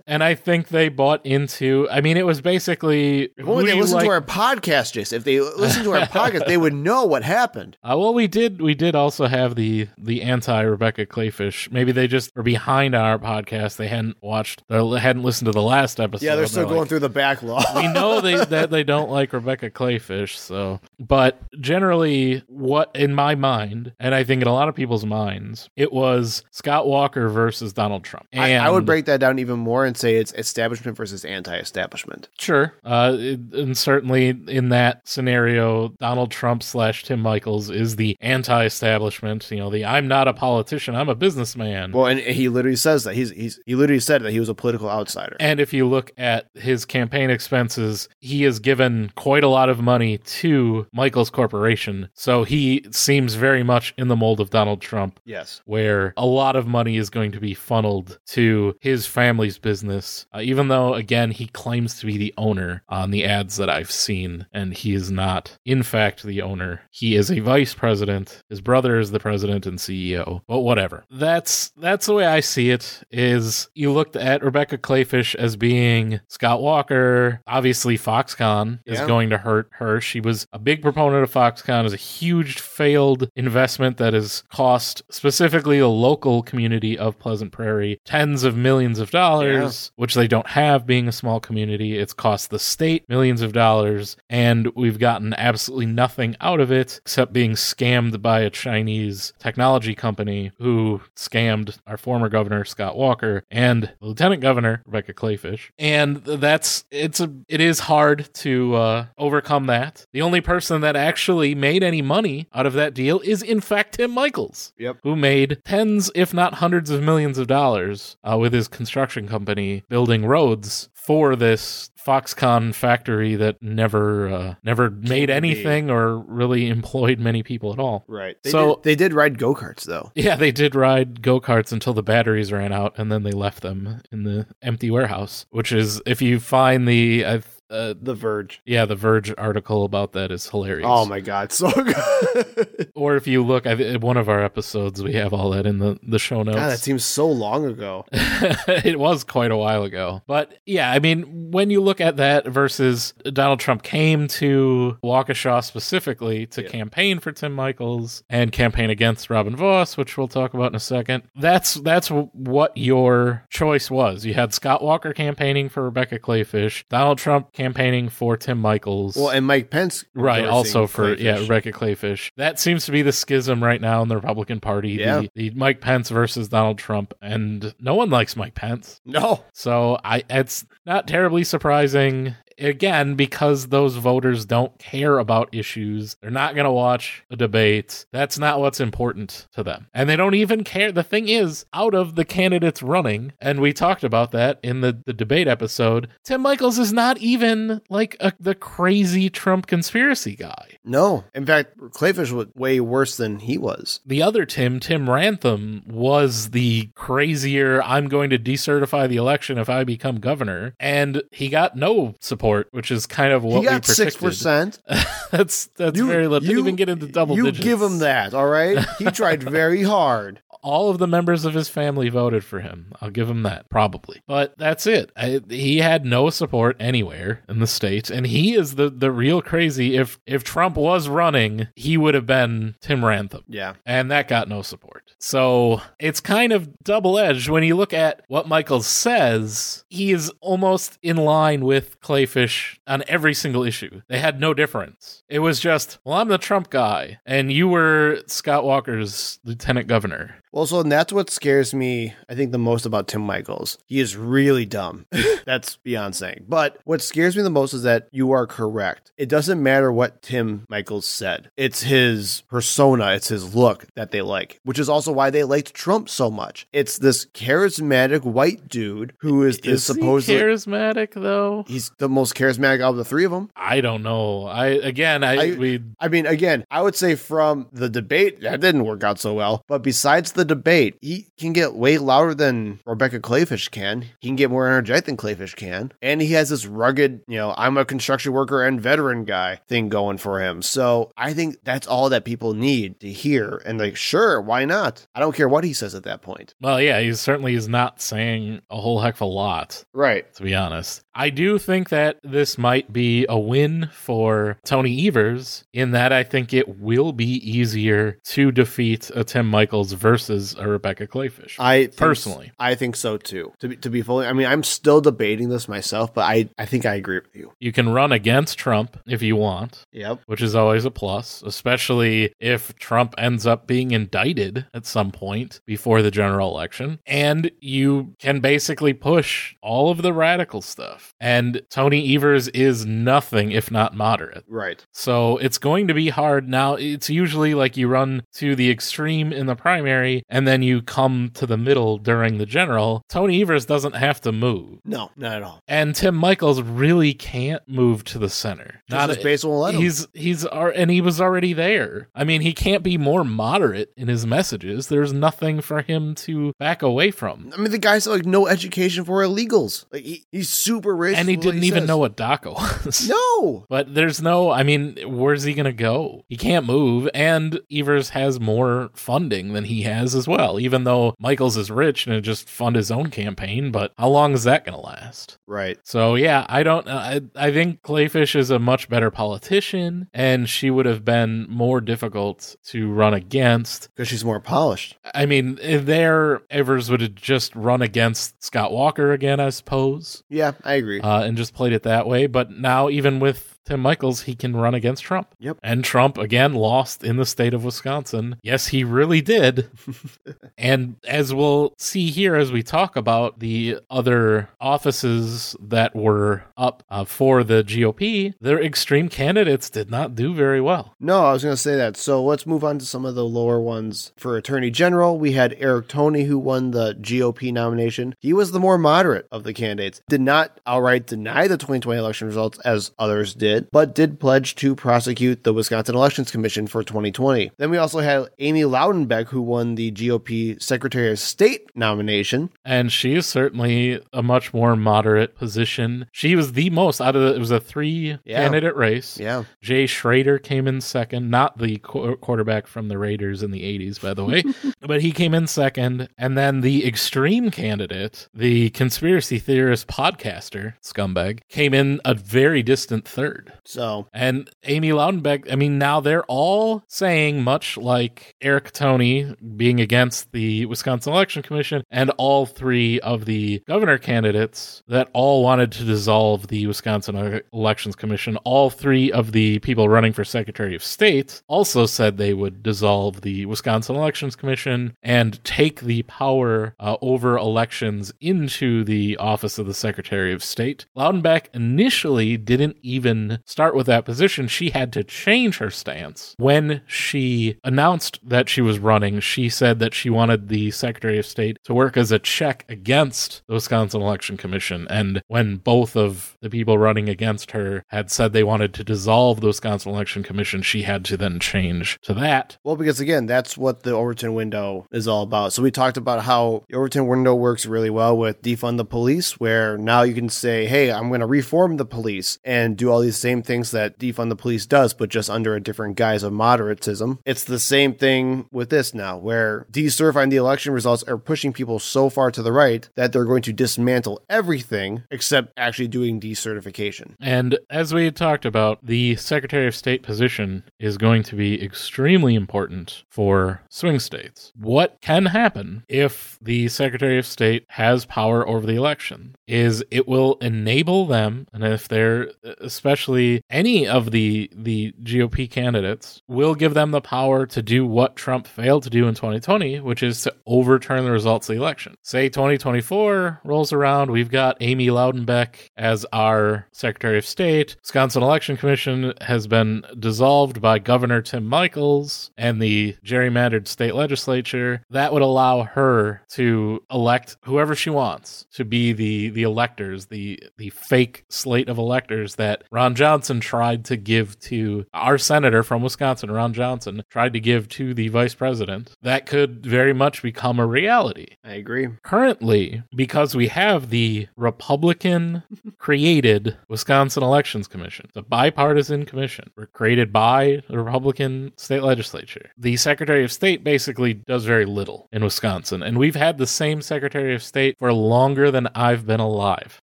and 0.05 0.23
I 0.23 0.35
think 0.35 0.69
they 0.69 0.89
bought 0.89 1.25
into. 1.25 1.87
I 1.89 2.01
mean, 2.01 2.17
it 2.17 2.25
was 2.25 2.41
basically 2.41 3.29
who 3.37 3.63
they 3.63 3.73
you 3.73 3.81
listened 3.81 4.01
to 4.01 4.09
our 4.09 4.21
podcast, 4.21 4.93
Jason. 4.93 5.17
If 5.17 5.23
they 5.23 5.39
listened 5.39 5.85
to 5.85 5.93
our 5.93 6.01
podcast, 6.07 6.45
they 6.47 6.57
would 6.57 6.73
know 6.73 7.05
what 7.05 7.23
happened. 7.23 7.77
Uh, 7.83 7.95
well, 7.97 8.13
we 8.13 8.27
did. 8.27 8.61
We 8.61 8.73
did 8.73 8.95
also 8.95 9.27
have 9.27 9.55
the 9.55 9.87
the 9.97 10.21
anti 10.23 10.61
Rebecca 10.61 11.05
Kleefisch. 11.05 11.71
Maybe 11.71 11.91
they 11.91 12.07
just 12.07 12.35
were 12.35 12.43
behind 12.43 12.95
on 12.95 13.01
our 13.01 13.19
podcast. 13.19 13.77
They 13.77 13.87
hadn't 13.87 14.17
watched. 14.21 14.63
They 14.67 14.77
hadn't 14.99 15.23
listened 15.23 15.47
to 15.47 15.51
the 15.51 15.61
last 15.61 15.99
episode. 15.99 16.25
Yeah, 16.25 16.35
they're 16.35 16.43
and 16.43 16.51
still 16.51 16.65
going 16.65 16.79
like, 16.79 16.89
through 16.89 16.99
the 16.99 17.09
backlog. 17.09 17.63
we 17.75 17.87
know 17.87 18.21
they 18.21 18.43
that 18.45 18.69
they 18.69 18.83
don't 18.83 19.09
like 19.09 19.33
Rebecca 19.33 19.69
Kleefisch, 19.69 20.35
so 20.35 20.79
but 20.99 21.39
generally 21.59 22.43
what 22.47 22.91
in 22.95 23.13
my 23.13 23.35
mind, 23.35 23.93
and 23.99 24.13
I 24.13 24.23
think 24.23 24.41
in 24.41 24.47
a 24.47 24.53
lot 24.53 24.69
of 24.69 24.75
people's 24.75 25.05
minds, 25.05 25.69
it 25.75 25.91
was 25.91 26.43
Scott 26.51 26.87
Walker 26.87 27.29
versus 27.29 27.73
Donald 27.73 28.03
Trump. 28.03 28.27
I, 28.33 28.55
I 28.55 28.69
would 28.69 28.85
break 28.85 29.05
that 29.05 29.19
down 29.19 29.39
even 29.39 29.59
more 29.59 29.76
and 29.85 29.95
say 29.97 30.15
it's 30.15 30.33
establishment 30.33 30.97
versus 30.97 31.23
anti-establishment. 31.25 32.29
Sure. 32.37 32.73
Uh, 32.83 33.15
it- 33.19 33.39
and 33.53 33.77
certainly 33.77 34.29
in 34.47 34.69
that 34.69 35.01
scenario, 35.07 35.89
Donald 35.99 36.31
Trump 36.31 36.63
slash 36.63 37.03
Tim 37.03 37.21
Michels 37.21 37.69
is 37.69 37.95
the 37.95 38.15
anti 38.21 38.65
establishment. 38.65 39.49
You 39.51 39.57
know, 39.57 39.69
the 39.69 39.85
I'm 39.85 40.07
not 40.07 40.27
a 40.27 40.33
politician, 40.33 40.95
I'm 40.95 41.09
a 41.09 41.15
businessman. 41.15 41.91
Well, 41.91 42.05
and 42.07 42.19
he 42.19 42.49
literally 42.49 42.75
says 42.75 43.03
that 43.03 43.15
he's 43.15 43.31
he's 43.31 43.59
he 43.65 43.75
literally 43.75 43.99
said 43.99 44.21
that 44.23 44.31
he 44.31 44.39
was 44.39 44.49
a 44.49 44.53
political 44.55 44.89
outsider. 44.89 45.35
And 45.39 45.59
if 45.59 45.73
you 45.73 45.87
look 45.87 46.11
at 46.17 46.47
his 46.55 46.85
campaign 46.85 47.29
expenses, 47.29 48.07
he 48.19 48.43
has 48.43 48.59
given 48.59 49.11
quite 49.15 49.43
a 49.43 49.47
lot 49.47 49.69
of 49.69 49.79
money 49.81 50.17
to 50.19 50.87
Michels 50.93 51.29
Corporation. 51.29 52.09
So 52.13 52.43
he 52.43 52.85
seems 52.91 53.35
very 53.35 53.63
much 53.63 53.93
in 53.97 54.07
the 54.07 54.15
mold 54.15 54.39
of 54.39 54.49
Donald 54.49 54.81
Trump. 54.81 55.19
yes. 55.25 55.61
where 55.65 56.13
a 56.17 56.25
lot 56.25 56.55
of 56.55 56.67
money 56.67 56.97
is 56.97 57.09
going 57.09 57.31
to 57.31 57.39
be 57.39 57.53
funneled 57.53 58.19
to 58.27 58.75
his 58.79 59.05
family's 59.07 59.57
business, 59.67 60.25
uh, 60.33 60.39
even 60.41 60.69
though, 60.69 60.93
again, 60.93 61.31
he 61.31 61.47
claims 61.47 61.99
to 61.99 62.05
be 62.05 62.17
the 62.17 62.33
owner 62.37 62.83
on 62.87 63.11
the 63.11 63.25
ads 63.25 63.57
that 63.57 63.69
I've 63.69 63.91
seen, 63.91 64.45
and 64.53 64.73
he 64.73 64.93
is 64.93 65.11
not, 65.11 65.57
in 65.65 65.83
fact, 65.83 66.23
the 66.23 66.41
owner. 66.41 66.81
He 66.89 67.15
is 67.17 67.29
a 67.29 67.39
vice 67.41 67.73
president. 67.73 68.43
His 68.49 68.61
brother 68.61 68.97
is 68.97 69.11
the 69.11 69.19
president 69.19 69.65
and 69.65 69.77
CEO. 69.77 70.41
But 70.47 70.59
whatever. 70.61 71.03
That's 71.11 71.69
that's 71.77 72.05
the 72.05 72.13
way 72.13 72.25
I 72.25 72.39
see 72.39 72.69
it. 72.69 73.03
Is 73.11 73.67
you 73.75 73.91
looked 73.91 74.15
at 74.15 74.41
Rebecca 74.41 74.77
Kleefisch 74.77 75.35
as 75.35 75.57
being 75.57 76.21
Scott 76.29 76.61
Walker. 76.61 77.41
Obviously, 77.45 77.97
Foxconn 77.97 78.79
is 78.85 78.99
Yeah. 78.99 79.07
going 79.07 79.29
to 79.31 79.37
hurt 79.37 79.69
her. 79.79 79.99
She 79.99 80.21
was 80.21 80.47
a 80.53 80.59
big 80.59 80.81
proponent 80.81 81.23
of 81.23 81.31
Foxconn. 81.33 81.85
Is 81.85 81.93
a 81.93 81.97
huge 81.97 82.59
failed 82.61 83.29
investment 83.35 83.97
that 83.97 84.13
has 84.13 84.43
cost 84.51 85.01
specifically 85.11 85.79
the 85.79 85.87
local 85.89 86.41
community 86.43 86.97
of 86.97 87.19
Pleasant 87.19 87.51
Prairie 87.51 87.99
tens 88.05 88.43
of 88.43 88.55
millions 88.55 88.99
of 88.99 89.11
dollars, 89.11 89.56
which 89.95 90.13
they 90.15 90.27
don't 90.27 90.47
have 90.47 90.85
being 90.85 91.07
a 91.07 91.11
small 91.11 91.39
community. 91.39 91.97
It's 91.97 92.13
cost 92.13 92.49
the 92.49 92.59
state 92.59 93.07
millions 93.09 93.41
of 93.41 93.53
dollars, 93.53 94.17
and 94.29 94.67
we've 94.75 94.99
gotten 94.99 95.33
absolutely 95.33 95.85
nothing 95.87 96.35
out 96.41 96.59
of 96.59 96.71
it 96.71 96.99
except 97.03 97.33
being 97.33 97.51
scammed 97.51 98.21
by 98.21 98.41
a 98.41 98.49
Chinese 98.49 99.33
technology 99.39 99.95
company 99.95 100.51
who 100.59 101.01
scammed 101.15 101.77
our 101.87 101.97
former 101.97 102.29
governor 102.29 102.63
Scott 102.65 102.95
Walker 102.97 103.43
and 103.49 103.93
Lieutenant 104.01 104.41
Governor 104.41 104.81
Rebecca 104.85 105.13
Kleefisch. 105.13 105.69
And 105.79 106.17
that's 106.23 106.85
it's 106.91 107.19
a 107.19 107.31
it 107.47 107.61
is 107.61 107.79
hard 107.79 108.29
to 108.35 108.75
uh, 108.75 109.05
overcome 109.17 109.67
that. 109.67 110.05
The 110.13 110.21
only 110.21 110.41
person 110.41 110.81
that 110.81 110.95
actually 110.95 111.55
made 111.55 111.83
any 111.83 112.01
money 112.01 112.47
out 112.53 112.65
of 112.65 112.73
that 112.73 112.93
deal 112.93 113.19
is 113.21 113.41
in 113.41 113.61
fact 113.61 113.95
Tim 113.95 114.13
Michels 114.13 114.73
Yep. 114.77 114.97
who 115.03 115.15
made 115.15 115.59
tens, 115.65 116.11
if 116.15 116.33
not 116.33 116.55
hundreds 116.55 116.89
of 116.89 117.01
millions 117.01 117.37
of 117.37 117.47
dollars 117.47 118.17
uh, 118.23 118.37
with 118.37 118.53
his 118.53 118.67
construction 118.67 119.27
company 119.27 119.46
building 119.89 120.25
roads 120.25 120.89
for 120.93 121.35
this 121.35 121.89
Foxconn 122.05 122.73
factory 122.73 123.35
that 123.35 123.61
never 123.61 124.29
uh, 124.29 124.55
never 124.63 124.89
made 124.89 125.29
anything 125.29 125.89
or 125.89 126.17
really 126.19 126.67
employed 126.77 127.19
many 127.19 127.43
people 127.43 127.73
at 127.73 127.79
all. 127.79 128.05
Right. 128.07 128.35
They 128.43 128.49
So- 128.51 128.75
did, 128.75 128.83
they 128.83 128.95
did 128.95 129.13
ride 129.13 129.37
go 129.37 129.53
karts 129.53 129.83
though. 129.83 130.11
Yeah, 130.15 130.35
they 130.35 130.51
did 130.51 130.73
ride 130.75 131.21
go 131.21 131.39
karts 131.41 131.71
until 131.71 131.93
the 131.93 132.03
batteries 132.03 132.51
ran 132.51 132.71
out, 132.73 132.97
and 132.97 133.11
then 133.11 133.23
they 133.23 133.31
left 133.31 133.61
them 133.61 134.01
in 134.11 134.23
the 134.23 134.47
empty 134.61 134.89
warehouse. 134.91 135.45
Which 135.49 135.71
is, 135.71 136.01
if 136.05 136.21
you 136.21 136.39
find 136.39 136.87
the, 136.87 137.23
uh, 137.25 137.39
uh, 137.69 137.93
The 138.01 138.13
Verge. 138.15 138.61
yeah, 138.65 138.85
the 138.85 138.95
Verge 138.95 139.33
article 139.37 139.83
about 139.85 140.13
that 140.13 140.31
is 140.31 140.47
hilarious. 140.49 140.87
Oh 140.89 141.05
my 141.05 141.19
god, 141.19 141.51
so 141.51 141.69
good. 141.71 142.91
Or 142.95 143.15
if 143.15 143.27
you 143.27 143.43
look 143.43 143.65
at 143.65 144.01
one 144.01 144.17
of 144.17 144.29
our 144.29 144.43
episodes, 144.43 145.03
we 145.03 145.13
have 145.13 145.33
all 145.33 145.49
that 145.51 145.65
in 145.65 145.79
the 145.79 145.99
the 146.03 146.19
show 146.19 146.43
notes. 146.43 146.57
God, 146.57 146.69
that 146.71 146.79
seems 146.79 147.03
so 147.05 147.27
long 147.27 147.65
ago. 147.65 148.05
it 148.11 148.99
was 148.99 149.23
quite 149.23 149.51
a 149.51 149.57
while 149.57 149.83
ago. 149.83 150.21
But 150.27 150.55
yeah, 150.65 150.91
I 150.91 150.99
mean, 150.99 151.51
when 151.51 151.69
you 151.69 151.81
look 151.81 152.01
at 152.01 152.17
that 152.17 152.47
versus 152.47 153.13
Donald 153.33 153.59
Trump 153.59 153.83
came 153.83 154.27
to 154.29 154.97
Waukesha 155.03 155.63
specifically 155.63 156.45
to 156.47 156.63
Yeah. 156.63 156.69
campaign 156.69 157.19
for 157.19 157.31
Tim 157.31 157.53
Michels 157.55 158.23
and 158.29 158.51
campaign 158.51 158.89
against 158.89 159.29
Robin 159.29 159.55
Vos, 159.55 159.97
which 159.97 160.17
we'll 160.17 160.27
talk 160.27 160.53
about 160.53 160.71
in 160.71 160.75
a 160.75 160.79
second. 160.79 161.23
That's 161.35 161.75
that's 161.75 162.09
what 162.09 162.75
your 162.75 163.45
choice 163.49 163.89
was. 163.91 164.25
You 164.25 164.33
had 164.33 164.53
Scott 164.53 164.81
Walker 164.83 165.13
campaigning 165.13 165.69
for 165.69 165.83
Rebecca 165.83 166.19
Kleefisch, 166.19 166.83
Donald 166.89 167.17
Trump 167.17 167.53
campaigning 167.57 168.07
for 168.09 168.37
Tim 168.37 168.61
Michels. 168.61 169.15
Well, 169.17 169.29
and 169.29 169.45
Mike 169.45 169.69
Pence, 169.69 170.05
Right, 170.13 170.45
also 170.45 170.87
for 170.87 171.15
yeah, 171.15 171.37
Kleefisch. 171.37 171.41
Rebecca 171.41 171.71
Kleefisch. 171.71 172.31
That 172.37 172.59
seems 172.59 172.85
to 172.85 172.91
be 172.91 173.01
the 173.01 173.11
schism 173.11 173.63
right 173.63 173.81
now 173.81 174.01
in 174.03 174.07
the 174.07 174.15
Republican 174.15 174.59
Party. 174.59 174.91
Yeah. 174.91 175.21
The, 175.21 175.31
the 175.35 175.49
Mike 175.51 175.81
Pence 175.81 176.09
versus 176.09 176.47
Donald 176.47 176.77
Trump, 176.77 177.13
and 177.21 177.73
no 177.79 177.95
one 177.95 178.09
likes 178.09 178.35
Mike 178.35 178.55
Pence. 178.55 179.01
No, 179.05 179.43
So 179.53 179.97
I 180.03 180.23
it's 180.29 180.65
not 180.85 181.07
terribly 181.07 181.43
surprising 181.43 182.35
again 182.59 183.15
because 183.15 183.67
those 183.67 183.95
voters 183.95 184.45
don't 184.45 184.77
care 184.79 185.19
about 185.19 185.53
issues. 185.53 186.15
They're 186.21 186.31
not 186.31 186.55
going 186.55 186.65
to 186.65 186.71
watch 186.71 187.23
a 187.29 187.35
debate. 187.35 188.05
That's 188.11 188.37
not 188.39 188.59
what's 188.59 188.79
important 188.79 189.47
to 189.53 189.63
them. 189.63 189.87
And 189.93 190.09
they 190.09 190.15
don't 190.15 190.35
even 190.35 190.63
care. 190.63 190.91
The 190.91 191.03
thing 191.03 191.29
is, 191.29 191.65
out 191.73 191.93
of 191.93 192.15
the 192.15 192.25
candidates 192.25 192.81
running, 192.83 193.33
and 193.39 193.59
we 193.59 193.73
talked 193.73 194.03
about 194.03 194.31
that 194.31 194.59
in 194.63 194.81
the, 194.81 195.01
the 195.05 195.13
debate 195.13 195.47
episode, 195.47 196.09
Tim 196.23 196.41
Michels 196.41 196.79
is 196.79 196.93
not 196.93 197.17
even 197.19 197.81
like 197.89 198.17
a, 198.19 198.33
the 198.39 198.55
crazy 198.55 199.29
Trump 199.29 199.67
conspiracy 199.67 200.35
guy. 200.35 200.77
no. 200.83 201.23
In 201.33 201.45
fact, 201.45 201.77
Kleefisch 201.77 202.31
was 202.31 202.47
way 202.55 202.79
worse 202.79 203.17
than 203.17 203.39
he 203.39 203.57
was. 203.57 203.99
The 204.05 204.21
other 204.21 204.45
Tim, 204.45 204.79
Tim 204.79 205.05
Ramthun, 205.05 205.85
was 205.87 206.49
the 206.51 206.89
crazier, 206.95 207.81
I'm 207.83 208.07
going 208.07 208.29
to 208.31 208.39
decertify 208.39 209.07
the 209.07 209.17
election 209.17 209.57
if 209.57 209.69
I 209.69 209.83
become 209.83 210.19
governor. 210.19 210.73
And 210.79 211.21
he 211.31 211.49
got 211.49 211.75
no 211.75 212.15
support, 212.19 212.46
which 212.71 212.91
is 212.91 213.05
kind 213.05 213.33
of 213.33 213.43
what 213.43 213.59
he 213.59 213.65
got 213.65 213.73
we 213.73 213.79
predicted. 213.79 213.95
six 213.95 214.15
percent. 214.17 214.79
that's 215.31 215.67
that's 215.77 215.99
very 215.99 216.27
little. 216.27 216.45
Didn't 216.47 216.59
even 216.59 216.75
get 216.75 216.89
into 216.89 217.07
double 217.07 217.35
you 217.35 217.43
digits. 217.45 217.63
give 217.63 217.81
him 217.81 217.99
that, 217.99 218.33
all 218.33 218.47
right? 218.47 218.85
He 218.99 219.05
tried 219.05 219.43
very 219.49 219.83
hard. 219.83 220.41
All 220.61 220.89
of 220.89 220.97
the 220.97 221.07
members 221.07 221.45
of 221.45 221.53
his 221.53 221.69
family 221.69 222.09
voted 222.09 222.43
for 222.43 222.59
him. 222.59 222.93
I'll 223.01 223.09
give 223.09 223.29
him 223.29 223.43
that, 223.43 223.69
probably. 223.69 224.21
But 224.27 224.57
that's 224.57 224.87
it. 224.87 225.11
I, 225.15 225.41
he 225.49 225.77
had 225.79 226.05
no 226.05 226.29
support 226.29 226.75
anywhere 226.79 227.43
in 227.47 227.59
the 227.59 227.67
state, 227.67 228.09
and 228.09 228.27
he 228.27 228.55
is 228.55 228.75
the 228.75 228.89
the 228.89 229.11
real 229.11 229.41
crazy. 229.41 229.95
If 229.95 230.19
if 230.25 230.43
Trump 230.43 230.75
was 230.75 231.07
running, 231.07 231.67
he 231.75 231.97
would 231.97 232.13
have 232.13 232.25
been 232.25 232.75
Tim 232.81 233.01
Ramthun. 233.01 233.43
Yeah. 233.47 233.73
And 233.85 234.11
that 234.11 234.27
got 234.27 234.49
no 234.49 234.61
support. 234.61 235.13
So 235.19 235.81
it's 235.99 236.19
kind 236.19 236.51
of 236.53 236.69
double 236.83 237.17
edged. 237.17 237.49
When 237.49 237.63
you 237.63 237.75
look 237.75 237.93
at 237.93 238.21
what 238.27 238.47
Michael 238.47 238.81
says, 238.81 239.83
he 239.89 240.11
is 240.11 240.31
almost 240.41 240.97
in 241.01 241.17
line 241.17 241.63
with 241.65 241.99
Kleefisch 242.01 242.77
on 242.87 243.03
every 243.07 243.33
single 243.33 243.63
issue. 243.63 244.01
They 244.07 244.19
had 244.19 244.39
no 244.39 244.53
difference. 244.53 245.23
It 245.29 245.39
was 245.39 245.59
just, 245.59 245.99
well, 246.03 246.17
I'm 246.17 246.27
the 246.27 246.37
Trump 246.37 246.69
guy, 246.69 247.19
and 247.25 247.51
you 247.51 247.67
were 247.67 248.21
Scott 248.27 248.63
Walker's 248.63 249.39
lieutenant 249.43 249.87
governor. 249.87 250.35
Well, 250.57 250.65
so 250.65 250.79
and 250.79 250.91
that's 250.91 251.13
what 251.13 251.29
scares 251.29 251.71
me, 251.71 252.15
I 252.27 252.33
think, 252.33 252.51
the 252.51 252.57
most 252.57 252.87
about 252.87 253.07
Tim 253.07 253.27
Michels. 253.27 253.77
He 253.85 253.99
is 253.99 254.17
really 254.17 254.65
dumb. 254.65 255.05
that's 255.45 255.77
beyond 255.77 256.15
saying. 256.15 256.45
But 256.49 256.79
what 256.83 256.99
scares 257.03 257.37
me 257.37 257.43
the 257.43 257.51
most 257.51 257.75
is 257.75 257.83
that 257.83 258.07
you 258.11 258.31
are 258.31 258.47
correct. 258.47 259.11
It 259.17 259.29
doesn't 259.29 259.61
matter 259.61 259.91
what 259.91 260.23
Tim 260.23 260.65
Michels 260.67 261.05
said, 261.05 261.51
it's 261.57 261.83
his 261.83 262.41
persona, 262.49 263.11
it's 263.11 263.27
his 263.27 263.53
look 263.53 263.85
that 263.93 264.09
they 264.09 264.23
like, 264.23 264.59
which 264.63 264.79
is 264.79 264.89
also 264.89 265.11
why 265.11 265.29
they 265.29 265.43
liked 265.43 265.75
Trump 265.75 266.09
so 266.09 266.31
much. 266.31 266.67
It's 266.73 266.97
this 266.97 267.27
charismatic 267.27 268.23
white 268.23 268.67
dude 268.67 269.13
who 269.19 269.43
is, 269.43 269.59
this 269.59 269.73
Is 269.73 269.83
supposedly. 269.83 270.39
he 270.39 270.41
charismatic 270.43 271.13
though? 271.13 271.65
He's 271.67 271.91
the 271.99 272.09
most 272.09 272.33
charismatic 272.33 272.81
of 272.81 272.97
the 272.97 273.05
three 273.05 273.25
of 273.25 273.31
them. 273.31 273.51
I 273.55 273.79
don't 273.81 274.01
know. 274.01 274.47
I 274.47 274.69
again, 274.69 275.23
I, 275.23 275.53
I- 275.53 275.55
we 275.55 275.83
I 275.99 276.07
mean, 276.07 276.25
again, 276.25 276.65
I 276.71 276.81
would 276.81 276.95
say 276.95 277.13
from 277.13 277.67
the 277.71 277.89
debate, 277.89 278.41
that 278.41 278.59
didn't 278.59 278.85
work 278.85 279.03
out 279.03 279.19
so 279.19 279.35
well. 279.35 279.63
But 279.67 279.83
besides 279.83 280.31
the 280.31 280.46
debate, 280.47 280.97
he 281.01 281.27
can 281.37 281.53
get 281.53 281.75
way 281.75 281.97
louder 281.97 282.33
than 282.33 282.79
Rebecca 282.85 283.19
Kleefisch 283.19 283.69
can. 283.71 284.05
He 284.19 284.29
can 284.29 284.35
get 284.35 284.49
more 284.49 284.67
energetic 284.67 285.05
than 285.05 285.17
Kleefisch 285.17 285.55
can. 285.55 285.91
And 286.01 286.21
he 286.21 286.33
has 286.33 286.49
this 286.49 286.65
rugged, 286.65 287.21
you 287.27 287.37
know, 287.37 287.53
I'm 287.57 287.77
a 287.77 287.85
construction 287.85 288.33
worker 288.33 288.63
and 288.63 288.81
veteran 288.81 289.25
guy 289.25 289.59
thing 289.67 289.89
going 289.89 290.17
for 290.17 290.41
him. 290.41 290.61
So 290.61 291.11
I 291.17 291.33
think 291.33 291.57
that's 291.63 291.87
all 291.87 292.09
that 292.09 292.25
people 292.25 292.53
need 292.53 292.99
to 293.01 293.11
hear. 293.11 293.61
And 293.65 293.79
like, 293.79 293.95
sure, 293.95 294.41
why 294.41 294.65
not? 294.65 295.05
I 295.13 295.19
don't 295.19 295.35
care 295.35 295.49
what 295.49 295.63
he 295.63 295.73
says 295.73 295.93
at 295.95 296.03
that 296.03 296.21
point. 296.21 296.55
well, 296.61 296.81
yeah, 296.81 296.99
he 296.99 297.13
certainly 297.13 297.53
is 297.53 297.67
not 297.67 298.01
saying 298.01 298.61
a 298.69 298.77
whole 298.79 298.99
heck 299.01 299.15
of 299.15 299.21
a 299.21 299.25
lot. 299.25 299.83
Right. 299.93 300.31
to 300.35 300.43
be 300.43 300.55
honest. 300.55 301.03
I 301.13 301.31
do 301.31 301.57
think 301.57 301.89
that 301.89 302.19
this 302.23 302.57
might 302.59 302.93
be 302.93 303.25
a 303.27 303.39
win 303.39 303.89
for 303.91 304.59
Tony 304.63 305.07
Evers 305.07 305.63
in 305.73 305.91
that 305.91 306.13
I 306.13 306.23
think 306.23 306.53
it 306.53 306.79
will 306.79 307.11
be 307.11 307.37
easier 307.49 308.19
to 308.25 308.51
defeat 308.51 309.09
a 309.15 309.23
Tim 309.23 309.49
Michels 309.49 309.93
versus 309.93 310.36
a 310.57 310.67
Rebecca 310.67 311.07
Kleefisch. 311.07 311.55
I 311.59 311.89
Personally. 311.95 312.51
I 312.59 312.75
think 312.75 312.95
so 312.95 313.17
too. 313.17 313.53
To 313.59 313.69
be, 313.69 313.75
to 313.77 313.89
be 313.89 314.01
fully, 314.01 314.27
I 314.27 314.33
mean, 314.33 314.47
I'm 314.47 314.63
still 314.63 315.01
debating 315.01 315.49
this 315.49 315.67
myself, 315.67 316.13
but 316.13 316.21
I, 316.21 316.49
I 316.57 316.65
think 316.65 316.85
I 316.85 316.95
agree 316.95 317.19
with 317.19 317.35
you. 317.35 317.51
you 317.59 317.71
can 317.71 317.89
run 317.89 318.11
against 318.11 318.57
Trump 318.57 318.97
if 319.05 319.21
you 319.21 319.35
want. 319.35 319.85
Yep. 319.91 320.21
Which 320.25 320.41
is 320.41 320.55
always 320.55 320.85
a 320.85 320.91
plus, 320.91 321.43
especially 321.45 322.33
if 322.39 322.75
Trump 322.77 323.15
ends 323.17 323.45
up 323.45 323.67
being 323.67 323.91
indicted 323.91 324.65
at 324.73 324.85
some 324.85 325.11
point 325.11 325.61
before 325.65 326.01
the 326.01 326.11
general 326.11 326.49
election. 326.49 326.99
And 327.05 327.51
you 327.59 328.15
can 328.19 328.39
basically 328.39 328.93
push 328.93 329.55
all 329.61 329.89
of 329.89 330.01
the 330.01 330.13
radical 330.13 330.61
stuff. 330.61 331.13
And 331.19 331.61
Tony 331.69 332.15
Evers 332.15 332.47
is 332.49 332.85
nothing 332.85 333.51
if 333.51 333.71
not 333.71 333.95
moderate. 333.95 334.43
Right. 334.47 334.85
So 334.93 335.37
it's 335.37 335.57
going 335.57 335.87
to 335.87 335.93
be 335.93 336.09
hard. 336.09 336.47
Now, 336.47 336.75
it's 336.75 337.09
usually 337.09 337.53
like 337.53 337.77
you 337.77 337.87
run 337.87 338.23
to 338.35 338.55
the 338.55 338.69
extreme 338.69 339.31
in 339.33 339.45
the 339.45 339.55
primary 339.55 340.16
and 340.29 340.47
then 340.47 340.61
you 340.61 340.81
come 340.81 341.31
to 341.35 341.45
the 341.45 341.57
middle 341.57 341.97
during 341.97 342.37
the 342.37 342.45
general. 342.45 343.03
Tony 343.09 343.41
Evers 343.41 343.65
doesn't 343.65 343.95
have 343.95 344.21
to 344.21 344.31
move. 344.31 344.79
No, 344.85 345.11
not 345.15 345.37
at 345.37 345.43
all. 345.43 345.61
And 345.67 345.95
Tim 345.95 346.15
Michels 346.19 346.61
really 346.61 347.13
can't 347.13 347.67
move 347.67 348.03
to 348.05 348.19
the 348.19 348.29
center. 348.29 348.81
Not 348.89 349.09
his 349.09 349.17
base 349.19 349.43
won't 349.43 349.59
let 349.59 349.75
him. 349.75 349.81
He's 349.81 350.07
he's 350.13 350.45
and 350.45 350.89
he 350.91 351.01
was 351.01 351.19
already 351.21 351.53
there. 351.53 352.09
I 352.15 352.23
mean, 352.23 352.41
he 352.41 352.53
can't 352.53 352.83
be 352.83 352.97
more 352.97 353.23
moderate 353.23 353.91
in 353.97 354.07
his 354.07 354.25
messages. 354.25 354.87
There's 354.87 355.13
nothing 355.13 355.61
for 355.61 355.81
him 355.81 356.15
to 356.15 356.53
back 356.59 356.81
away 356.81 357.11
from. 357.11 357.51
I 357.53 357.57
mean, 357.57 357.71
the 357.71 357.77
guy's 357.77 358.07
like 358.07 358.25
no 358.25 358.47
education 358.47 359.05
for 359.05 359.23
illegals. 359.23 359.85
Like 359.91 360.03
he, 360.03 360.25
he's 360.31 360.49
super 360.49 360.95
rich, 360.95 361.17
And 361.17 361.29
he 361.29 361.35
didn't 361.35 361.63
even 361.63 361.81
says. 361.83 361.87
know 361.87 361.97
what 361.97 362.17
DACA 362.17 362.53
was. 362.53 363.09
No, 363.09 363.65
But 363.69 363.93
there's 363.93 364.21
no, 364.21 364.51
I 364.51 364.63
mean, 364.63 364.97
where's 365.05 365.43
he 365.43 365.53
going 365.53 365.65
to 365.65 365.73
go? 365.73 366.23
He 366.29 366.37
can't 366.37 366.65
move, 366.65 367.09
and 367.13 367.59
Evers 367.71 368.09
has 368.09 368.39
more 368.39 368.89
funding 368.93 369.53
than 369.53 369.65
he 369.65 369.83
has 369.83 370.06
as 370.15 370.27
well, 370.27 370.59
even 370.59 370.83
though 370.83 371.15
Michels 371.19 371.57
is 371.57 371.71
rich 371.71 372.07
and 372.07 372.23
just 372.23 372.49
fund 372.49 372.75
his 372.75 372.91
own 372.91 373.09
campaign. 373.09 373.71
But 373.71 373.93
how 373.97 374.09
long 374.09 374.33
is 374.33 374.43
that 374.43 374.65
going 374.65 374.75
to 374.77 374.81
last? 374.85 375.37
right. 375.47 375.77
So, 375.83 376.15
yeah, 376.15 376.45
I 376.49 376.63
don't, 376.63 376.87
I, 376.87 377.21
I 377.35 377.51
think 377.51 377.81
Kleefisch 377.81 378.35
is 378.35 378.49
a 378.49 378.59
much 378.59 378.89
better 378.89 379.09
politician, 379.11 380.09
and 380.13 380.49
she 380.49 380.69
would 380.69 380.85
have 380.85 381.05
been 381.05 381.45
more 381.49 381.79
difficult 381.81 382.55
to 382.65 382.91
run 382.91 383.13
against. 383.13 383.89
Because 383.95 384.07
she's 384.09 384.25
more 384.25 384.39
polished. 384.39 384.97
I 385.15 385.25
mean, 385.25 385.57
if 385.61 385.85
there, 385.85 386.41
Evers 386.49 386.89
would 386.91 387.01
have 387.01 387.15
just 387.15 387.55
run 387.55 387.81
against 387.81 388.43
Scott 388.43 388.71
Walker 388.71 389.11
again, 389.11 389.39
I 389.39 389.49
suppose 389.49 390.23
Yeah, 390.29 390.53
I 390.63 390.73
agree. 390.73 390.99
uh, 391.01 391.21
and 391.23 391.37
just 391.37 391.53
played 391.53 391.73
it 391.73 391.83
that 391.83 392.07
way. 392.07 392.27
But 392.27 392.51
now, 392.51 392.89
even 392.89 393.19
with 393.19 393.56
Tim 393.67 393.81
Michels, 393.81 394.21
he 394.21 394.33
can 394.33 394.55
run 394.55 394.73
against 394.73 395.03
Trump. 395.03 395.35
Yep. 395.39 395.57
And 395.61 395.83
Trump 395.83 396.17
again 396.17 396.53
lost 396.53 397.03
in 397.03 397.17
the 397.17 397.25
state 397.25 397.53
of 397.53 397.65
Wisconsin. 397.65 398.37
Yes, 398.41 398.67
he 398.67 398.85
really 398.85 399.19
did. 399.21 399.69
and 400.57 400.95
as 401.05 401.33
we'll 401.33 401.73
see 401.77 402.09
here 402.09 402.35
as 402.35 402.49
we 402.51 402.63
talk 402.63 402.95
about 402.95 403.39
the 403.39 403.79
other 403.89 404.49
offices 404.61 405.55
that 405.59 405.95
were 405.95 406.43
up 406.55 406.83
uh, 406.89 407.03
for 407.03 407.43
the 407.43 407.63
GOP, 407.63 408.33
their 408.39 408.61
extreme 408.63 409.09
candidates 409.09 409.69
did 409.69 409.91
not 409.91 410.15
do 410.15 410.33
very 410.33 410.61
well. 410.61 410.95
no, 410.99 411.25
I 411.25 411.33
was 411.33 411.43
going 411.43 411.53
to 411.53 411.61
say 411.61 411.75
that. 411.75 411.97
So 411.97 412.23
let's 412.23 412.45
move 412.45 412.63
on 412.63 412.79
to 412.79 412.85
some 412.85 413.05
of 413.05 413.15
the 413.15 413.25
lower 413.25 413.59
ones. 413.59 414.13
For 414.15 414.37
Attorney 414.37 414.71
General, 414.71 415.17
we 415.19 415.33
had 415.33 415.55
Eric 415.59 415.89
Toney, 415.89 416.23
who 416.23 416.37
won 416.37 416.71
the 416.71 416.93
GOP 416.95 417.51
nomination. 417.51 418.15
He 418.19 418.31
was 418.31 418.51
the 418.51 418.59
more 418.59 418.77
moderate 418.77 419.27
of 419.31 419.43
the 419.43 419.53
candidates. 419.53 420.01
Did 420.07 420.21
not 420.21 420.59
outright 420.65 421.05
deny 421.07 421.47
the 421.47 421.57
2020 421.57 421.99
election 421.99 422.27
results 422.27 422.59
as 422.59 422.91
others 422.99 423.33
did, 423.33 423.56
but 423.71 423.95
did 423.95 424.19
pledge 424.19 424.55
to 424.55 424.75
prosecute 424.75 425.43
the 425.43 425.53
Wisconsin 425.53 425.95
Elections 425.95 426.31
Commission 426.31 426.67
for 426.67 426.83
2020. 426.83 427.51
Then 427.57 427.69
we 427.69 427.77
also 427.77 427.99
had 427.99 428.27
Amy 428.39 428.61
Loudenbeck, 428.61 429.27
who 429.27 429.41
won 429.41 429.75
the 429.75 429.91
GOP 429.91 430.61
Secretary 430.61 431.11
of 431.11 431.19
State 431.19 431.69
nomination. 431.75 432.49
And 432.65 432.91
she 432.91 433.13
is 433.15 433.25
certainly 433.25 434.01
a 434.13 434.21
much 434.23 434.53
more 434.53 434.75
moderate 434.75 435.35
position. 435.35 436.05
She 436.11 436.35
was 436.35 436.53
the 436.53 436.69
most 436.69 437.01
out 437.01 437.15
of 437.15 437.21
the, 437.21 437.35
it 437.35 437.39
was 437.39 437.51
a 437.51 437.59
three 437.59 438.17
Yeah. 438.25 438.41
candidate 438.43 438.75
race. 438.75 439.19
Yeah. 439.19 439.43
Jay 439.61 439.85
Schroeder 439.85 440.37
came 440.39 440.67
in 440.67 440.81
second, 440.81 441.29
not 441.29 441.57
the 441.57 441.77
qu- 441.79 442.15
quarterback 442.17 442.67
from 442.67 442.87
the 442.87 442.97
Raiders 442.97 443.43
in 443.43 443.51
the 443.51 443.63
80s, 443.63 444.01
by 444.01 444.13
the 444.13 444.25
way, 444.25 444.43
but 444.81 445.01
he 445.01 445.11
came 445.11 445.33
in 445.33 445.47
second. 445.47 446.09
And 446.17 446.37
then 446.37 446.61
the 446.61 446.85
extreme 446.87 447.51
candidate, 447.51 448.27
the 448.33 448.69
conspiracy 448.71 449.39
theorist 449.39 449.87
podcaster, 449.87 450.73
scumbag, 450.83 451.39
came 451.49 451.73
in 451.73 451.99
a 452.05 452.13
very 452.13 452.63
distant 452.63 453.07
third. 453.07 453.46
So 453.65 454.07
And 454.13 454.49
Amy 454.63 454.89
Loudenbeck, 454.89 455.51
I 455.51 455.55
mean, 455.55 455.77
now 455.77 455.99
they're 455.99 456.23
all 456.25 456.83
saying, 456.87 457.43
much 457.43 457.77
like 457.77 458.35
Eric 458.41 458.71
Toney 458.71 459.35
being 459.55 459.79
against 459.79 460.31
the 460.31 460.65
Wisconsin 460.65 461.13
Election 461.13 461.43
Commission, 461.43 461.83
and 461.91 462.11
all 462.17 462.45
three 462.45 462.99
of 463.01 463.25
the 463.25 463.61
governor 463.67 463.97
candidates 463.97 464.83
that 464.87 465.09
all 465.13 465.43
wanted 465.43 465.71
to 465.73 465.83
dissolve 465.83 466.47
the 466.47 466.67
Wisconsin 466.67 467.41
Elections 467.53 467.95
Commission, 467.95 468.37
all 468.37 468.69
three 468.69 469.11
of 469.11 469.31
the 469.31 469.59
people 469.59 469.89
running 469.89 470.13
for 470.13 470.23
Secretary 470.23 470.75
of 470.75 470.83
State 470.83 471.41
also 471.47 471.85
said 471.85 472.17
they 472.17 472.33
would 472.33 472.63
dissolve 472.63 473.21
the 473.21 473.45
Wisconsin 473.45 473.95
Elections 473.95 474.35
Commission 474.35 474.95
and 475.03 475.43
take 475.43 475.81
the 475.81 476.03
power 476.03 476.75
uh, 476.79 476.97
over 477.01 477.37
elections 477.37 478.13
into 478.21 478.83
the 478.83 479.17
office 479.17 479.57
of 479.57 479.65
the 479.65 479.73
Secretary 479.73 480.33
of 480.33 480.43
State. 480.43 480.85
Loudenbeck 480.95 481.47
initially 481.53 482.37
didn't 482.37 482.77
even 482.81 483.26
start 483.45 483.75
with 483.75 483.87
that 483.87 484.05
position. 484.05 484.47
She 484.47 484.71
had 484.71 484.91
to 484.93 485.03
change 485.03 485.57
her 485.57 485.69
stance. 485.69 486.35
When 486.37 486.81
she 486.87 487.57
announced 487.63 488.19
that 488.23 488.49
she 488.49 488.61
was 488.61 488.79
running, 488.79 489.19
she 489.19 489.49
said 489.49 489.79
that 489.79 489.93
she 489.93 490.09
wanted 490.09 490.47
the 490.47 490.71
Secretary 490.71 491.19
of 491.19 491.25
State 491.25 491.57
to 491.63 491.73
work 491.73 491.97
as 491.97 492.11
a 492.11 492.19
check 492.19 492.65
against 492.69 493.41
the 493.47 493.53
Wisconsin 493.53 494.01
Election 494.01 494.37
Commission. 494.37 494.87
And 494.89 495.21
when 495.27 495.57
both 495.57 495.95
of 495.95 496.37
the 496.41 496.49
people 496.49 496.77
running 496.77 497.09
against 497.09 497.51
her 497.51 497.83
had 497.87 498.11
said 498.11 498.33
they 498.33 498.43
wanted 498.43 498.73
to 498.75 498.83
dissolve 498.83 499.41
the 499.41 499.47
Wisconsin 499.47 499.91
Election 499.91 500.23
Commission, 500.23 500.61
she 500.61 500.83
had 500.83 501.05
to 501.05 501.17
then 501.17 501.39
change 501.39 501.99
to 502.03 502.13
that. 502.13 502.57
Well, 502.63 502.75
because 502.75 502.99
again, 502.99 503.25
that's 503.25 503.57
what 503.57 503.83
the 503.83 503.91
Overton 503.91 504.33
window 504.33 504.87
is 504.91 505.07
all 505.07 505.23
about. 505.23 505.53
So 505.53 505.61
we 505.61 505.71
talked 505.71 505.97
about 505.97 506.23
how 506.23 506.63
the 506.69 506.75
Overton 506.75 507.07
window 507.07 507.35
works 507.35 507.65
really 507.65 507.89
well 507.89 508.17
with 508.17 508.41
defund 508.41 508.77
the 508.77 508.85
police, 508.85 509.39
where 509.39 509.77
now 509.77 510.01
you 510.01 510.13
can 510.13 510.29
say, 510.29 510.65
"Hey, 510.65 510.91
I'm 510.91 511.09
going 511.09 511.21
to 511.21 511.27
reform 511.27 511.77
the 511.77 511.85
police 511.85 512.39
and 512.43 512.77
do 512.77 512.89
all 512.89 513.01
these 513.01 513.16
same 513.17 513.41
things 513.41 513.71
that 513.71 513.99
defund 513.99 514.29
the 514.29 514.35
police 514.35 514.65
does, 514.65 514.93
but 514.93 515.09
just 515.09 515.29
under 515.29 515.55
a 515.55 515.61
different 515.61 515.97
guise 515.97 516.23
of 516.23 516.31
moderatism. 516.31 517.19
It's 517.25 517.43
the 517.43 517.59
same 517.59 517.93
thing 517.93 518.47
with 518.51 518.69
this 518.69 518.93
now, 518.93 519.17
where 519.17 519.67
decertifying 519.71 520.29
the 520.29 520.37
election 520.37 520.73
results 520.73 521.03
are 521.03 521.17
pushing 521.17 521.51
people 521.51 521.79
so 521.79 522.09
far 522.09 522.31
to 522.31 522.41
the 522.41 522.51
right 522.51 522.87
that 522.95 523.11
they're 523.11 523.25
going 523.25 523.41
to 523.43 523.53
dismantle 523.53 524.21
everything 524.29 525.03
except 525.11 525.51
actually 525.57 525.87
doing 525.87 526.19
decertification. 526.19 527.15
And 527.19 527.57
as 527.69 527.93
we 527.93 528.09
talked 528.11 528.45
about, 528.45 528.85
the 528.85 529.15
Secretary 529.15 529.67
of 529.67 529.75
State 529.75 530.03
position 530.03 530.63
is 530.79 530.97
going 530.97 531.23
to 531.23 531.35
be 531.35 531.61
extremely 531.63 532.35
important 532.35 533.03
for 533.09 533.61
swing 533.69 533.99
states. 533.99 534.53
What 534.55 534.97
can 535.01 535.25
happen 535.25 535.83
if 535.87 536.37
the 536.41 536.67
Secretary 536.67 537.17
of 537.17 537.25
State 537.25 537.65
has 537.69 538.05
power 538.05 538.47
over 538.47 538.65
the 538.65 538.75
election 538.75 539.35
is 539.47 539.83
it 539.89 540.07
will 540.07 540.35
enable 540.35 541.05
them, 541.05 541.47
and 541.53 541.63
if 541.63 541.87
they're 541.87 542.29
especially 542.59 543.06
any 543.49 543.87
of 543.87 544.11
the 544.11 544.49
the 544.53 544.93
GOP 545.03 545.49
candidates, 545.49 546.21
will 546.27 546.55
give 546.55 546.73
them 546.73 546.91
the 546.91 547.01
power 547.01 547.45
to 547.45 547.61
do 547.61 547.85
what 547.85 548.15
Trump 548.15 548.47
failed 548.47 548.83
to 548.83 548.89
do 548.89 549.07
in 549.07 549.15
2020, 549.15 549.79
which 549.79 550.03
is 550.03 550.21
to 550.23 550.33
overturn 550.45 551.05
the 551.05 551.11
results 551.11 551.49
of 551.49 551.55
the 551.55 551.61
election. 551.61 551.95
Say 552.01 552.29
2024 552.29 553.41
rolls 553.43 553.73
around, 553.73 554.11
we've 554.11 554.31
got 554.31 554.57
Amy 554.61 554.87
Loudenbeck 554.87 555.69
as 555.77 556.05
our 556.11 556.67
Secretary 556.71 557.17
of 557.17 557.25
State. 557.25 557.75
Wisconsin 557.81 558.23
Election 558.23 558.57
Commission 558.57 559.13
has 559.21 559.47
been 559.47 559.83
dissolved 559.97 560.61
by 560.61 560.79
Governor 560.79 561.21
Tim 561.21 561.47
Michels 561.47 562.31
and 562.37 562.61
the 562.61 562.95
gerrymandered 563.03 563.67
state 563.67 563.95
legislature. 563.95 564.83
That 564.89 565.13
would 565.13 565.21
allow 565.21 565.63
her 565.63 566.21
to 566.29 566.83
elect 566.91 567.37
whoever 567.41 567.75
she 567.75 567.89
wants 567.89 568.45
to 568.53 568.65
be 568.65 568.93
the 568.93 569.29
the 569.29 569.43
electors, 569.43 570.07
the 570.07 570.41
the 570.57 570.69
fake 570.69 571.25
slate 571.29 571.69
of 571.69 571.77
electors 571.77 572.35
that 572.35 572.63
Ron 572.71 572.95
Johnson 572.97 573.39
tried 573.39 573.85
to 573.85 573.95
give 573.95 574.39
to 574.39 574.85
our 574.93 575.17
senator 575.17 575.61
from 575.61 575.83
Wisconsin, 575.83 576.31
Ron 576.31 576.51
Johnson, 576.51 577.03
tried 577.09 577.33
to 577.33 577.39
give 577.39 577.69
to 577.69 577.93
the 577.93 578.07
vice 578.07 578.33
president. 578.33 578.95
That 579.03 579.27
could 579.27 579.65
very 579.65 579.93
much 579.93 580.23
become 580.23 580.59
a 580.59 580.65
reality. 580.65 581.27
I 581.43 581.53
agree. 581.53 581.89
Currently, 582.03 582.83
because 582.95 583.35
we 583.35 583.49
have 583.49 583.89
the 583.91 584.27
Republican 584.35 585.43
created 585.77 586.57
Wisconsin 586.67 587.21
Elections 587.21 587.67
Commission, 587.67 588.09
a 588.15 588.23
bipartisan 588.23 589.05
commission 589.05 589.51
created 589.73 590.11
by 590.11 590.63
the 590.67 590.79
Republican 590.79 591.51
state 591.55 591.83
legislature. 591.83 592.49
The 592.57 592.77
Secretary 592.77 593.23
of 593.23 593.31
State 593.31 593.63
basically 593.63 594.15
does 594.15 594.45
very 594.45 594.65
little 594.65 595.07
in 595.11 595.23
Wisconsin, 595.23 595.83
and 595.83 595.97
we've 595.97 596.15
had 596.15 596.37
the 596.37 596.47
same 596.47 596.81
Secretary 596.81 597.35
of 597.35 597.43
State 597.43 597.77
for 597.77 597.93
longer 597.93 598.49
than 598.49 598.67
I've 598.73 599.05
been 599.05 599.19
alive. 599.19 599.81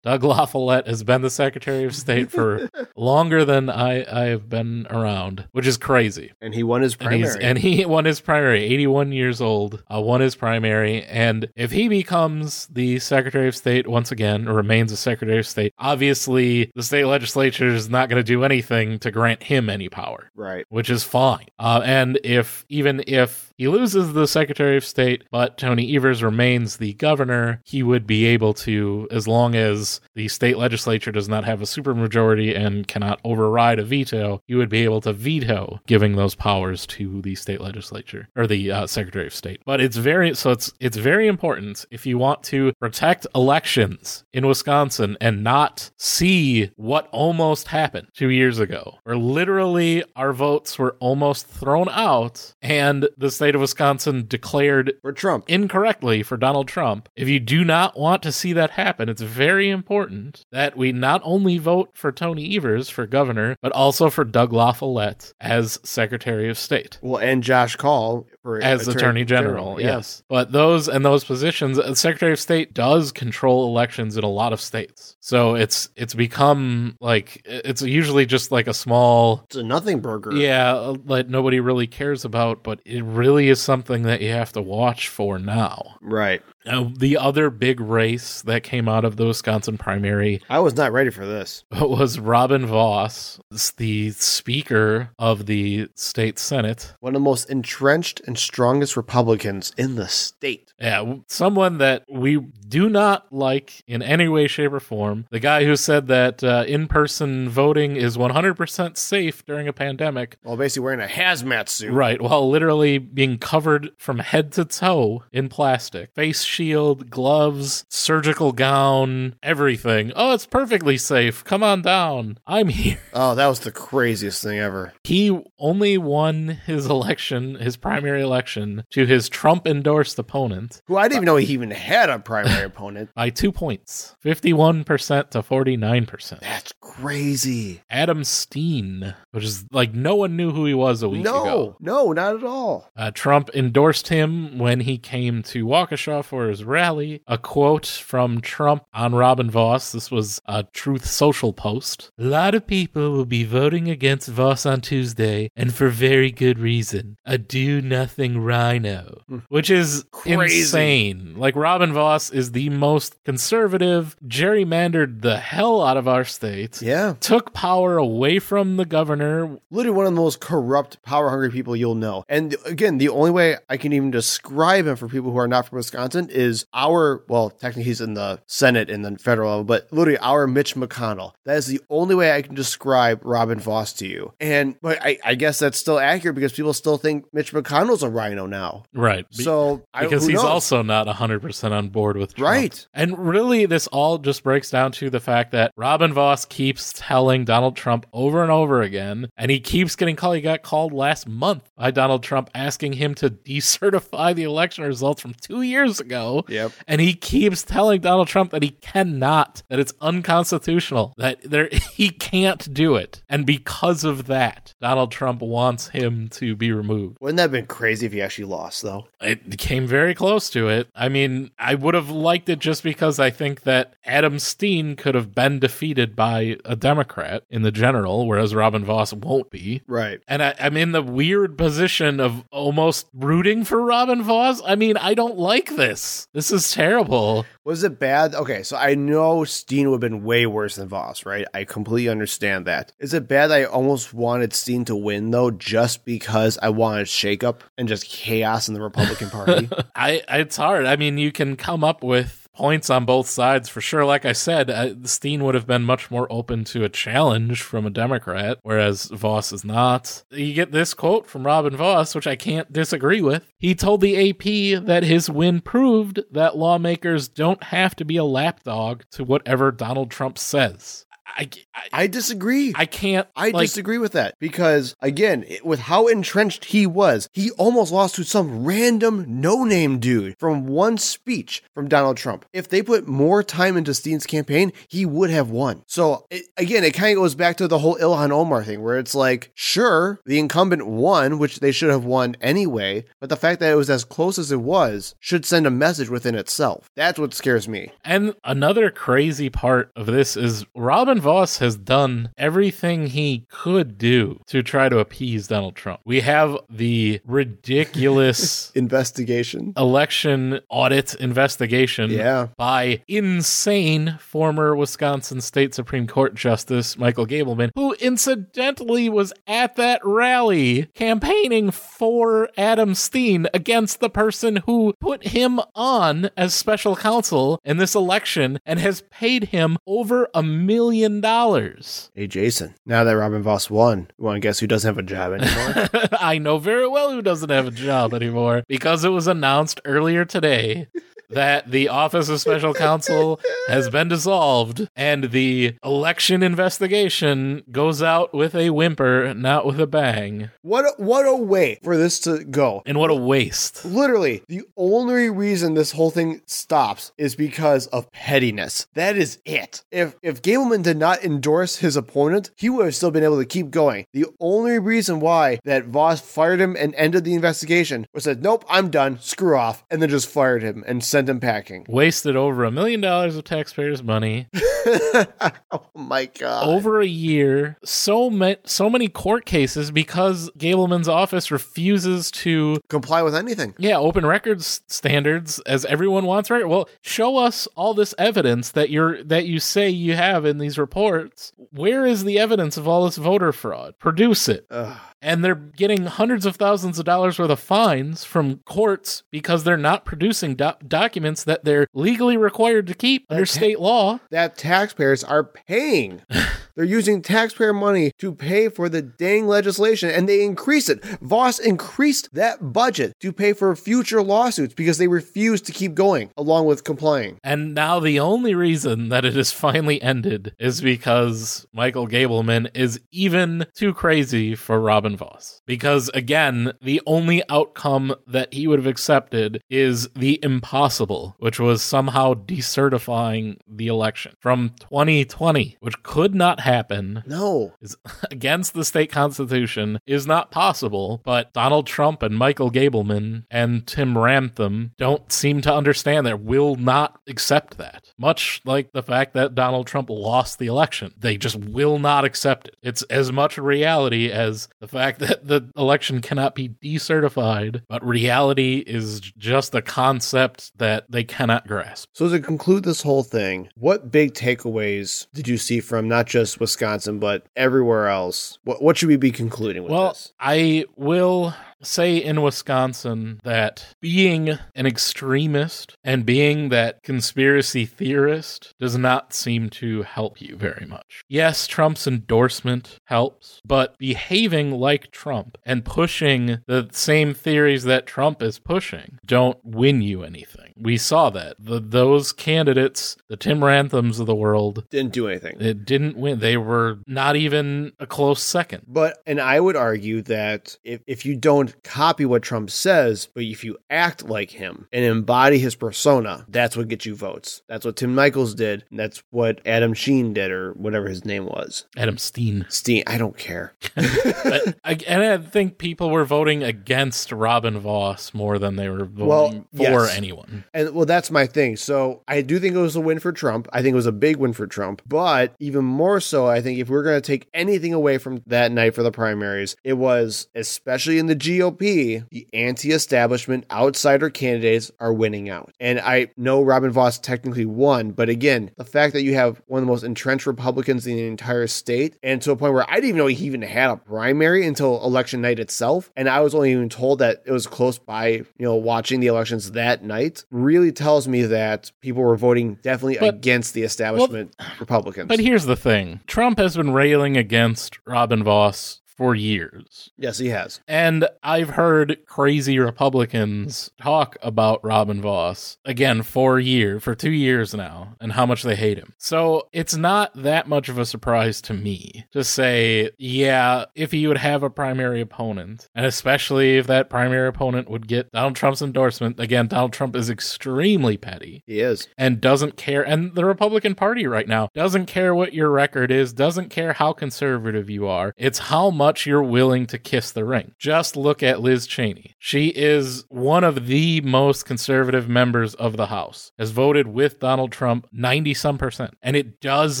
Doug 0.02 0.24
La 0.24 0.46
Follette 0.46 0.86
has 0.86 1.04
been 1.04 1.20
the 1.20 1.30
Secretary 1.30 1.84
of 1.84 1.94
State 1.94 2.30
for 2.30 2.70
longer 3.02 3.44
than 3.44 3.68
I, 3.68 4.04
I 4.10 4.26
have 4.26 4.48
been 4.48 4.86
around, 4.90 5.48
which 5.52 5.66
is 5.66 5.76
crazy. 5.76 6.32
And 6.40 6.54
he 6.54 6.62
won 6.62 6.82
his 6.82 6.94
And, 6.94 7.00
primary. 7.08 7.42
and 7.44 7.58
he 7.58 7.84
won 7.94 8.04
his 8.04 8.20
primary, 8.20 8.64
81 8.64 9.12
years 9.12 9.40
old, 9.40 9.82
uh, 9.92 10.00
won 10.00 10.20
his 10.20 10.34
primary. 10.36 11.02
And 11.04 11.48
if 11.56 11.72
he 11.72 11.88
becomes 11.88 12.66
the 12.68 12.98
Secretary 13.00 13.48
of 13.48 13.56
State 13.56 13.86
once 13.88 14.12
again, 14.12 14.46
or 14.48 14.54
remains 14.54 14.92
a 14.92 14.96
Secretary 14.96 15.38
of 15.38 15.46
State, 15.46 15.74
obviously 15.78 16.70
the 16.74 16.82
state 16.82 17.04
legislature 17.06 17.68
is 17.68 17.88
not 17.88 18.08
going 18.08 18.18
to 18.20 18.24
do 18.24 18.44
anything 18.44 18.98
to 19.00 19.10
grant 19.10 19.42
him 19.42 19.68
any 19.68 19.88
power 19.88 20.30
right. 20.34 20.64
which 20.68 20.88
is 20.90 21.02
fine. 21.04 21.46
Uh, 21.58 21.80
and 21.84 22.18
if 22.24 22.64
even 22.68 23.02
if 23.06 23.51
he 23.62 23.68
loses 23.68 24.12
the 24.12 24.26
Secretary 24.26 24.76
of 24.76 24.84
State, 24.84 25.22
but 25.30 25.56
Tony 25.56 25.94
Evers 25.94 26.20
remains 26.20 26.78
the 26.78 26.94
governor, 26.94 27.60
he 27.64 27.80
would 27.80 28.08
be 28.08 28.24
able 28.24 28.52
to, 28.54 29.06
as 29.12 29.28
long 29.28 29.54
as 29.54 30.00
the 30.16 30.26
state 30.26 30.58
legislature 30.58 31.12
does 31.12 31.28
not 31.28 31.44
have 31.44 31.62
a 31.62 31.64
supermajority 31.64 32.58
and 32.58 32.88
cannot 32.88 33.20
override 33.22 33.78
a 33.78 33.84
veto, 33.84 34.42
he 34.48 34.56
would 34.56 34.68
be 34.68 34.82
able 34.82 35.00
to 35.02 35.12
veto 35.12 35.78
giving 35.86 36.16
those 36.16 36.34
powers 36.34 36.88
to 36.88 37.22
the 37.22 37.36
state 37.36 37.60
legislature 37.60 38.28
or 38.34 38.48
the 38.48 38.72
uh, 38.72 38.84
Secretary 38.88 39.28
of 39.28 39.34
State. 39.34 39.60
But 39.64 39.80
it's 39.80 39.96
very 39.96 40.34
so 40.34 40.50
it's 40.50 40.72
it's 40.80 40.96
very 40.96 41.28
important 41.28 41.86
if 41.92 42.04
you 42.04 42.18
want 42.18 42.42
to 42.44 42.72
protect 42.80 43.28
elections 43.32 44.24
in 44.32 44.44
Wisconsin 44.44 45.16
and 45.20 45.44
not 45.44 45.92
see 45.98 46.72
what 46.74 47.06
almost 47.12 47.68
happened 47.68 48.08
two 48.12 48.30
years 48.30 48.58
ago, 48.58 48.98
where 49.04 49.16
literally 49.16 50.02
our 50.16 50.32
votes 50.32 50.80
were 50.80 50.96
almost 50.98 51.46
thrown 51.46 51.88
out 51.90 52.54
and 52.60 53.08
the 53.16 53.30
state 53.30 53.51
of 53.54 53.60
Wisconsin 53.60 54.24
declared 54.26 54.94
For 55.02 55.12
Trump. 55.12 55.44
incorrectly 55.48 56.22
for 56.22 56.36
Donald 56.36 56.68
Trump. 56.68 57.08
If 57.16 57.28
you 57.28 57.40
do 57.40 57.64
not 57.64 57.98
want 57.98 58.22
to 58.24 58.32
see 58.32 58.52
that 58.54 58.70
happen, 58.70 59.08
it's 59.08 59.22
very 59.22 59.68
important 59.70 60.44
that 60.52 60.76
we 60.76 60.92
not 60.92 61.20
only 61.24 61.58
vote 61.58 61.90
for 61.94 62.12
Tony 62.12 62.56
Evers 62.56 62.88
for 62.88 63.06
governor, 63.06 63.56
but 63.62 63.72
also 63.72 64.10
for 64.10 64.24
Doug 64.24 64.52
La 64.52 64.72
Follette 64.72 65.32
as 65.40 65.78
Secretary 65.82 66.48
of 66.48 66.58
State 66.58 66.98
Well, 67.02 67.20
and 67.20 67.42
Josh 67.42 67.76
Kaul 67.76 68.26
for 68.42 68.60
as 68.60 68.88
attorney 68.88 69.24
general, 69.24 69.80
yeah. 69.80 69.86
yes 69.96 70.22
but 70.28 70.50
those 70.50 70.88
and 70.88 71.04
those 71.04 71.22
positions 71.22 71.78
uh, 71.78 71.94
secretary 71.94 72.32
of 72.32 72.40
state 72.40 72.74
does 72.74 73.12
control 73.12 73.68
elections 73.68 74.16
in 74.16 74.24
a 74.24 74.28
lot 74.28 74.52
of 74.52 74.60
states 74.60 75.16
so 75.20 75.54
it's 75.54 75.88
it's 75.94 76.12
become 76.14 76.96
like 77.00 77.40
it's 77.44 77.82
usually 77.82 78.26
just 78.26 78.50
like 78.50 78.66
a 78.66 78.74
small 78.74 79.42
It's 79.44 79.54
a 79.54 79.62
nothing 79.62 80.00
burger. 80.00 80.34
yeah 80.34 80.74
uh, 80.74 80.96
that 81.06 81.28
nobody 81.30 81.60
really 81.60 81.86
cares 81.86 82.24
about 82.24 82.64
but 82.64 82.80
it 82.84 83.02
really 83.04 83.31
is 83.38 83.60
something 83.60 84.02
that 84.02 84.20
you 84.20 84.30
have 84.30 84.52
to 84.52 84.62
watch 84.62 85.08
for 85.08 85.38
now 85.38 85.96
Right. 86.00 86.42
Now, 86.64 86.92
the 86.96 87.16
other 87.16 87.50
big 87.50 87.80
race 87.80 88.42
that 88.42 88.62
came 88.62 88.88
out 88.88 89.04
of 89.04 89.16
the 89.16 89.26
wisconsin 89.26 89.78
primary 89.78 90.40
I 90.48 90.60
was 90.60 90.76
not 90.76 90.92
ready 90.92 91.10
for 91.10 91.26
this. 91.26 91.64
was 91.80 92.18
robin 92.18 92.66
vos 92.66 93.40
the 93.76 94.10
speaker 94.10 95.10
of 95.18 95.46
the 95.46 95.88
state 95.94 96.38
senate 96.38 96.94
One 97.00 97.14
of 97.14 97.20
the 97.20 97.24
most 97.24 97.50
entrenched 97.50 98.20
and 98.26 98.38
strongest 98.38 98.96
Republicans 98.96 99.72
in 99.76 99.96
the 99.96 100.08
state. 100.08 100.72
Yeah, 100.80 101.16
someone 101.28 101.78
that 101.78 102.04
we 102.08 102.38
do 102.68 102.88
not 102.88 103.32
like 103.32 103.84
in 103.86 104.02
any 104.02 104.28
way, 104.28 104.48
shape, 104.48 104.72
or 104.72 104.80
form. 104.80 105.26
The 105.30 105.38
guy 105.38 105.64
who 105.64 105.76
said 105.76 106.08
that 106.08 106.42
uh, 106.42 106.64
in 106.66 106.88
person 106.88 107.48
voting 107.48 107.96
is 107.96 108.16
100% 108.16 108.96
safe 108.96 109.44
during 109.44 109.68
a 109.68 109.72
pandemic. 109.72 110.38
Well, 110.42 110.56
basically 110.56 110.84
wearing 110.84 111.00
a 111.00 111.06
hazmat 111.06 111.68
suit. 111.68 111.92
Right, 111.92 112.20
while 112.20 112.48
literally 112.48 112.98
being 112.98 113.38
covered 113.38 113.90
from 113.96 114.18
head 114.20 114.52
to 114.52 114.64
toe 114.64 115.22
in 115.32 115.48
plastic. 115.48 116.14
Face 116.14 116.42
shield, 116.52 117.08
gloves, 117.10 117.84
surgical 117.88 118.52
gown, 118.52 119.34
everything. 119.42 120.12
Oh, 120.14 120.34
it's 120.34 120.44
perfectly 120.46 120.98
safe. 120.98 121.42
Come 121.44 121.62
on 121.62 121.80
down. 121.82 122.38
I'm 122.46 122.68
here. 122.68 122.98
Oh, 123.14 123.34
that 123.34 123.46
was 123.46 123.60
the 123.60 123.70
craziest 123.70 124.42
thing 124.42 124.58
ever. 124.58 124.94
He 125.04 125.38
only 125.58 125.98
won 125.98 126.48
his 126.48 126.86
election, 126.86 127.56
his 127.56 127.76
primary 127.76 128.22
election, 128.22 128.84
to 128.90 129.04
his 129.04 129.28
Trump 129.28 129.66
endorsed 129.66 130.18
opponent 130.18 130.80
Who 130.86 130.96
I 130.96 131.04
didn't 131.08 131.16
even 131.18 131.26
know 131.26 131.36
he 131.36 131.52
even 131.52 131.70
had 131.70 132.08
a 132.08 132.18
primary 132.18 132.64
opponent. 132.72 133.10
by 133.14 133.28
two 133.28 133.52
points 133.52 134.16
51% 134.24 135.28
to 135.30 135.42
49%. 135.42 136.40
That's 136.40 136.72
crazy. 136.80 137.82
Adam 137.90 138.24
Steen, 138.24 139.14
which 139.32 139.44
is 139.44 139.66
like 139.70 139.92
no 139.92 140.14
one 140.16 140.36
knew 140.36 140.50
who 140.52 140.64
he 140.64 140.74
was 140.74 141.02
a 141.02 141.08
week 141.10 141.22
No, 141.24 141.42
ago. 141.42 141.76
no, 141.80 142.12
not 142.12 142.36
at 142.36 142.44
all. 142.44 142.90
Uh, 142.96 143.10
Trump 143.10 143.50
endorsed 143.54 144.08
him 144.08 144.58
when 144.58 144.80
he 144.80 144.96
came 144.96 145.42
to 145.44 145.66
Waukesha 145.66 146.24
for 146.24 146.41
his 146.48 146.64
rally. 146.64 147.22
A 147.26 147.38
quote 147.38 147.86
from 147.86 148.40
Trump 148.40 148.84
on 148.92 149.14
Robin 149.14 149.50
Vos. 149.50 149.92
This 149.92 150.10
was 150.10 150.40
a 150.46 150.64
Truth 150.64 151.06
Social 151.06 151.52
post. 151.52 152.10
A 152.18 152.24
lot 152.24 152.54
of 152.54 152.66
people 152.66 153.12
will 153.12 153.24
be 153.24 153.44
voting 153.44 153.88
against 153.88 154.28
Vos 154.28 154.66
on 154.66 154.80
Tuesday, 154.80 155.50
and 155.56 155.74
for 155.74 155.88
very 155.88 156.30
good 156.30 156.58
reason. 156.58 157.16
A 157.24 157.38
do 157.38 157.80
nothing 157.80 158.38
RINO, 158.38 159.22
hmm. 159.28 159.38
which 159.48 159.70
is 159.70 160.04
Crazy. 160.10 160.60
insane. 160.60 161.34
Like 161.36 161.56
Robin 161.56 161.92
Vos 161.92 162.30
is 162.30 162.52
the 162.52 162.70
most 162.70 163.22
conservative, 163.24 164.16
gerrymandered 164.26 165.22
the 165.22 165.38
hell 165.38 165.82
out 165.82 165.96
of 165.96 166.08
our 166.08 166.24
state. 166.24 166.80
Yeah. 166.82 167.14
Took 167.20 167.52
power 167.52 167.96
away 167.96 168.38
from 168.38 168.76
the 168.76 168.84
governor, 168.84 169.58
Literally 169.70 169.96
one 169.96 170.06
of 170.06 170.12
the 170.12 170.20
most 170.20 170.40
corrupt, 170.40 171.02
power 171.02 171.30
hungry 171.30 171.50
people 171.50 171.74
you'll 171.74 171.94
know. 171.94 172.24
And 172.28 172.56
again, 172.66 172.98
the 172.98 173.08
only 173.08 173.30
way 173.30 173.56
I 173.68 173.76
can 173.76 173.92
even 173.92 174.10
describe 174.10 174.86
him 174.86 174.96
for 174.96 175.08
people 175.08 175.30
who 175.32 175.38
are 175.38 175.48
not 175.48 175.68
from 175.68 175.76
Wisconsin 175.76 176.28
is 176.32 176.66
our, 176.74 177.24
well, 177.28 177.50
technically 177.50 177.84
he's 177.84 178.00
in 178.00 178.14
the 178.14 178.40
Senate 178.46 178.90
and 178.90 179.04
then 179.04 179.16
federal 179.16 179.50
level, 179.50 179.64
but 179.64 179.88
literally 179.92 180.18
our 180.18 180.46
Mitch 180.46 180.74
McConnell. 180.74 181.32
That 181.44 181.56
is 181.56 181.66
the 181.66 181.80
only 181.90 182.14
way 182.14 182.32
I 182.32 182.42
can 182.42 182.54
describe 182.54 183.20
Robin 183.24 183.58
Vos 183.58 183.92
to 183.94 184.06
you. 184.06 184.32
And, 184.40 184.76
but 184.80 184.98
I, 185.02 185.18
I 185.24 185.34
guess 185.34 185.58
that's 185.58 185.78
still 185.78 185.98
accurate 185.98 186.34
because 186.34 186.52
people 186.52 186.72
still 186.72 186.98
think 186.98 187.26
Mitch 187.32 187.52
McConnell's 187.52 188.02
a 188.02 188.08
RINO 188.08 188.46
now. 188.46 188.84
right? 188.94 189.26
So, 189.30 189.82
I, 189.94 190.04
because 190.04 190.22
who 190.24 190.30
he's 190.30 190.36
knows? 190.36 190.44
also 190.44 190.82
not 190.82 191.06
100% 191.06 191.70
on 191.70 191.88
board 191.88 192.16
with 192.16 192.34
Trump. 192.34 192.50
Right. 192.50 192.86
And 192.94 193.18
really, 193.18 193.66
this 193.66 193.86
all 193.88 194.18
just 194.18 194.42
breaks 194.42 194.70
down 194.70 194.92
to 194.92 195.10
the 195.10 195.20
fact 195.20 195.52
that 195.52 195.72
Robin 195.76 196.12
Vos 196.12 196.44
keeps 196.44 196.92
telling 196.96 197.44
Donald 197.44 197.76
Trump 197.76 198.06
over 198.12 198.42
and 198.42 198.50
over 198.50 198.82
again, 198.82 199.28
and 199.36 199.50
he 199.50 199.60
keeps 199.60 199.96
getting 199.96 200.16
called. 200.16 200.36
He 200.36 200.42
got 200.42 200.62
called 200.62 200.92
last 200.92 201.26
month 201.28 201.70
by 201.76 201.90
Donald 201.90 202.22
Trump 202.22 202.50
asking 202.54 202.94
him 202.94 203.14
to 203.16 203.30
decertify 203.46 204.34
the 204.34 204.44
election 204.44 204.84
results 204.84 205.20
from 205.20 205.34
two 205.34 205.62
years 205.62 206.00
ago. 206.00 206.21
Ago. 206.22 206.44
Yep. 206.48 206.72
And 206.86 207.00
he 207.00 207.14
keeps 207.14 207.62
telling 207.62 208.00
Donald 208.00 208.28
Trump 208.28 208.50
that 208.52 208.62
he 208.62 208.70
cannot, 208.70 209.62
that 209.68 209.78
it's 209.78 209.92
unconstitutional, 210.00 211.14
that 211.18 211.42
there 211.42 211.68
he 211.92 212.10
can't 212.10 212.72
do 212.72 212.96
it. 212.96 213.22
And 213.28 213.46
because 213.46 214.04
of 214.04 214.26
that, 214.26 214.74
Donald 214.80 215.10
Trump 215.10 215.42
wants 215.42 215.88
him 215.88 216.28
to 216.30 216.56
be 216.56 216.72
removed. 216.72 217.18
Wouldn't 217.20 217.36
that 217.36 217.42
have 217.42 217.52
been 217.52 217.66
crazy 217.66 218.06
if 218.06 218.12
he 218.12 218.22
actually 218.22 218.46
lost, 218.46 218.82
though? 218.82 219.06
It 219.20 219.58
came 219.58 219.86
very 219.86 220.14
close 220.14 220.50
to 220.50 220.68
it. 220.68 220.88
I 220.94 221.08
mean, 221.08 221.50
I 221.58 221.74
would 221.74 221.94
have 221.94 222.10
liked 222.10 222.48
it 222.48 222.58
just 222.58 222.82
because 222.82 223.18
I 223.18 223.30
think 223.30 223.62
that 223.62 223.94
Adam 224.04 224.38
Steen 224.38 224.96
could 224.96 225.14
have 225.14 225.34
been 225.34 225.58
defeated 225.58 226.16
by 226.16 226.56
a 226.64 226.76
Democrat 226.76 227.44
in 227.50 227.62
the 227.62 227.70
general, 227.70 228.26
whereas 228.26 228.54
Robin 228.54 228.84
Vos 228.84 229.12
won't 229.12 229.50
be. 229.50 229.82
Right. 229.86 230.20
And 230.26 230.42
I, 230.42 230.54
I'm 230.58 230.76
in 230.76 230.92
the 230.92 231.02
weird 231.02 231.56
position 231.56 232.20
of 232.20 232.44
almost 232.50 233.08
rooting 233.14 233.64
for 233.64 233.80
Robin 233.80 234.22
Vos. 234.22 234.60
I 234.64 234.74
mean, 234.74 234.96
I 234.96 235.14
don't 235.14 235.38
like 235.38 235.76
this. 235.76 236.11
This 236.32 236.50
is 236.50 236.70
terrible. 236.70 237.44
Was 237.64 237.84
it 237.84 237.98
bad? 237.98 238.34
Okay, 238.34 238.62
so 238.62 238.76
I 238.76 238.94
know 238.94 239.44
Steen 239.44 239.90
would 239.90 240.02
have 240.02 240.10
been 240.10 240.24
way 240.24 240.46
worse 240.46 240.76
than 240.76 240.88
Vos, 240.88 241.24
right? 241.24 241.46
I 241.54 241.64
completely 241.64 242.08
understand 242.08 242.66
that. 242.66 242.92
Is 242.98 243.14
it 243.14 243.28
bad 243.28 243.50
I 243.50 243.64
almost 243.64 244.12
wanted 244.12 244.52
Steen 244.52 244.84
to 244.86 244.96
win, 244.96 245.30
though, 245.30 245.50
just 245.50 246.04
because 246.04 246.58
I 246.62 246.70
wanted 246.70 247.06
shakeup 247.06 247.60
and 247.78 247.88
just 247.88 248.06
chaos 248.06 248.68
in 248.68 248.74
the 248.74 248.82
Republican 248.82 249.30
Party? 249.30 249.68
I 249.94 250.22
it's 250.28 250.56
hard. 250.56 250.86
I 250.86 250.96
mean, 250.96 251.18
you 251.18 251.32
can 251.32 251.56
come 251.56 251.84
up 251.84 252.02
with 252.02 252.41
points 252.62 252.88
on 252.88 253.04
both 253.04 253.28
sides 253.28 253.68
for 253.68 253.80
sure. 253.80 254.04
Like 254.04 254.24
I 254.24 254.30
said, 254.30 254.70
uh, 254.70 254.94
Steen 255.02 255.42
would 255.42 255.56
have 255.56 255.66
been 255.66 255.82
much 255.82 256.12
more 256.12 256.28
open 256.30 256.62
to 256.66 256.84
a 256.84 256.88
challenge 256.88 257.60
from 257.60 257.84
a 257.84 257.90
Democrat, 257.90 258.58
whereas 258.62 259.06
Vos 259.06 259.52
is 259.52 259.64
not. 259.64 260.22
You 260.30 260.54
get 260.54 260.70
this 260.70 260.94
quote 260.94 261.26
from 261.26 261.44
Robin 261.44 261.76
Vos, 261.76 262.14
which 262.14 262.28
I 262.28 262.36
can't 262.36 262.72
disagree 262.72 263.20
with. 263.20 263.52
He 263.58 263.74
told 263.74 264.00
the 264.00 264.30
AP 264.30 264.84
that 264.86 265.02
his 265.02 265.28
win 265.28 265.60
proved 265.60 266.20
that 266.30 266.56
lawmakers 266.56 267.26
don't 267.26 267.64
have 267.64 267.96
to 267.96 268.04
be 268.04 268.16
a 268.16 268.22
lapdog 268.22 269.02
to 269.10 269.24
whatever 269.24 269.72
Donald 269.72 270.12
Trump 270.12 270.38
says. 270.38 271.04
I, 271.36 271.48
I, 271.74 271.88
I 271.92 272.06
disagree. 272.06 272.72
I 272.76 272.86
can't. 272.86 273.26
I 273.36 273.50
like, 273.50 273.64
disagree 273.64 273.98
with 273.98 274.12
that 274.12 274.34
because, 274.38 274.94
again, 275.00 275.44
it- 275.48 275.64
with 275.64 275.80
how 275.80 276.06
entrenched 276.08 276.66
he 276.66 276.86
was, 276.86 277.28
he 277.32 277.50
almost 277.52 277.92
lost 277.92 278.16
to 278.16 278.24
some 278.24 278.64
random 278.64 279.24
no 279.40 279.64
name 279.64 279.98
dude 279.98 280.36
from 280.38 280.66
one 280.66 280.98
speech 280.98 281.62
from 281.74 281.88
Donald 281.88 282.16
Trump. 282.16 282.44
If 282.52 282.68
they 282.68 282.82
put 282.82 283.06
more 283.08 283.42
time 283.42 283.76
into 283.76 283.94
Steen's 283.94 284.26
campaign, 284.26 284.72
he 284.88 285.06
would 285.06 285.30
have 285.30 285.50
won. 285.50 285.82
So, 285.86 286.26
it, 286.30 286.44
again, 286.56 286.84
it 286.84 286.92
kind 286.94 287.16
of 287.16 287.22
goes 287.22 287.34
back 287.34 287.56
to 287.58 287.68
the 287.68 287.78
whole 287.78 287.96
Ilhan 287.96 288.30
Omar 288.30 288.64
thing 288.64 288.82
where 288.82 288.98
it's 288.98 289.14
like, 289.14 289.50
sure, 289.54 290.20
the 290.26 290.38
incumbent 290.38 290.86
won, 290.86 291.38
which 291.38 291.60
they 291.60 291.72
should 291.72 291.90
have 291.90 292.04
won 292.04 292.36
anyway, 292.40 293.04
but 293.20 293.28
the 293.30 293.36
fact 293.36 293.60
that 293.60 293.72
it 293.72 293.76
was 293.76 293.88
as 293.90 294.04
close 294.04 294.38
as 294.38 294.52
it 294.52 294.60
was 294.60 295.14
should 295.20 295.44
send 295.46 295.66
a 295.66 295.70
message 295.70 296.08
within 296.10 296.34
itself. 296.34 296.90
That's 296.96 297.18
what 297.18 297.32
scares 297.34 297.68
me. 297.68 297.92
And 298.04 298.34
another 298.44 298.90
crazy 298.90 299.48
part 299.48 299.90
of 299.96 300.06
this 300.06 300.36
is 300.36 300.66
Robin 300.74 301.20
Vos 301.22 301.58
has 301.58 301.76
done 301.76 302.30
everything 302.36 303.06
he 303.06 303.46
could 303.48 303.96
do 303.96 304.40
to 304.48 304.62
try 304.62 304.88
to 304.88 304.98
appease 304.98 305.46
Donald 305.46 305.76
Trump. 305.76 306.00
We 306.04 306.20
have 306.20 306.56
the 306.68 307.20
ridiculous 307.24 308.70
Investigation. 308.74 309.72
election 309.76 310.60
audit 310.68 311.14
investigation 311.14 312.10
Yeah. 312.10 312.48
by 312.56 313.02
insane 313.08 314.16
former 314.20 314.74
Wisconsin 314.76 315.40
State 315.40 315.74
Supreme 315.74 316.06
Court 316.06 316.34
Justice 316.34 316.98
Michael 316.98 317.26
Gableman, 317.26 317.70
who 317.74 317.94
incidentally 317.94 319.08
was 319.08 319.32
at 319.46 319.76
that 319.76 320.00
rally 320.04 320.86
campaigning 320.94 321.70
for 321.70 322.48
Adam 322.56 322.94
Steen 322.94 323.46
against 323.54 324.00
the 324.00 324.10
person 324.10 324.56
who 324.66 324.94
put 325.00 325.28
him 325.28 325.60
on 325.74 326.30
as 326.36 326.54
special 326.54 326.96
counsel 326.96 327.60
in 327.64 327.76
this 327.76 327.94
election 327.94 328.58
and 328.66 328.78
has 328.80 329.02
paid 329.10 329.44
him 329.44 329.76
over 329.86 330.28
a 330.34 330.42
million 330.42 331.11
dollars. 331.20 332.10
Hey, 332.14 332.26
Jason, 332.26 332.74
now 332.86 333.04
that 333.04 333.16
Robin 333.16 333.42
Vos 333.42 333.68
won, 333.70 334.08
you 334.18 334.24
want 334.24 334.36
to 334.36 334.40
guess 334.40 334.58
who 334.58 334.66
doesn't 334.66 334.88
have 334.88 334.98
a 334.98 335.02
job 335.02 335.32
anymore? 335.32 336.08
I 336.20 336.38
know 336.38 336.58
very 336.58 336.88
well 336.88 337.12
who 337.12 337.22
doesn't 337.22 337.50
have 337.50 337.66
a 337.66 337.72
job 337.72 338.14
anymore 338.14 338.62
because 338.68 339.04
it 339.04 339.10
was 339.10 339.26
announced 339.26 339.80
earlier 339.84 340.24
today 340.24 340.88
that 341.32 341.70
the 341.70 341.88
Office 341.88 342.28
of 342.28 342.40
Special 342.40 342.74
Counsel 342.74 343.40
has 343.68 343.88
been 343.90 344.08
dissolved 344.08 344.88
and 344.96 345.24
the 345.30 345.76
election 345.84 346.42
investigation 346.42 347.62
goes 347.70 348.02
out 348.02 348.32
with 348.34 348.54
a 348.54 348.70
whimper, 348.70 349.34
not 349.34 349.66
with 349.66 349.80
a 349.80 349.86
bang. 349.86 350.50
what, 350.62 350.84
a, 350.84 350.92
what 350.96 351.26
a 351.26 351.36
way 351.36 351.78
for 351.82 351.96
this 351.96 352.20
to 352.20 352.44
go. 352.44 352.82
And 352.86 352.98
what 352.98 353.10
a 353.10 353.14
waste. 353.14 353.84
Literally, 353.84 354.42
the 354.48 354.62
only 354.76 355.30
reason 355.30 355.74
this 355.74 355.92
whole 355.92 356.10
thing 356.10 356.42
stops 356.46 357.12
is 357.18 357.34
because 357.34 357.86
of 357.88 358.10
pettiness. 358.12 358.86
That 358.94 359.16
is 359.16 359.38
it. 359.44 359.84
If 359.90 360.16
if 360.22 360.42
Gableman 360.42 360.82
did 360.82 360.96
not 360.96 361.24
endorse 361.24 361.76
his 361.76 361.96
opponent, 361.96 362.50
he 362.56 362.68
would 362.68 362.84
have 362.86 362.94
still 362.94 363.10
been 363.10 363.24
able 363.24 363.38
to 363.38 363.46
keep 363.46 363.70
going. 363.70 364.06
The 364.12 364.26
only 364.40 364.78
reason 364.78 365.20
why 365.20 365.58
that 365.64 365.86
Vos 365.86 366.20
fired 366.20 366.60
him 366.60 366.76
and 366.78 366.94
ended 366.94 367.24
the 367.24 367.34
investigation 367.34 368.06
was 368.12 368.24
that 368.24 368.40
nope, 368.40 368.64
I'm 368.68 368.90
done, 368.90 369.18
screw 369.20 369.56
off, 369.56 369.84
and 369.90 370.00
then 370.00 370.08
just 370.08 370.28
fired 370.28 370.62
him 370.62 370.84
and 370.86 371.02
sent 371.02 371.21
him 371.28 371.40
packing. 371.40 371.86
Wasted 371.88 372.36
over 372.36 372.64
a 372.64 372.70
million 372.70 373.00
dollars 373.00 373.36
of 373.36 373.44
taxpayers' 373.44 374.02
money. 374.02 374.48
oh 375.70 375.86
my 375.94 376.26
god. 376.26 376.66
over 376.68 377.00
a 377.00 377.06
year, 377.06 377.76
so 377.84 378.30
ma- 378.30 378.54
so 378.64 378.88
many 378.90 379.08
court 379.08 379.44
cases 379.46 379.90
because 379.90 380.50
Gableman's 380.58 381.08
office 381.08 381.50
refuses 381.50 382.30
to 382.32 382.78
Comply 382.88 383.22
with 383.22 383.34
anything. 383.34 383.74
yeah, 383.78 383.96
open 383.98 384.24
records 384.26 384.82
standards 384.86 385.58
as 385.60 385.84
everyone 385.86 386.24
wants 386.26 386.50
right. 386.50 386.68
Well, 386.68 386.88
show 387.02 387.36
us 387.38 387.66
all 387.76 387.94
this 387.94 388.14
evidence 388.18 388.70
that 388.72 388.90
you're 388.90 389.22
that 389.24 389.46
you 389.46 389.58
say 389.60 389.88
you 389.88 390.14
have 390.14 390.44
in 390.44 390.58
these 390.58 390.78
reports. 390.78 391.52
Where 391.70 392.04
is 392.06 392.24
the 392.24 392.38
evidence 392.38 392.76
of 392.76 392.86
all 392.88 393.04
this 393.04 393.16
voter 393.16 393.52
fraud? 393.52 393.98
Produce 393.98 394.48
it. 394.48 394.66
Ugh. 394.70 394.98
And 395.24 395.44
they're 395.44 395.54
getting 395.54 396.06
hundreds 396.06 396.44
of 396.46 396.56
thousands 396.56 396.98
of 396.98 397.04
dollars 397.04 397.38
worth 397.38 397.50
of 397.50 397.60
fines 397.60 398.24
from 398.24 398.56
courts 398.64 399.22
because 399.30 399.62
they're 399.62 399.76
not 399.76 400.04
producing 400.04 400.56
doc- 400.56 400.82
documents 400.88 401.44
that 401.44 401.64
they're 401.64 401.86
legally 401.94 402.36
required 402.36 402.88
to 402.88 402.94
keep 402.94 403.26
under 403.30 403.46
state 403.46 403.78
law. 403.78 404.18
that 404.30 404.58
taxpayers 404.72 405.22
are 405.22 405.44
paying. 405.44 406.22
They're 406.74 406.84
using 406.84 407.22
taxpayer 407.22 407.72
money 407.72 408.12
to 408.18 408.34
pay 408.34 408.68
for 408.68 408.88
the 408.88 409.02
dang 409.02 409.46
legislation 409.46 410.10
and 410.10 410.28
they 410.28 410.42
increase 410.44 410.88
it. 410.88 411.04
Vos 411.20 411.58
increased 411.58 412.28
that 412.32 412.72
budget 412.72 413.14
to 413.20 413.32
pay 413.32 413.52
for 413.52 413.74
future 413.76 414.22
lawsuits 414.22 414.74
because 414.74 414.98
they 414.98 415.08
refuse 415.08 415.60
to 415.62 415.72
keep 415.72 415.94
going 415.94 416.30
along 416.36 416.66
with 416.66 416.84
complying. 416.84 417.38
And 417.42 417.74
now 417.74 418.00
the 418.00 418.20
only 418.20 418.54
reason 418.54 419.08
that 419.10 419.24
it 419.24 419.34
has 419.34 419.52
finally 419.52 420.00
ended 420.02 420.54
is 420.58 420.80
because 420.80 421.66
Michael 421.72 422.08
Gableman 422.08 422.70
is 422.74 423.00
even 423.10 423.66
too 423.74 423.92
crazy 423.92 424.54
for 424.54 424.80
Robin 424.80 425.16
Vos. 425.16 425.60
Because 425.66 426.10
again, 426.14 426.72
the 426.80 427.00
only 427.06 427.42
outcome 427.48 428.14
that 428.26 428.52
he 428.52 428.66
would 428.66 428.78
have 428.78 428.86
accepted 428.86 429.62
is 429.68 430.08
the 430.10 430.38
impossible, 430.42 431.36
which 431.38 431.60
was 431.60 431.82
somehow 431.82 432.34
decertifying 432.34 433.56
the 433.68 433.88
election 433.88 434.34
from 434.40 434.70
2020, 434.80 435.76
which 435.80 436.02
could 436.02 436.34
not 436.34 436.60
happen 436.62 437.22
No. 437.26 437.72
is 437.80 437.96
against 438.30 438.74
the 438.74 438.84
state 438.84 439.10
constitution 439.12 439.98
is 440.06 440.26
not 440.26 440.50
possible, 440.50 441.20
but 441.24 441.52
Donald 441.52 441.86
Trump 441.86 442.22
and 442.22 442.36
Michael 442.36 442.70
Gableman 442.70 443.44
and 443.50 443.86
Tim 443.86 444.14
Ramthun 444.14 444.90
don't 444.98 445.30
seem 445.30 445.60
to 445.62 445.72
understand 445.74 446.26
that, 446.26 446.40
will 446.42 446.76
not 446.76 447.20
accept 447.28 447.78
that. 447.78 448.04
Much 448.18 448.60
like 448.64 448.92
the 448.92 449.02
fact 449.02 449.34
that 449.34 449.54
Donald 449.54 449.86
Trump 449.86 450.08
lost 450.10 450.58
the 450.58 450.66
election. 450.66 451.12
They 451.18 451.36
just 451.36 451.56
will 451.56 451.98
not 451.98 452.24
accept 452.24 452.68
it. 452.68 452.76
It's 452.82 453.02
as 453.04 453.30
much 453.32 453.58
a 453.58 453.62
reality 453.62 454.30
as 454.30 454.68
the 454.80 454.88
fact 454.88 455.18
that 455.20 455.46
the 455.46 455.70
election 455.76 456.20
cannot 456.20 456.54
be 456.54 456.68
decertified, 456.68 457.82
but 457.88 458.04
reality 458.06 458.78
is 458.86 459.20
just 459.20 459.74
a 459.74 459.82
concept 459.82 460.72
that 460.78 461.04
they 461.10 461.24
cannot 461.24 461.66
grasp. 461.66 462.08
So 462.14 462.28
to 462.28 462.40
conclude 462.40 462.84
this 462.84 463.02
whole 463.02 463.22
thing, 463.22 463.68
what 463.76 464.10
big 464.10 464.34
takeaways 464.34 465.26
did 465.34 465.48
you 465.48 465.58
see 465.58 465.80
from 465.80 466.08
not 466.08 466.26
just 466.26 466.51
Wisconsin 466.60 467.18
but 467.18 467.46
everywhere 467.56 468.08
else? 468.08 468.58
What 468.64 468.82
what 468.82 468.96
should 468.96 469.08
we 469.08 469.16
be 469.16 469.30
concluding 469.30 469.82
with 469.82 469.92
Well, 469.92 470.08
this? 470.10 470.32
I 470.40 470.86
will 470.96 471.54
say 471.82 472.16
in 472.16 472.42
Wisconsin 472.42 473.40
that 473.44 473.94
being 474.00 474.58
an 474.74 474.86
extremist 474.86 475.96
and 476.04 476.24
being 476.26 476.68
that 476.70 477.02
conspiracy 477.02 477.86
theorist 477.86 478.74
does 478.78 478.96
not 478.96 479.32
seem 479.32 479.70
to 479.70 480.02
help 480.02 480.40
you 480.40 480.56
very 480.56 480.86
much. 480.86 481.22
Yes, 481.28 481.66
Trump's 481.66 482.06
endorsement 482.06 482.98
helps, 483.06 483.60
but 483.64 483.96
behaving 483.98 484.72
like 484.72 485.10
Trump 485.10 485.58
and 485.64 485.84
pushing 485.84 486.58
the 486.66 486.88
same 486.92 487.34
theories 487.34 487.84
that 487.84 488.06
Trump 488.06 488.42
is 488.42 488.58
pushing 488.58 489.18
don't 489.26 489.58
win 489.64 490.02
you 490.02 490.22
anything. 490.22 490.72
We 490.76 490.96
saw 490.96 491.30
that. 491.30 491.56
The, 491.58 491.78
those 491.80 492.32
candidates, 492.32 493.16
the 493.28 493.36
Tim 493.36 493.60
Ramthuns 493.60 494.18
of 494.18 494.26
the 494.26 494.34
world, 494.34 494.84
Didn't 494.90 495.12
do 495.12 495.28
anything. 495.28 495.56
it 495.60 495.84
didn't 495.84 496.16
win. 496.16 496.38
They 496.40 496.56
were 496.56 496.98
not 497.06 497.36
even 497.36 497.92
a 498.00 498.06
close 498.06 498.42
second. 498.42 498.82
But 498.88 499.18
and 499.26 499.40
I 499.40 499.60
would 499.60 499.76
argue 499.76 500.22
that 500.22 500.76
if, 500.82 501.00
if 501.06 501.24
you 501.24 501.36
don't 501.36 501.71
don't 501.72 501.84
copy 501.84 502.24
what 502.24 502.42
Trump 502.42 502.70
says, 502.70 503.28
but 503.34 503.44
if 503.44 503.64
you 503.64 503.78
act 503.90 504.28
like 504.28 504.50
him 504.50 504.86
and 504.92 505.04
embody 505.04 505.58
his 505.58 505.74
persona, 505.74 506.44
that's 506.48 506.76
what 506.76 506.88
gets 506.88 507.06
you 507.06 507.14
votes. 507.14 507.62
That's 507.68 507.84
what 507.84 507.96
Tim 507.96 508.14
Michels 508.14 508.54
did. 508.54 508.84
And 508.90 508.98
that's 508.98 509.22
what 509.30 509.60
Adam 509.66 509.94
Sheen 509.94 510.32
did, 510.34 510.50
or 510.50 510.72
whatever 510.72 511.08
his 511.08 511.24
name 511.24 511.46
was. 511.46 511.86
Adam 511.96 512.18
Steen. 512.18 512.66
Steen, 512.68 513.02
I 513.06 513.18
don't 513.18 513.36
care. 513.36 513.74
But 514.42 514.76
I, 514.84 514.98
and 515.06 515.22
I 515.22 515.38
think 515.38 515.78
people 515.78 516.10
were 516.10 516.24
voting 516.24 516.62
against 516.64 517.30
Robin 517.30 517.78
Vos 517.78 518.34
more 518.34 518.58
than 518.58 518.74
they 518.76 518.88
were 518.88 519.04
voting 519.04 519.26
Well, 519.26 519.50
for 519.74 519.82
yes. 520.06 520.16
anyone. 520.16 520.64
And 520.74 520.92
well, 520.94 521.06
that's 521.06 521.30
my 521.30 521.46
thing. 521.46 521.76
So 521.76 522.22
I 522.26 522.42
do 522.42 522.58
think 522.58 522.74
it 522.74 522.78
was 522.78 522.96
a 522.96 523.00
win 523.00 523.20
for 523.20 523.30
Trump. 523.32 523.68
I 523.72 523.82
think 523.82 523.92
it 523.92 523.96
was 523.96 524.06
a 524.06 524.12
big 524.12 524.36
win 524.36 524.52
for 524.52 524.66
Trump. 524.66 525.00
But 525.06 525.54
even 525.60 525.84
more 525.84 526.20
so, 526.20 526.46
I 526.46 526.60
think 526.60 526.80
if 526.80 526.88
we're 526.88 527.04
going 527.04 527.20
to 527.20 527.26
take 527.26 527.48
anything 527.54 527.94
away 527.94 528.18
from 528.18 528.42
that 528.46 528.72
night 528.72 528.94
for 528.94 529.02
the 529.04 529.12
primaries, 529.12 529.76
it 529.84 529.94
was, 529.94 530.48
especially 530.54 531.18
in 531.18 531.26
the 531.26 531.36
GOP, 531.36 531.61
the 531.70 532.46
anti 532.52 532.92
establishment 532.92 533.64
outsider 533.70 534.30
candidates 534.30 534.90
are 535.00 535.12
winning 535.12 535.48
out. 535.48 535.72
And 535.80 536.00
I 536.00 536.28
know 536.36 536.62
Robin 536.62 536.90
Vos 536.90 537.18
technically 537.18 537.64
won, 537.66 538.10
but 538.10 538.28
again, 538.28 538.70
the 538.76 538.84
fact 538.84 539.12
that 539.12 539.22
you 539.22 539.34
have 539.34 539.62
one 539.66 539.78
of 539.78 539.86
the 539.86 539.90
most 539.92 540.02
entrenched 540.04 540.46
Republicans 540.46 541.06
in 541.06 541.16
the 541.16 541.26
entire 541.26 541.66
state, 541.66 542.16
and 542.22 542.40
to 542.42 542.50
a 542.52 542.56
point 542.56 542.74
where 542.74 542.88
I 542.90 542.96
didn't 542.96 543.08
even 543.10 543.18
know 543.18 543.26
he 543.26 543.46
even 543.46 543.62
had 543.62 543.90
a 543.90 543.96
primary 543.96 544.66
until 544.66 545.04
election 545.04 545.40
night 545.42 545.58
itself. 545.58 546.10
And 546.16 546.28
I 546.28 546.40
was 546.40 546.54
only 546.54 546.72
even 546.72 546.88
told 546.88 547.18
that 547.20 547.42
it 547.44 547.52
was 547.52 547.66
close 547.66 547.98
by, 547.98 548.26
you 548.28 548.46
know, 548.58 548.74
watching 548.76 549.20
the 549.20 549.26
elections 549.28 549.72
that 549.72 550.02
night, 550.02 550.44
really 550.50 550.92
tells 550.92 551.28
me 551.28 551.42
that 551.42 551.92
people 552.00 552.22
were 552.22 552.36
voting 552.36 552.78
definitely 552.82 553.18
But- 553.18 553.34
against 553.34 553.74
the 553.74 553.82
establishment 553.82 554.54
Republicans. 554.80 555.28
But 555.28 555.40
here's 555.40 555.64
the 555.66 555.76
thing 555.76 556.20
Trump 556.26 556.58
has 556.58 556.76
been 556.76 556.92
railing 556.92 557.36
against 557.36 557.98
Robin 558.06 558.42
Vos 558.42 559.00
for 559.16 559.34
years. 559.34 560.10
yes, 560.16 560.38
he 560.38 560.48
has. 560.48 560.80
And 560.88 561.28
I've 561.42 561.70
heard 561.70 562.18
crazy 562.26 562.78
Republicans 562.78 563.90
talk 564.00 564.36
about 564.42 564.82
Robin 564.82 565.20
Vos 565.20 565.76
again 565.84 566.22
for 566.22 566.58
a 566.58 566.62
year, 566.62 566.98
for 566.98 567.14
two 567.14 567.30
years 567.30 567.74
now, 567.74 568.14
and 568.20 568.32
how 568.32 568.46
much 568.46 568.62
they 568.62 568.74
hate 568.74 568.98
him. 568.98 569.12
So 569.18 569.68
it's 569.72 569.94
not 569.94 570.32
that 570.34 570.66
much 570.66 570.88
of 570.88 570.98
a 570.98 571.04
surprise 571.04 571.60
to 571.62 571.74
me 571.74 572.24
to 572.32 572.42
say, 572.42 573.10
yeah, 573.18 573.84
if 573.94 574.12
he 574.12 574.26
would 574.26 574.38
have 574.38 574.62
a 574.62 574.70
primary 574.70 575.20
opponent, 575.20 575.88
and 575.94 576.06
especially 576.06 576.78
if 576.78 576.86
that 576.86 577.10
primary 577.10 577.48
opponent 577.48 577.90
would 577.90 578.08
get 578.08 578.30
Donald 578.32 578.56
Trump's 578.56 578.82
endorsement, 578.82 579.38
again, 579.38 579.66
Donald 579.68 579.92
Trump 579.92 580.16
is 580.16 580.30
extremely 580.30 581.16
petty 581.16 581.62
He 581.66 581.80
is. 581.80 582.08
and 582.16 582.40
doesn't 582.40 582.76
care 582.76 583.02
and 583.02 583.34
the 583.34 583.44
Republican 583.44 583.94
Party 583.94 584.26
right 584.26 584.48
now 584.48 584.68
doesn't 584.74 585.06
care 585.06 585.34
what 585.34 585.52
your 585.52 585.70
record 585.70 586.10
is, 586.10 586.32
doesn't 586.32 586.70
care 586.70 586.94
how 586.94 587.12
conservative 587.12 587.90
you 587.90 588.06
are. 588.06 588.32
It's 588.36 588.58
how 588.58 588.90
much 588.90 589.01
you're 589.26 589.42
willing 589.42 589.86
to 589.86 589.98
kiss 589.98 590.32
the 590.32 590.44
ring. 590.44 590.74
Just 590.78 591.16
look 591.16 591.42
at 591.42 591.60
Liz 591.60 591.86
Cheney. 591.86 592.34
She 592.38 592.68
is 592.68 593.24
one 593.28 593.64
of 593.64 593.86
the 593.86 594.20
most 594.20 594.64
conservative 594.64 595.28
members 595.28 595.74
of 595.74 595.96
the 595.96 596.06
House. 596.06 596.52
Has 596.58 596.70
voted 596.70 597.08
with 597.08 597.40
Donald 597.40 597.72
Trump 597.72 598.06
90 598.12 598.54
some 598.54 598.78
percent. 598.78 599.16
And 599.22 599.36
it 599.36 599.60
does 599.60 600.00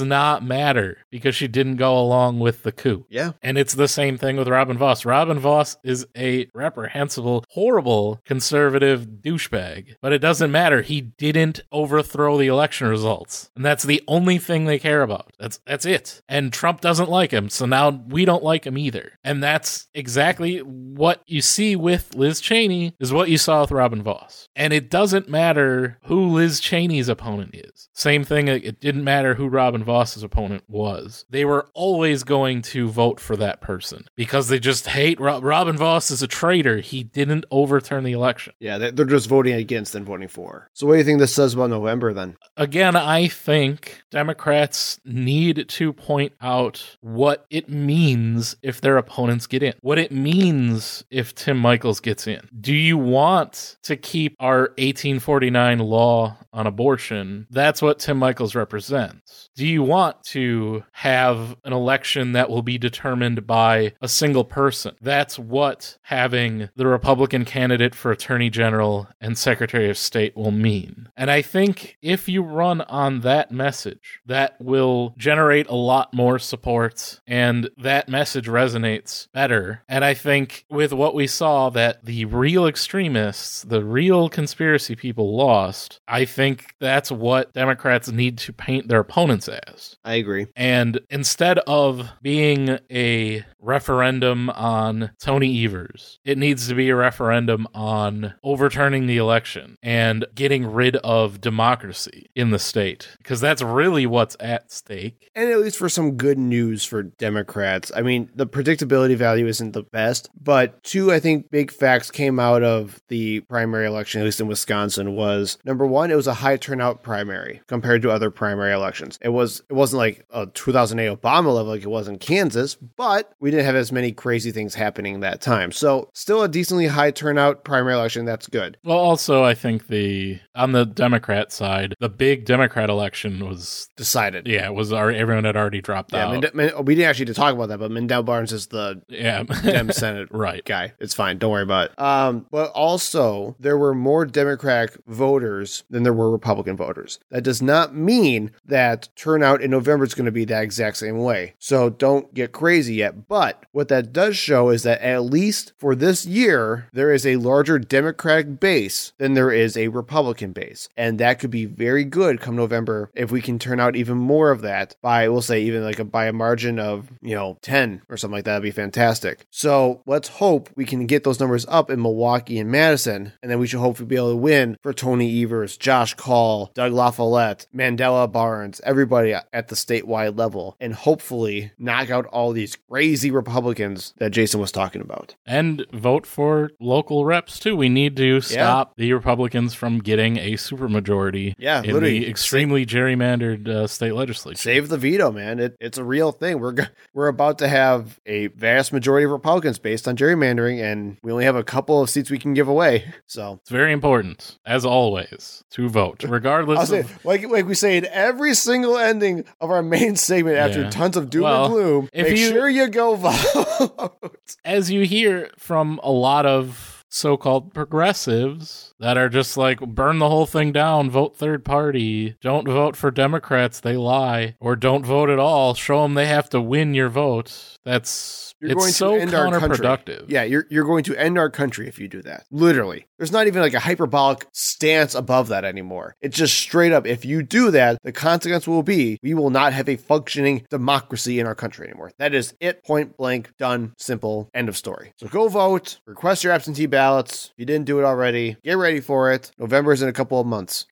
not 0.00 0.44
matter 0.44 0.98
because 1.10 1.34
she 1.34 1.48
didn't 1.48 1.76
go 1.76 1.98
along 1.98 2.38
with 2.38 2.62
the 2.62 2.72
coup. 2.72 3.06
Yeah. 3.08 3.32
And 3.42 3.58
it's 3.58 3.74
the 3.74 3.88
same 3.88 4.18
thing 4.18 4.36
with 4.36 4.48
Robin 4.48 4.78
Vos. 4.78 5.04
Robin 5.04 5.38
Vos 5.38 5.76
is 5.82 6.06
a 6.16 6.48
reprehensible, 6.54 7.44
horrible 7.50 8.20
conservative 8.24 9.06
douchebag. 9.22 9.96
But 10.00 10.12
it 10.12 10.18
doesn't 10.18 10.52
matter. 10.52 10.82
He 10.82 11.00
didn't 11.00 11.60
overthrow 11.70 12.38
the 12.38 12.46
election 12.46 12.88
results. 12.88 13.50
And 13.56 13.64
that's 13.64 13.84
the 13.84 14.02
only 14.06 14.38
thing 14.38 14.64
they 14.64 14.78
care 14.78 15.02
about. 15.02 15.32
That's 15.38 15.60
that's 15.66 15.86
it. 15.86 16.22
And 16.28 16.52
Trump 16.52 16.80
doesn't 16.80 17.10
like 17.10 17.30
him. 17.30 17.48
So 17.48 17.66
now 17.66 17.90
we 17.90 18.24
don't 18.24 18.44
like 18.44 18.66
him 18.66 18.78
either. 18.78 18.91
And 19.24 19.42
that's 19.42 19.88
exactly 19.94 20.58
what 20.58 21.22
you 21.26 21.42
see 21.42 21.76
with 21.76 22.14
Liz 22.14 22.40
Cheney 22.40 22.94
is 23.00 23.12
what 23.12 23.28
you 23.28 23.38
saw 23.38 23.62
with 23.62 23.70
Robin 23.70 24.02
Vos. 24.02 24.48
And 24.54 24.72
it 24.72 24.90
doesn't 24.90 25.28
matter 25.28 25.98
who 26.04 26.26
Liz 26.26 26.60
Cheney's 26.60 27.08
opponent 27.08 27.54
is. 27.54 27.88
Same 27.94 28.24
thing, 28.24 28.48
it 28.48 28.80
didn't 28.80 29.04
matter 29.04 29.34
who 29.34 29.48
Robin 29.48 29.84
Vos's 29.84 30.22
opponent 30.22 30.64
was. 30.68 31.24
They 31.30 31.44
were 31.44 31.68
always 31.74 32.24
going 32.24 32.62
to 32.62 32.88
vote 32.88 33.20
for 33.20 33.36
that 33.36 33.60
person 33.60 34.06
because 34.16 34.48
they 34.48 34.58
just 34.58 34.86
hate 34.86 35.20
Ro- 35.20 35.40
Robin 35.40 35.76
Vos 35.76 36.10
is 36.10 36.22
a 36.22 36.26
traitor. 36.26 36.78
He 36.78 37.02
didn't 37.02 37.44
overturn 37.50 38.04
the 38.04 38.12
election. 38.12 38.54
Yeah, 38.60 38.78
they're 38.78 39.04
just 39.06 39.28
voting 39.28 39.54
against 39.54 39.94
and 39.94 40.06
voting 40.06 40.28
for. 40.28 40.70
So 40.72 40.86
what 40.86 40.94
do 40.94 40.98
you 40.98 41.04
think 41.04 41.18
this 41.18 41.34
says 41.34 41.54
about 41.54 41.70
November 41.70 42.12
then? 42.12 42.36
Again, 42.56 42.96
I 42.96 43.28
think 43.28 44.02
Democrats 44.10 45.00
need 45.04 45.68
to 45.68 45.92
point 45.92 46.32
out 46.40 46.96
what 47.00 47.46
it 47.50 47.68
means 47.68 48.56
if 48.62 48.80
their 48.82 48.98
opponents 48.98 49.46
get 49.46 49.62
in, 49.62 49.74
what 49.80 49.98
it 49.98 50.12
means 50.12 51.04
if 51.10 51.34
Tim 51.34 51.58
Michels 51.58 52.00
gets 52.00 52.26
in. 52.26 52.40
Do 52.60 52.74
you 52.74 52.98
want 52.98 53.76
to 53.84 53.96
keep 53.96 54.36
our 54.38 54.72
1849 54.78 55.78
law 55.78 56.36
on 56.52 56.66
abortion? 56.66 57.46
That's 57.50 57.82
what 57.82 57.98
Tim 57.98 58.18
Michels 58.18 58.54
represents. 58.54 59.50
Do 59.56 59.66
you 59.66 59.82
want 59.82 60.22
to 60.24 60.84
have 60.92 61.56
an 61.64 61.72
election 61.72 62.32
that 62.32 62.50
will 62.50 62.62
be 62.62 62.78
determined 62.78 63.46
by 63.46 63.94
a 64.00 64.08
single 64.08 64.44
person? 64.44 64.94
That's 65.00 65.38
what 65.38 65.98
having 66.02 66.68
the 66.76 66.86
Republican 66.86 67.44
candidate 67.44 67.94
for 67.94 68.12
Attorney 68.12 68.50
General 68.50 69.08
and 69.20 69.36
Secretary 69.36 69.88
of 69.88 69.98
State 69.98 70.36
will 70.36 70.50
mean. 70.50 71.08
And 71.16 71.30
I 71.30 71.42
think 71.42 71.96
if 72.02 72.28
you 72.28 72.42
run 72.42 72.82
on 72.82 73.20
that 73.20 73.50
message, 73.50 74.20
that 74.26 74.56
will 74.60 75.14
generate 75.16 75.68
a 75.68 75.74
lot 75.74 76.12
more 76.12 76.38
support 76.38 77.20
and 77.26 77.70
that 77.78 78.08
message 78.08 78.46
resonates 78.46 79.28
better. 79.32 79.82
And 79.88 80.04
I 80.04 80.14
think 80.14 80.64
with 80.68 80.92
what 80.92 81.14
we 81.14 81.26
saw 81.26 81.70
that 81.70 82.04
the 82.04 82.24
real 82.26 82.66
extremists, 82.66 83.62
the 83.62 83.84
real 83.84 84.28
conspiracy 84.28 84.96
people 84.96 85.36
lost, 85.36 86.00
I 86.08 86.24
think 86.24 86.41
that's 86.80 87.10
what 87.10 87.52
Democrats 87.52 88.10
need 88.10 88.38
to 88.38 88.52
paint 88.52 88.88
their 88.88 89.00
opponents 89.00 89.48
as. 89.48 89.96
I 90.04 90.14
agree. 90.14 90.46
And 90.56 91.00
instead 91.10 91.58
of 91.60 92.08
being 92.22 92.78
a 92.90 93.44
referendum 93.58 94.50
on 94.50 95.10
Tony 95.20 95.64
Evers, 95.64 96.18
it 96.24 96.38
needs 96.38 96.68
to 96.68 96.74
be 96.74 96.90
a 96.90 96.96
referendum 96.96 97.66
on 97.74 98.34
overturning 98.42 99.06
the 99.06 99.16
election 99.16 99.76
and 99.82 100.26
getting 100.34 100.66
rid 100.66 100.96
of 100.96 101.40
democracy 101.40 102.30
in 102.34 102.50
the 102.50 102.58
state. 102.58 103.08
Because 103.18 103.40
that's 103.40 103.62
really 103.62 104.06
what's 104.06 104.36
at 104.40 104.72
stake. 104.72 105.30
And 105.34 105.48
at 105.50 105.60
least 105.60 105.78
for 105.78 105.88
some 105.88 106.16
good 106.16 106.38
news 106.38 106.84
for 106.84 107.02
Democrats. 107.02 107.92
I 107.94 108.02
mean, 108.02 108.30
the 108.34 108.46
predictability 108.46 109.16
value 109.16 109.46
isn't 109.46 109.72
the 109.72 109.82
best, 109.82 110.30
but 110.40 110.82
two, 110.82 111.12
I 111.12 111.20
think, 111.20 111.50
big 111.50 111.70
facts 111.70 112.10
came 112.10 112.38
out 112.38 112.62
of 112.62 113.00
the 113.08 113.40
primary 113.40 113.86
election, 113.86 114.20
at 114.20 114.24
least 114.24 114.40
in 114.40 114.46
Wisconsin, 114.46 115.14
was 115.14 115.58
number 115.64 115.86
one, 115.86 116.10
it 116.10 116.16
was 116.16 116.26
a 116.26 116.31
high 116.34 116.56
turnout 116.56 117.02
primary 117.02 117.60
compared 117.66 118.02
to 118.02 118.10
other 118.10 118.30
primary 118.30 118.72
elections. 118.72 119.18
It 119.22 119.30
was 119.30 119.62
it 119.68 119.74
wasn't 119.74 119.98
like 119.98 120.24
a 120.30 120.46
2008 120.46 121.20
Obama 121.20 121.54
level 121.54 121.72
like 121.72 121.82
it 121.82 121.88
was 121.88 122.08
in 122.08 122.18
Kansas, 122.18 122.74
but 122.74 123.32
we 123.40 123.50
didn't 123.50 123.66
have 123.66 123.74
as 123.76 123.92
many 123.92 124.12
crazy 124.12 124.50
things 124.52 124.74
happening 124.74 125.20
that 125.20 125.40
time. 125.40 125.72
So 125.72 126.08
still 126.12 126.42
a 126.42 126.48
decently 126.48 126.86
high 126.86 127.10
turnout 127.10 127.64
primary 127.64 127.94
election. 127.94 128.24
That's 128.24 128.46
good. 128.48 128.76
Well, 128.84 128.98
also, 128.98 129.42
I 129.42 129.54
think 129.54 129.88
the 129.88 130.38
on 130.54 130.72
the 130.72 130.84
Democrat 130.84 131.52
side, 131.52 131.94
the 132.00 132.08
big 132.08 132.44
Democrat 132.44 132.90
election 132.90 133.46
was 133.46 133.88
Decided. 133.96 134.46
yeah, 134.46 134.66
it 134.66 134.74
was 134.74 134.92
already, 134.92 135.18
everyone 135.18 135.44
had 135.44 135.56
already 135.56 135.80
dropped 135.80 136.12
Yeah, 136.12 136.26
out. 136.26 136.32
Mende- 136.32 136.54
Men- 136.54 136.84
we 136.84 136.94
didn't 136.94 137.08
actually 137.08 137.32
talk 137.32 137.54
about 137.54 137.68
that, 137.68 137.78
but 137.78 137.90
Mandela 137.90 138.24
Barnes 138.24 138.52
is 138.52 138.66
the 138.66 139.00
yeah, 139.08 139.42
Dem 139.42 139.90
Senate 139.92 140.28
right. 140.30 140.64
guy. 140.64 140.92
It's 140.98 141.14
fine. 141.14 141.38
Don't 141.38 141.50
worry 141.50 141.62
about 141.62 141.90
it. 141.90 141.98
Um, 142.00 142.46
but 142.50 142.70
also, 142.72 143.56
there 143.60 143.78
were 143.78 143.94
more 143.94 144.24
Democratic 144.26 144.98
voters 145.06 145.84
than 145.90 146.02
there 146.02 146.12
were 146.12 146.21
Republican 146.30 146.76
voters. 146.76 147.18
That 147.30 147.44
does 147.44 147.62
not 147.62 147.94
mean 147.94 148.52
that 148.64 149.08
turnout 149.16 149.62
in 149.62 149.70
November 149.70 150.04
is 150.04 150.14
going 150.14 150.26
to 150.26 150.32
be 150.32 150.44
that 150.46 150.62
exact 150.62 150.96
same 150.96 151.18
way. 151.18 151.54
So 151.58 151.90
don't 151.90 152.32
get 152.34 152.52
crazy 152.52 152.94
yet. 152.94 153.28
But 153.28 153.64
what 153.72 153.88
that 153.88 154.12
does 154.12 154.36
show 154.36 154.70
is 154.70 154.82
that 154.82 155.00
at 155.02 155.24
least 155.24 155.72
for 155.78 155.94
this 155.94 156.26
year, 156.26 156.88
there 156.92 157.12
is 157.12 157.26
a 157.26 157.36
larger 157.36 157.78
Democratic 157.78 158.60
base 158.60 159.12
than 159.18 159.34
there 159.34 159.50
is 159.50 159.76
a 159.76 159.88
Republican 159.88 160.52
base. 160.52 160.88
And 160.96 161.18
that 161.18 161.38
could 161.38 161.50
be 161.50 161.64
very 161.64 162.04
good 162.04 162.40
come 162.40 162.56
November 162.56 163.10
if 163.14 163.30
we 163.30 163.40
can 163.40 163.58
turn 163.58 163.80
out 163.80 163.96
even 163.96 164.18
more 164.18 164.50
of 164.50 164.62
that 164.62 164.96
by, 165.02 165.28
we'll 165.28 165.42
say, 165.42 165.62
even 165.62 165.84
like 165.84 165.98
a, 165.98 166.04
by 166.04 166.26
a 166.26 166.32
margin 166.32 166.78
of, 166.78 167.10
you 167.20 167.34
know, 167.34 167.58
10 167.62 168.02
or 168.08 168.16
something 168.16 168.36
like 168.36 168.44
that. 168.44 168.52
That'd 168.52 168.62
be 168.62 168.70
fantastic. 168.70 169.46
So 169.50 170.02
let's 170.06 170.28
hope 170.28 170.68
we 170.76 170.84
can 170.84 171.06
get 171.06 171.24
those 171.24 171.40
numbers 171.40 171.64
up 171.68 171.90
in 171.90 172.02
Milwaukee 172.02 172.58
and 172.58 172.70
Madison. 172.70 173.32
And 173.42 173.50
then 173.50 173.58
we 173.58 173.66
should 173.66 173.80
hopefully 173.80 174.06
be 174.06 174.16
able 174.16 174.30
to 174.30 174.36
win 174.36 174.76
for 174.82 174.92
Tony 174.92 175.42
Evers, 175.42 175.76
Josh 175.76 176.11
Josh 176.12 176.24
Kaul, 176.24 176.70
Doug 176.74 176.92
La 176.92 177.10
Follette, 177.10 177.66
Mandela 177.74 178.30
Barnes, 178.30 178.80
everybody 178.84 179.32
at 179.32 179.68
the 179.68 179.74
statewide 179.74 180.38
level, 180.38 180.76
and 180.80 180.92
hopefully 180.94 181.72
knock 181.78 182.10
out 182.10 182.26
all 182.26 182.52
these 182.52 182.76
crazy 182.90 183.30
Republicans 183.30 184.12
that 184.18 184.30
Jason 184.30 184.60
was 184.60 184.72
talking 184.72 185.00
about. 185.00 185.34
And 185.46 185.86
vote 185.92 186.26
for 186.26 186.70
local 186.80 187.24
reps 187.24 187.58
too. 187.58 187.76
We 187.76 187.88
need 187.88 188.16
to 188.16 188.40
stop 188.40 188.94
the 188.96 189.12
Republicans 189.14 189.74
from 189.74 189.98
getting 190.00 190.36
a 190.36 190.52
supermajority 190.54 191.54
Yeah, 191.58 191.82
in 191.82 192.02
the 192.02 192.28
extremely 192.28 192.84
gerrymandered 192.84 193.68
uh, 193.68 193.86
state 193.86 194.12
legislature. 194.14 194.58
Save 194.58 194.88
the 194.88 194.98
veto, 194.98 195.30
man. 195.32 195.58
It, 195.58 195.76
it's 195.80 195.98
a 195.98 196.04
real 196.04 196.32
thing. 196.32 196.60
We're 196.60 196.72
go- 196.72 196.84
we're 197.14 197.28
about 197.28 197.58
to 197.58 197.68
have 197.68 198.20
a 198.26 198.48
vast 198.48 198.92
majority 198.92 199.24
of 199.24 199.30
Republicans 199.30 199.78
based 199.78 200.06
on 200.06 200.16
gerrymandering, 200.16 200.82
and 200.82 201.16
we 201.22 201.32
only 201.32 201.44
have 201.44 201.56
a 201.56 201.64
couple 201.64 202.00
of 202.02 202.10
seats 202.10 202.30
we 202.30 202.38
can 202.38 202.54
give 202.54 202.68
away. 202.68 203.12
So 203.26 203.58
It's 203.62 203.70
very 203.70 203.92
important, 203.92 204.58
as 204.66 204.84
always, 204.84 205.64
to 205.70 205.88
vote, 205.88 206.01
regardless 206.24 206.78
I'll 206.80 206.86
say, 206.86 207.00
of 207.00 207.24
like 207.24 207.48
like 207.48 207.66
we 207.66 207.74
say 207.74 207.96
in 207.96 208.06
every 208.06 208.54
single 208.54 208.96
ending 208.98 209.44
of 209.60 209.70
our 209.70 209.82
main 209.82 210.16
segment 210.16 210.56
after 210.56 210.82
Yeah. 210.82 210.90
tons 210.90 211.16
of 211.16 211.30
doom 211.30 211.42
Well, 211.44 211.64
and 211.66 211.72
gloom. 211.74 212.08
if 212.12 212.28
Make 212.28 212.38
you- 212.38 212.48
sure 212.50 212.68
you 212.68 212.88
go 212.88 213.14
vote. 213.16 214.56
as 214.64 214.90
you 214.90 215.02
hear 215.04 215.50
from 215.58 215.98
a 216.02 216.10
lot 216.10 216.46
of 216.46 216.91
so-called 217.12 217.74
progressives 217.74 218.94
that 218.98 219.18
are 219.18 219.28
just 219.28 219.56
like 219.56 219.80
burn 219.80 220.18
the 220.18 220.28
whole 220.28 220.46
thing 220.46 220.72
down 220.72 221.10
vote 221.10 221.36
third 221.36 221.64
party 221.64 222.36
don't 222.40 222.66
vote 222.66 222.96
for 222.96 223.10
democrats 223.10 223.80
they 223.80 223.96
lie 223.96 224.54
or 224.60 224.74
don't 224.74 225.04
vote 225.04 225.28
at 225.28 225.38
all 225.38 225.74
show 225.74 226.02
them 226.02 226.14
they 226.14 226.26
have 226.26 226.48
to 226.48 226.60
win 226.60 226.94
your 226.94 227.08
vote 227.08 227.78
that's 227.84 228.54
You're 228.60 228.72
it's 228.72 228.80
going 228.80 228.92
so 228.92 229.14
to 229.16 229.20
end 229.20 229.34
our 229.34 229.50
country. 229.58 229.78
counterproductive 229.78 230.24
Yeah, 230.28 230.44
you're 230.44 230.66
you're 230.70 230.84
going 230.84 231.04
to 231.04 231.16
end 231.16 231.36
our 231.36 231.50
country 231.50 231.88
if 231.88 231.98
you 231.98 232.06
do 232.08 232.22
that. 232.22 232.44
Literally. 232.50 233.06
There's 233.18 233.32
not 233.32 233.46
even 233.46 233.60
like 233.60 233.74
a 233.74 233.80
hyperbolic 233.80 234.46
stance 234.52 235.14
above 235.14 235.48
that 235.48 235.64
anymore. 235.64 236.16
It's 236.20 236.36
just 236.36 236.56
straight 236.56 236.92
up 236.92 237.06
if 237.06 237.24
you 237.24 237.42
do 237.42 237.70
that, 237.72 237.98
the 238.02 238.12
consequence 238.12 238.68
will 238.68 238.82
be 238.82 239.18
we 239.22 239.34
will 239.34 239.50
not 239.50 239.72
have 239.72 239.88
a 239.88 239.96
functioning 239.96 240.64
democracy 240.70 241.40
in 241.40 241.46
our 241.46 241.54
country 241.54 241.88
anymore. 241.88 242.12
That 242.18 242.34
is 242.34 242.54
it 242.60 242.84
point 242.84 243.16
blank 243.16 243.52
done 243.58 243.94
simple 243.98 244.48
end 244.54 244.68
of 244.68 244.76
story. 244.76 245.12
So 245.18 245.26
go 245.26 245.48
vote, 245.48 245.98
request 246.06 246.44
your 246.44 246.52
absentee 246.52 246.86
ballots. 247.02 247.46
If 247.46 247.54
you 247.58 247.66
didn't 247.66 247.86
do 247.86 247.98
it 247.98 248.04
already, 248.04 248.56
get 248.62 248.78
ready 248.78 249.00
for 249.00 249.32
it. 249.32 249.50
November 249.58 249.92
is 249.92 250.02
in 250.02 250.08
a 250.08 250.12
couple 250.12 250.38
of 250.40 250.46
months. 250.46 250.86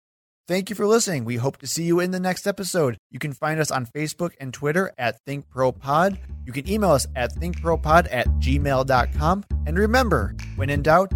Thank 0.48 0.68
you 0.68 0.74
for 0.74 0.84
listening. 0.84 1.24
We 1.24 1.36
hope 1.36 1.58
to 1.58 1.68
see 1.68 1.84
you 1.84 2.00
in 2.00 2.10
the 2.10 2.18
next 2.18 2.48
episode. 2.48 2.96
You 3.12 3.20
can 3.20 3.32
find 3.32 3.60
us 3.60 3.70
on 3.70 3.86
Facebook 3.86 4.32
and 4.40 4.52
Twitter 4.52 4.90
at 4.98 5.24
ThinkProPod. 5.24 6.18
You 6.44 6.52
can 6.52 6.68
email 6.68 6.90
us 6.90 7.06
at 7.14 7.32
thinkpropod 7.36 8.08
at 8.10 8.26
gmail.com. 8.40 9.44
And 9.66 9.78
remember, 9.78 10.34
when 10.56 10.68
in 10.68 10.82
doubt, 10.82 11.12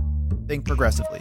think 0.47 0.65
progressively. 0.65 1.19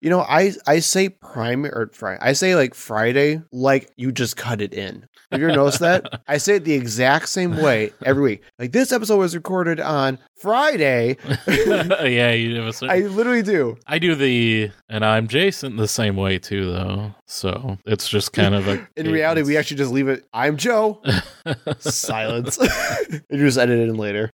You 0.00 0.10
know, 0.10 0.20
I 0.20 0.52
I 0.66 0.78
say 0.78 1.08
prime 1.08 1.66
or 1.66 1.90
Friday. 1.92 2.20
I 2.22 2.32
say 2.32 2.54
like 2.54 2.74
Friday, 2.74 3.42
like 3.50 3.90
you 3.96 4.12
just 4.12 4.36
cut 4.36 4.60
it 4.60 4.72
in. 4.72 5.06
Have 5.32 5.40
you 5.40 5.48
ever 5.48 5.56
noticed 5.56 5.80
that? 5.80 6.22
I 6.28 6.38
say 6.38 6.56
it 6.56 6.64
the 6.64 6.72
exact 6.72 7.28
same 7.28 7.56
way 7.60 7.92
every 8.04 8.22
week. 8.22 8.42
Like 8.60 8.70
this 8.70 8.92
episode 8.92 9.18
was 9.18 9.34
recorded 9.34 9.80
on 9.80 10.18
Friday. 10.36 11.16
yeah 11.48 12.30
you 12.32 12.56
have 12.56 12.68
a 12.68 12.72
certain 12.72 12.94
I 12.94 13.08
literally 13.08 13.42
do. 13.42 13.76
I 13.88 13.98
do 13.98 14.14
the, 14.14 14.70
and 14.88 15.04
I'm 15.04 15.26
Jason 15.26 15.76
the 15.76 15.88
same 15.88 16.14
way 16.14 16.38
too, 16.38 16.70
though. 16.70 17.14
So 17.26 17.76
it's 17.84 18.08
just 18.08 18.32
kind 18.32 18.54
of 18.54 18.68
a. 18.68 18.86
In 18.96 19.10
reality, 19.10 19.42
we 19.42 19.56
actually 19.56 19.78
just 19.78 19.92
leave 19.92 20.08
it. 20.08 20.24
I'm 20.32 20.56
Joe. 20.56 21.02
Silence. 21.80 22.56
and 22.58 23.22
you 23.30 23.38
just 23.46 23.58
edit 23.58 23.80
it 23.80 23.88
in 23.88 23.96
later. 23.96 24.30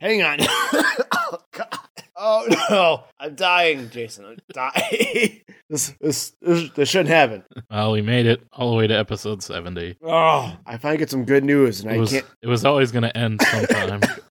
Hang 0.00 0.22
on. 0.22 0.38
oh, 0.40 1.38
God. 1.52 1.78
Oh 2.24 2.46
no, 2.70 3.02
I'm 3.18 3.34
dying, 3.34 3.90
Jason. 3.90 4.24
I'm 4.26 4.38
dying. 4.52 5.40
this, 5.68 5.92
this 6.00 6.32
this 6.40 6.70
this 6.70 6.88
shouldn't 6.88 7.08
happen. 7.08 7.42
well, 7.68 7.90
we 7.90 8.00
made 8.00 8.26
it 8.26 8.46
all 8.52 8.70
the 8.70 8.76
way 8.76 8.86
to 8.86 8.94
episode 8.94 9.42
seventy. 9.42 9.96
Oh, 10.04 10.56
I 10.64 10.78
finally 10.78 10.98
get 10.98 11.10
some 11.10 11.24
good 11.24 11.42
news, 11.44 11.80
and 11.80 11.90
It 11.90 11.96
I 11.96 11.98
was, 11.98 12.10
can't. 12.10 12.26
it 12.40 12.46
was 12.46 12.64
always 12.64 12.92
going 12.92 13.02
to 13.02 13.16
end 13.16 13.42
sometime. 13.42 14.00